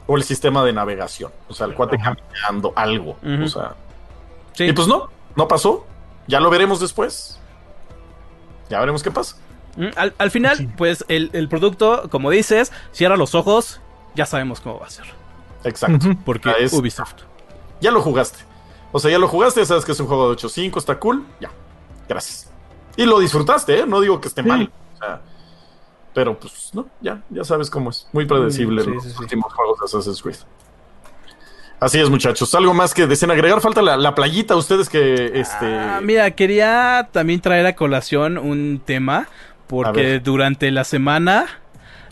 [0.06, 3.74] O el sistema de navegación, o sea, el cuate caminando, algo, o sea.
[4.52, 4.64] Sí.
[4.64, 5.86] Y pues no, no pasó.
[6.26, 7.38] Ya lo veremos después.
[8.68, 9.36] Ya veremos qué pasa.
[9.76, 9.88] Mm,
[10.18, 13.80] al, final, pues el, producto, como dices, cierra los ojos,
[14.14, 15.06] ya sabemos cómo va a ser.
[15.64, 16.10] Exacto.
[16.24, 17.22] Porque es, Ubisoft.
[17.80, 18.44] Ya lo jugaste.
[18.92, 21.24] O sea, ya lo jugaste, ya sabes que es un juego de 8.5, está cool.
[21.40, 21.50] Ya.
[22.08, 22.50] Gracias.
[22.96, 23.86] Y lo disfrutaste, ¿eh?
[23.86, 24.70] No digo que esté mal.
[24.94, 25.22] O sea,
[26.14, 28.06] pero pues, no, ya, ya sabes cómo es.
[28.12, 30.36] Muy predecible mm, los últimos juegos de Assassin's Creed.
[31.82, 32.54] Así es, muchachos.
[32.54, 33.60] Algo más que deseen agregar.
[33.60, 34.54] Falta la, playita.
[34.54, 35.32] Ustedes que.
[35.34, 39.26] este ah, Mira, quería también traer a colación un tema.
[39.66, 41.46] Porque durante la semana.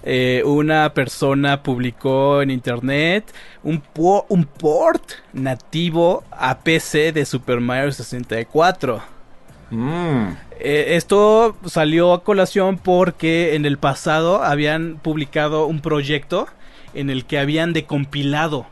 [0.02, 3.82] Eh, una persona publicó en internet un,
[4.30, 5.02] un port
[5.34, 9.02] nativo a PC de Super Mario 64.
[9.68, 10.28] Mm.
[10.58, 16.48] Eh, esto salió a colación porque en el pasado habían publicado un proyecto
[16.94, 18.66] en el que habían decompilado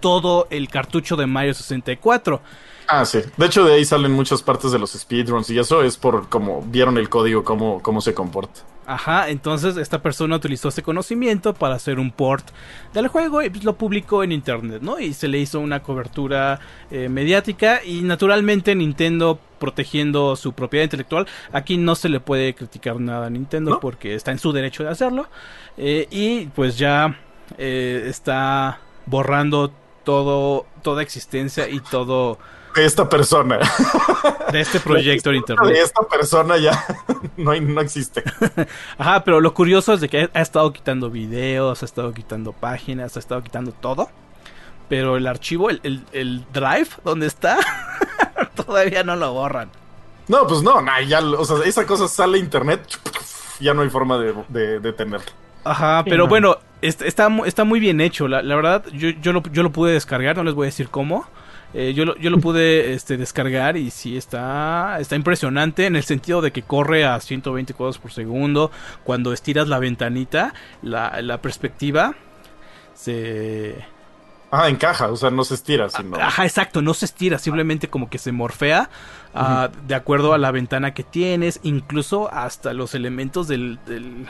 [0.00, 2.40] todo el cartucho de Mario 64.
[2.88, 3.20] Ah, sí.
[3.36, 6.62] De hecho, de ahí salen muchas partes de los speedruns y eso es por cómo
[6.62, 8.62] vieron el código, cómo, cómo se comporta.
[8.88, 12.48] Ajá, entonces esta persona utilizó ese conocimiento para hacer un port
[12.94, 14.98] del juego y pues, lo publicó en internet, ¿no?
[14.98, 16.58] Y se le hizo una cobertura
[16.90, 22.98] eh, mediática y naturalmente Nintendo protegiendo su propiedad intelectual, aquí no se le puede criticar
[22.98, 25.26] nada a Nintendo porque está en su derecho de hacerlo
[25.76, 27.20] eh, y pues ya
[27.58, 29.70] eh, está borrando
[30.04, 32.38] todo, toda existencia y todo...
[32.74, 33.58] De esta persona.
[34.52, 35.74] De este proyecto en internet.
[35.74, 36.84] De esta persona ya
[37.36, 38.22] no, no existe.
[38.98, 43.16] Ajá, pero lo curioso es de que ha estado quitando videos, ha estado quitando páginas,
[43.16, 44.10] ha estado quitando todo.
[44.88, 47.58] Pero el archivo, el, el, drive donde está,
[48.54, 49.70] todavía no lo borran.
[50.28, 52.80] No, pues no, ya, o sea, esa cosa sale a internet,
[53.60, 55.30] ya no hay forma de, de, de tenerlo.
[55.64, 58.28] Ajá, pero bueno, está, está muy bien hecho.
[58.28, 61.26] La, verdad, yo, yo, lo, yo lo pude descargar, no les voy a decir cómo.
[61.74, 66.02] Eh, yo, lo, yo lo pude este, descargar y sí está, está impresionante en el
[66.02, 68.70] sentido de que corre a 120 cuadros por segundo.
[69.04, 72.14] Cuando estiras la ventanita, la, la perspectiva
[72.94, 73.84] se,
[74.50, 76.16] Ah, encaja, o sea, no se estira, sino...
[76.16, 78.88] Ajá, exacto, no se estira, simplemente como que se morfea
[79.34, 84.26] ah, de acuerdo a la ventana que tienes, incluso hasta los elementos del, del,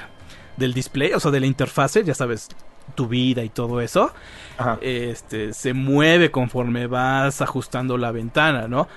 [0.59, 2.49] del display, o sea, de la interfase, ya sabes,
[2.95, 4.13] tu vida y todo eso,
[4.57, 4.79] Ajá.
[4.81, 8.89] este, se mueve conforme vas ajustando la ventana, ¿no?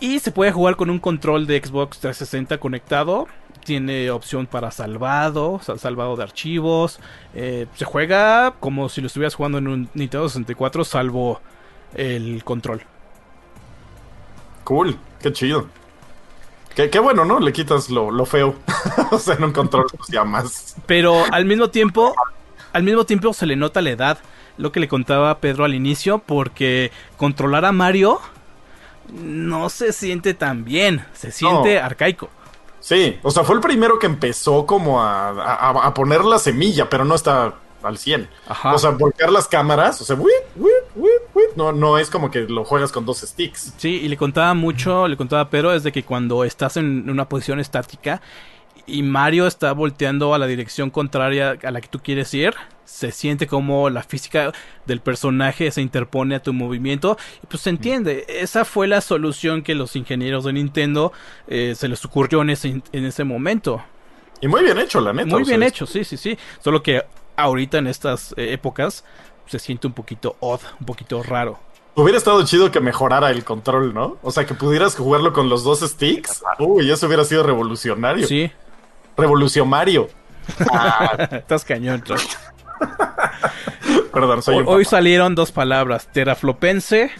[0.00, 3.28] Y se puede jugar con un control de Xbox 360 conectado.
[3.64, 6.98] Tiene opción para salvado, sal- salvado de archivos.
[7.34, 11.40] Eh, se juega como si lo estuvieras jugando en un Nintendo 64, salvo
[11.94, 12.82] el control.
[14.64, 15.68] Cool, qué chido.
[16.74, 17.38] Qué, qué bueno, ¿no?
[17.40, 18.54] Le quitas lo, lo feo.
[19.10, 20.76] o sea, en un control, pues ya más.
[20.86, 22.14] Pero al mismo tiempo,
[22.72, 24.18] al mismo tiempo se le nota la edad.
[24.58, 28.20] Lo que le contaba Pedro al inicio, porque controlar a Mario
[29.12, 31.84] no se siente tan bien, se siente No.
[31.84, 32.28] arcaico.
[32.80, 36.88] Sí, o sea, fue el primero que empezó como a, a- a poner la semilla,
[36.88, 38.28] pero no está al 100.
[38.48, 38.74] Ajá.
[38.74, 41.21] O sea, volcar las cámaras, o sea, whip, whip, whip,
[41.56, 43.74] no, no es como que lo juegas con dos sticks.
[43.76, 47.08] Sí, y le contaba mucho, le contaba a Pedro, es de que cuando estás en
[47.08, 48.20] una posición estática
[48.86, 52.54] y Mario está volteando a la dirección contraria a la que tú quieres ir,
[52.84, 54.52] se siente como la física
[54.86, 58.26] del personaje se interpone a tu movimiento y pues se entiende.
[58.28, 61.12] Esa fue la solución que los ingenieros de Nintendo
[61.48, 63.82] eh, se les ocurrió en ese, en ese momento.
[64.40, 65.28] Y muy bien hecho, la neta.
[65.28, 66.36] Muy sea, bien hecho, sí, sí, sí.
[66.60, 67.02] Solo que
[67.36, 69.04] ahorita en estas eh, épocas
[69.52, 71.58] se siente un poquito odd, un poquito raro.
[71.94, 74.16] Hubiera estado chido que mejorara el control, ¿no?
[74.22, 76.42] O sea, que pudieras jugarlo con los dos sticks.
[76.58, 78.26] Uy, eso hubiera sido revolucionario.
[78.26, 78.50] Sí,
[79.14, 80.08] Revolucionario.
[81.32, 82.02] estás cañón.
[84.12, 84.96] Perdón, soy Hoy, un hoy papá.
[84.96, 87.10] salieron dos palabras, teraflopense.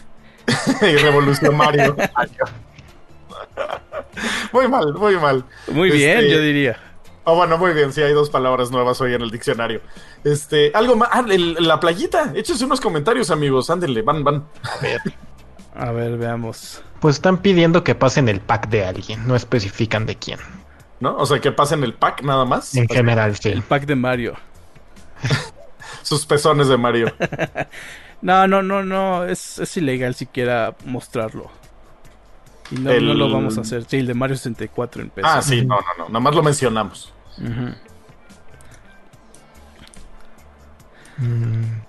[0.82, 1.94] y revolucionario.
[4.52, 5.44] muy mal, muy mal.
[5.68, 6.78] Muy bien, Este, yo diría.
[7.24, 9.80] Oh, bueno, muy bien, sí, hay dos palabras nuevas hoy en el diccionario.
[10.24, 11.08] Este, algo más.
[11.12, 12.32] Ah, el- la playita.
[12.34, 13.70] Échense unos comentarios, amigos.
[13.70, 14.44] Ándenle, van, van.
[15.76, 16.82] A ver, veamos.
[17.00, 20.38] Pues están pidiendo que pasen el pack de alguien, no especifican de quién.
[21.00, 21.16] ¿No?
[21.16, 22.74] O sea, que pasen el pack nada más.
[22.74, 23.50] En general, sí.
[23.50, 24.34] El pack de Mario.
[26.02, 27.12] Sus pezones de Mario.
[28.22, 29.24] No, no, no, no.
[29.24, 31.50] Es, es ilegal siquiera mostrarlo.
[32.70, 33.84] Y no, El- no lo vamos a hacer.
[33.86, 35.30] Sí, el de Mario 64 en pesos.
[35.32, 36.08] Ah, sí, no, no, no.
[36.08, 37.12] Nada más lo mencionamos.
[37.38, 37.74] Ujú.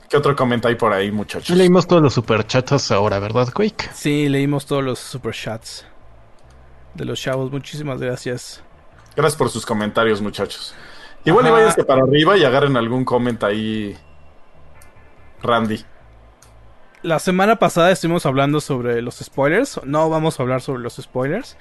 [0.10, 1.56] ¿Qué otro comenta hay por ahí, muchachos?
[1.56, 3.90] Leímos todos los superchats ahora, ¿verdad, Quake?
[3.94, 5.86] Sí, leímos todos los super chats
[6.94, 7.52] de los chavos.
[7.52, 8.62] Muchísimas gracias.
[9.16, 10.76] Gracias por sus comentarios, muchachos.
[11.26, 13.98] Igual y váyanse para arriba y agarren algún comment ahí.
[15.42, 15.84] Randy.
[17.04, 19.82] La semana pasada estuvimos hablando sobre los spoilers.
[19.84, 21.58] No vamos a hablar sobre los spoilers.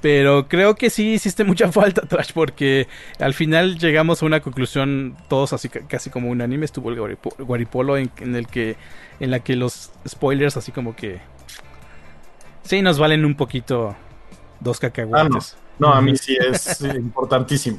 [0.00, 2.88] Pero creo que sí hiciste mucha falta, Trash, porque
[3.18, 6.64] al final llegamos a una conclusión todos así ca- casi como un anime.
[6.66, 8.76] Estuvo el guaripo- guaripolo en, en el que
[9.20, 11.20] en la que los spoilers así como que
[12.62, 13.96] sí nos valen un poquito
[14.60, 15.56] dos cacahuates.
[15.78, 17.78] No, a mí sí es importantísimo.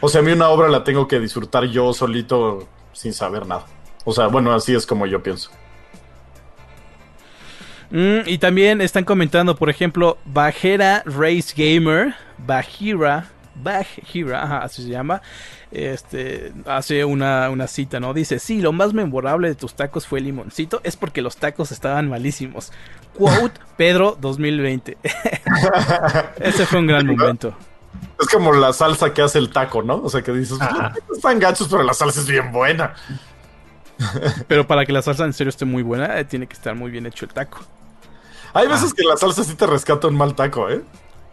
[0.00, 3.64] O sea, a mí una obra la tengo que disfrutar yo solito sin saber nada.
[4.04, 5.50] O sea, bueno, así es como yo pienso.
[7.96, 14.90] Mm, y también están comentando, por ejemplo, Bajera Race Gamer, Bajira, Bajira, ajá, así se
[14.90, 15.22] llama,
[15.70, 18.12] este, hace una, una cita, ¿no?
[18.12, 21.72] Dice, sí, lo más memorable de tus tacos fue el limoncito, es porque los tacos
[21.72, 22.70] estaban malísimos.
[23.14, 24.98] Quote, Pedro 2020.
[26.40, 27.56] Ese fue un gran momento.
[28.20, 30.02] Es como la salsa que hace el taco, ¿no?
[30.02, 30.82] O sea, que dices, "Pues, Ajá.
[30.82, 32.92] los tacos están gachos, pero la salsa es bien buena.
[34.48, 36.90] Pero para que la salsa en serio esté muy buena, eh, tiene que estar muy
[36.90, 37.60] bien hecho el taco.
[38.52, 40.82] Hay veces que la salsa sí te rescata un mal taco, ¿eh?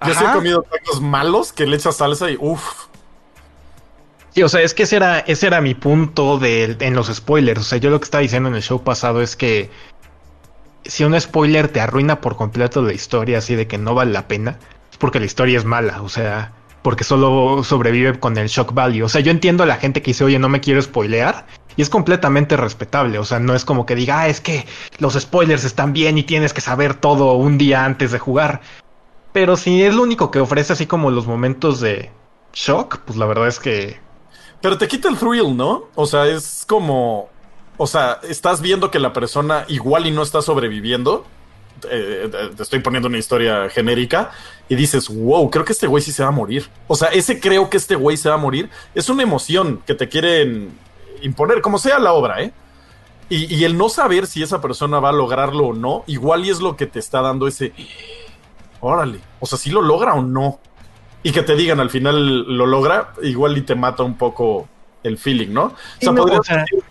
[0.05, 2.87] Yo sí he comido tacos malos que le echas salsa y uff.
[4.33, 7.61] Sí, o sea, es que ese era, ese era mi punto de, en los spoilers.
[7.61, 9.69] O sea, yo lo que estaba diciendo en el show pasado es que
[10.85, 14.27] si un spoiler te arruina por completo la historia, así de que no vale la
[14.27, 14.57] pena,
[14.91, 16.01] es porque la historia es mala.
[16.01, 16.51] O sea,
[16.81, 19.03] porque solo sobrevive con el shock value.
[19.05, 21.45] O sea, yo entiendo a la gente que dice, oye, no me quiero spoilear.
[21.75, 23.19] Y es completamente respetable.
[23.19, 24.65] O sea, no es como que diga, ah, es que
[24.99, 28.61] los spoilers están bien y tienes que saber todo un día antes de jugar.
[29.31, 32.11] Pero si es lo único que ofrece así como los momentos de
[32.53, 33.99] shock, pues la verdad es que
[34.61, 35.89] Pero te quita el thrill, ¿no?
[35.95, 37.29] O sea, es como.
[37.77, 41.25] O sea, estás viendo que la persona igual y no está sobreviviendo.
[41.89, 44.31] Eh, eh, te estoy poniendo una historia genérica
[44.69, 46.69] y dices, wow, creo que este güey sí se va a morir.
[46.87, 49.95] O sea, ese creo que este güey se va a morir es una emoción que
[49.95, 50.77] te quieren
[51.23, 52.53] imponer, como sea la obra, ¿eh?
[53.29, 56.49] Y, y el no saber si esa persona va a lograrlo o no, igual y
[56.49, 57.73] es lo que te está dando ese,
[58.79, 60.59] órale, o sea, si lo logra o no.
[61.25, 64.67] Y que te digan al final lo logra, igual y te mata un poco
[65.03, 65.63] el feeling, ¿no?
[65.63, 66.83] O sea, no, decir,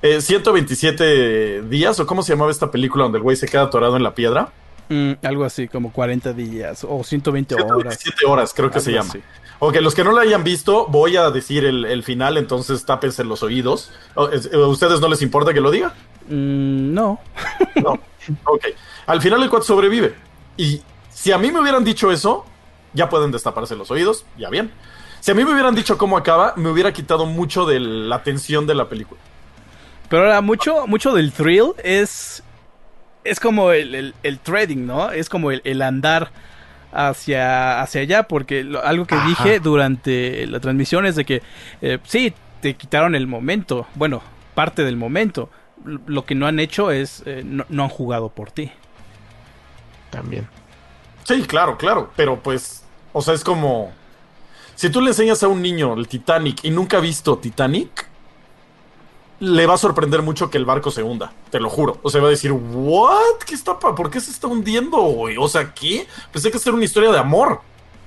[0.00, 3.96] eh, 127 días, o cómo se llamaba esta película donde el güey se queda atorado
[3.96, 4.48] en la piedra.
[4.88, 7.98] Mm, algo así, como 40 días o 120 horas.
[7.98, 9.10] 127 horas, creo que se llama.
[9.10, 9.22] así.
[9.60, 13.24] Ok, los que no la hayan visto, voy a decir el, el final, entonces tápense
[13.24, 13.92] los oídos.
[14.16, 15.94] ¿A ustedes no les importa que lo diga?
[16.28, 17.20] Mm, no.
[17.82, 17.98] No.
[18.44, 18.64] Ok.
[19.06, 20.14] Al final el cuate sobrevive.
[20.56, 22.46] Y si a mí me hubieran dicho eso,
[22.94, 24.70] ya pueden destaparse los oídos, ya bien.
[25.20, 28.66] Si a mí me hubieran dicho cómo acaba, me hubiera quitado mucho de la tensión
[28.66, 29.20] de la película.
[30.08, 32.42] Pero ahora, mucho, mucho del thrill es.
[33.24, 35.10] Es como el, el, el trading, ¿no?
[35.10, 36.30] Es como el, el andar
[36.94, 38.22] hacia, hacia allá.
[38.24, 39.26] Porque lo- algo que Ajá.
[39.28, 41.42] dije durante la transmisión es de que
[41.82, 43.86] eh, sí, te quitaron el momento.
[43.94, 44.22] Bueno,
[44.54, 45.50] parte del momento.
[46.06, 47.22] Lo que no han hecho es.
[47.26, 48.70] eh, no, no han jugado por ti.
[50.10, 50.48] También.
[51.24, 52.10] Sí, claro, claro.
[52.16, 53.92] Pero pues, o sea, es como.
[54.74, 58.08] Si tú le enseñas a un niño el Titanic y nunca ha visto Titanic,
[59.40, 61.98] le va a sorprender mucho que el barco se hunda, te lo juro.
[62.02, 63.38] O sea, va a decir, ¿what?
[63.46, 65.36] ¿Qué está pa- ¿Por qué se está hundiendo, güey?
[65.38, 66.06] O sea, ¿qué?
[66.32, 67.60] Pensé que era una historia de amor.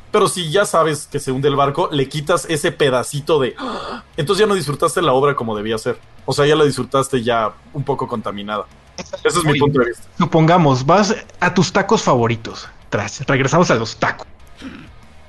[0.09, 3.55] Pero si ya sabes que se hunde el barco, le quitas ese pedacito de.
[3.59, 4.03] ¡Ah!
[4.15, 5.99] Entonces ya no disfrutaste la obra como debía ser.
[6.25, 8.65] O sea, ya la disfrutaste ya un poco contaminada.
[8.97, 10.03] Ese es mi punto de vista.
[10.17, 12.67] Supongamos, vas a tus tacos favoritos.
[12.89, 14.25] Tras, regresamos a los tacos.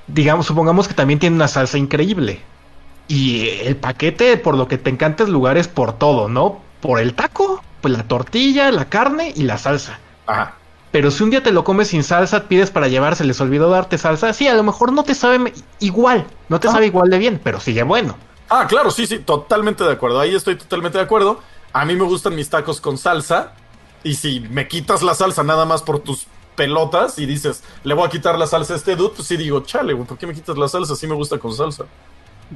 [0.06, 2.40] Digamos, supongamos que también tiene una salsa increíble.
[3.09, 6.60] Y el paquete, por lo que te encanta el lugar, es por todo, ¿no?
[6.80, 9.98] Por el taco, pues la tortilla, la carne y la salsa.
[10.26, 10.55] Ajá.
[10.90, 13.68] Pero si un día te lo comes sin salsa, pides para llevar, se les olvidó
[13.70, 16.72] darte salsa, sí, a lo mejor no te sabe igual, no te Ah.
[16.72, 18.16] sabe igual de bien, pero sigue bueno.
[18.51, 20.18] Ah, claro, sí, sí, totalmente de acuerdo.
[20.20, 21.40] Ahí estoy totalmente de acuerdo.
[21.74, 23.52] A mí me gustan mis tacos con salsa.
[24.05, 26.26] Y si me quitas la salsa nada más por tus
[26.56, 29.60] pelotas y dices, le voy a quitar la salsa a este dude, pues sí digo,
[29.60, 30.97] chale, güey, ¿por qué me quitas la salsa?
[30.97, 31.85] Sí me gusta con salsa.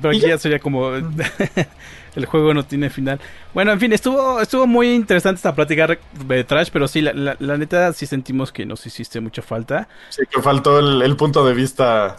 [0.00, 0.28] Pero ¿Y aquí ya?
[0.34, 0.90] ya sería como
[2.14, 3.20] el juego no tiene final.
[3.54, 5.86] Bueno, en fin, estuvo estuvo muy interesante esta plática
[6.26, 9.88] de Trash, pero sí, la, la- la neta sí sentimos que nos hiciste mucha falta.
[10.08, 12.16] Sí, que faltó el, el punto de vista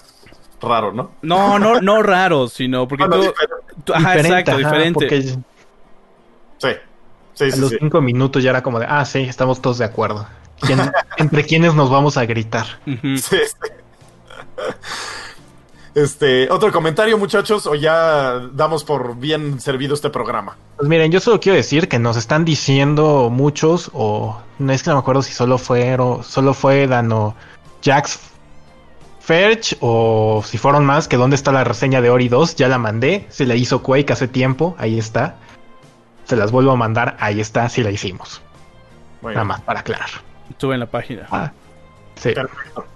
[0.62, 1.12] raro, ¿no?
[1.22, 3.56] No, no, no raro, sino porque Bueno, tú, diferente.
[3.84, 4.94] tú- ajá, Diferente, exacto, ajá, diferente.
[4.94, 5.22] Porque
[6.60, 6.70] Sí,
[7.34, 7.78] sí, a los sí.
[7.80, 10.28] cinco minutos ya era como de, ah, sí, estamos todos de acuerdo.
[10.62, 10.80] ¿Quién-
[11.18, 12.66] ¿Entre quiénes nos vamos a gritar?
[12.86, 13.38] Sí.
[15.96, 20.58] Este, otro comentario, muchachos, o ya damos por bien servido este programa.
[20.78, 24.90] Pues miren, yo solo quiero decir que nos están diciendo muchos, o no es que
[24.90, 27.36] no me acuerdo si solo fue, o solo fue Dan o
[27.84, 28.20] Jax
[29.20, 32.80] Ferch, o si fueron más, que dónde está la reseña de Ori 2, ya la
[32.80, 35.36] mandé, se la hizo Quake hace tiempo, ahí está.
[36.26, 38.42] Se las vuelvo a mandar, ahí está, sí la hicimos.
[39.22, 40.10] Nada más para aclarar.
[40.50, 41.28] Estuve en la página.
[41.32, 41.52] Ah,
[42.16, 42.34] sí.
[42.34, 42.93] Perfecto.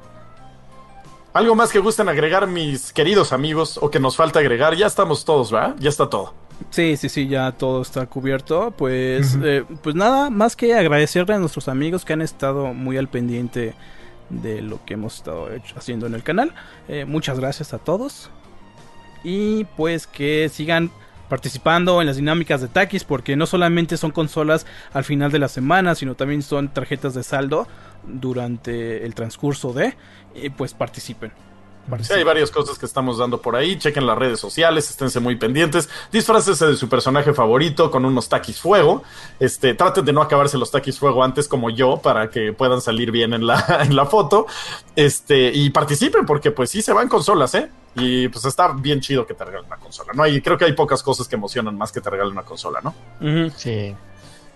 [1.37, 4.75] ¿Algo más que gusten agregar, mis queridos amigos, o que nos falta agregar?
[4.75, 5.75] Ya estamos todos, ¿verdad?
[5.77, 6.33] Ya está todo.
[6.71, 8.71] Sí, sí, sí, ya todo está cubierto.
[8.75, 13.07] Pues, eh, pues nada, más que agradecerle a nuestros amigos que han estado muy al
[13.07, 13.75] pendiente
[14.31, 16.55] de lo que hemos estado hecho- haciendo en el canal.
[16.87, 18.31] Eh, muchas gracias a todos.
[19.23, 20.89] Y pues que sigan
[21.29, 25.47] participando en las dinámicas de Takis porque no solamente son consolas al final de la
[25.47, 27.67] semana, sino también son tarjetas de saldo
[28.05, 29.95] durante el transcurso de...
[30.55, 31.31] Pues participen.
[32.01, 33.77] Sí, hay varias cosas que estamos dando por ahí.
[33.77, 35.89] Chequen las redes sociales, esténse muy pendientes.
[36.11, 39.03] Disfrácese de su personaje favorito con unos taquis fuego.
[39.39, 43.11] Este, traten de no acabarse los taquis fuego antes como yo para que puedan salir
[43.11, 44.47] bien en la, en la foto.
[44.95, 47.69] Este, y participen porque pues sí se van consolas, ¿eh?
[47.95, 50.27] Y pues está bien chido que te regalen una consola, ¿no?
[50.27, 52.93] Y creo que hay pocas cosas que emocionan más que te regalen una consola, ¿no?
[53.55, 53.95] Sí.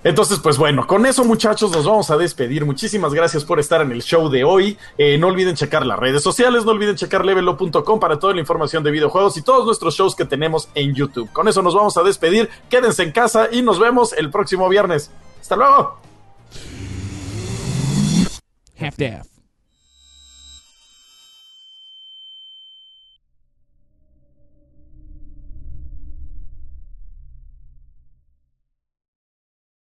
[0.03, 2.65] Entonces, pues bueno, con eso muchachos nos vamos a despedir.
[2.65, 4.77] Muchísimas gracias por estar en el show de hoy.
[4.97, 8.83] Eh, no olviden checar las redes sociales, no olviden checar levelo.com para toda la información
[8.83, 11.31] de videojuegos y todos nuestros shows que tenemos en YouTube.
[11.31, 12.49] Con eso nos vamos a despedir.
[12.69, 15.11] Quédense en casa y nos vemos el próximo viernes.
[15.39, 15.99] Hasta luego.
[18.79, 19.30] Half-daff.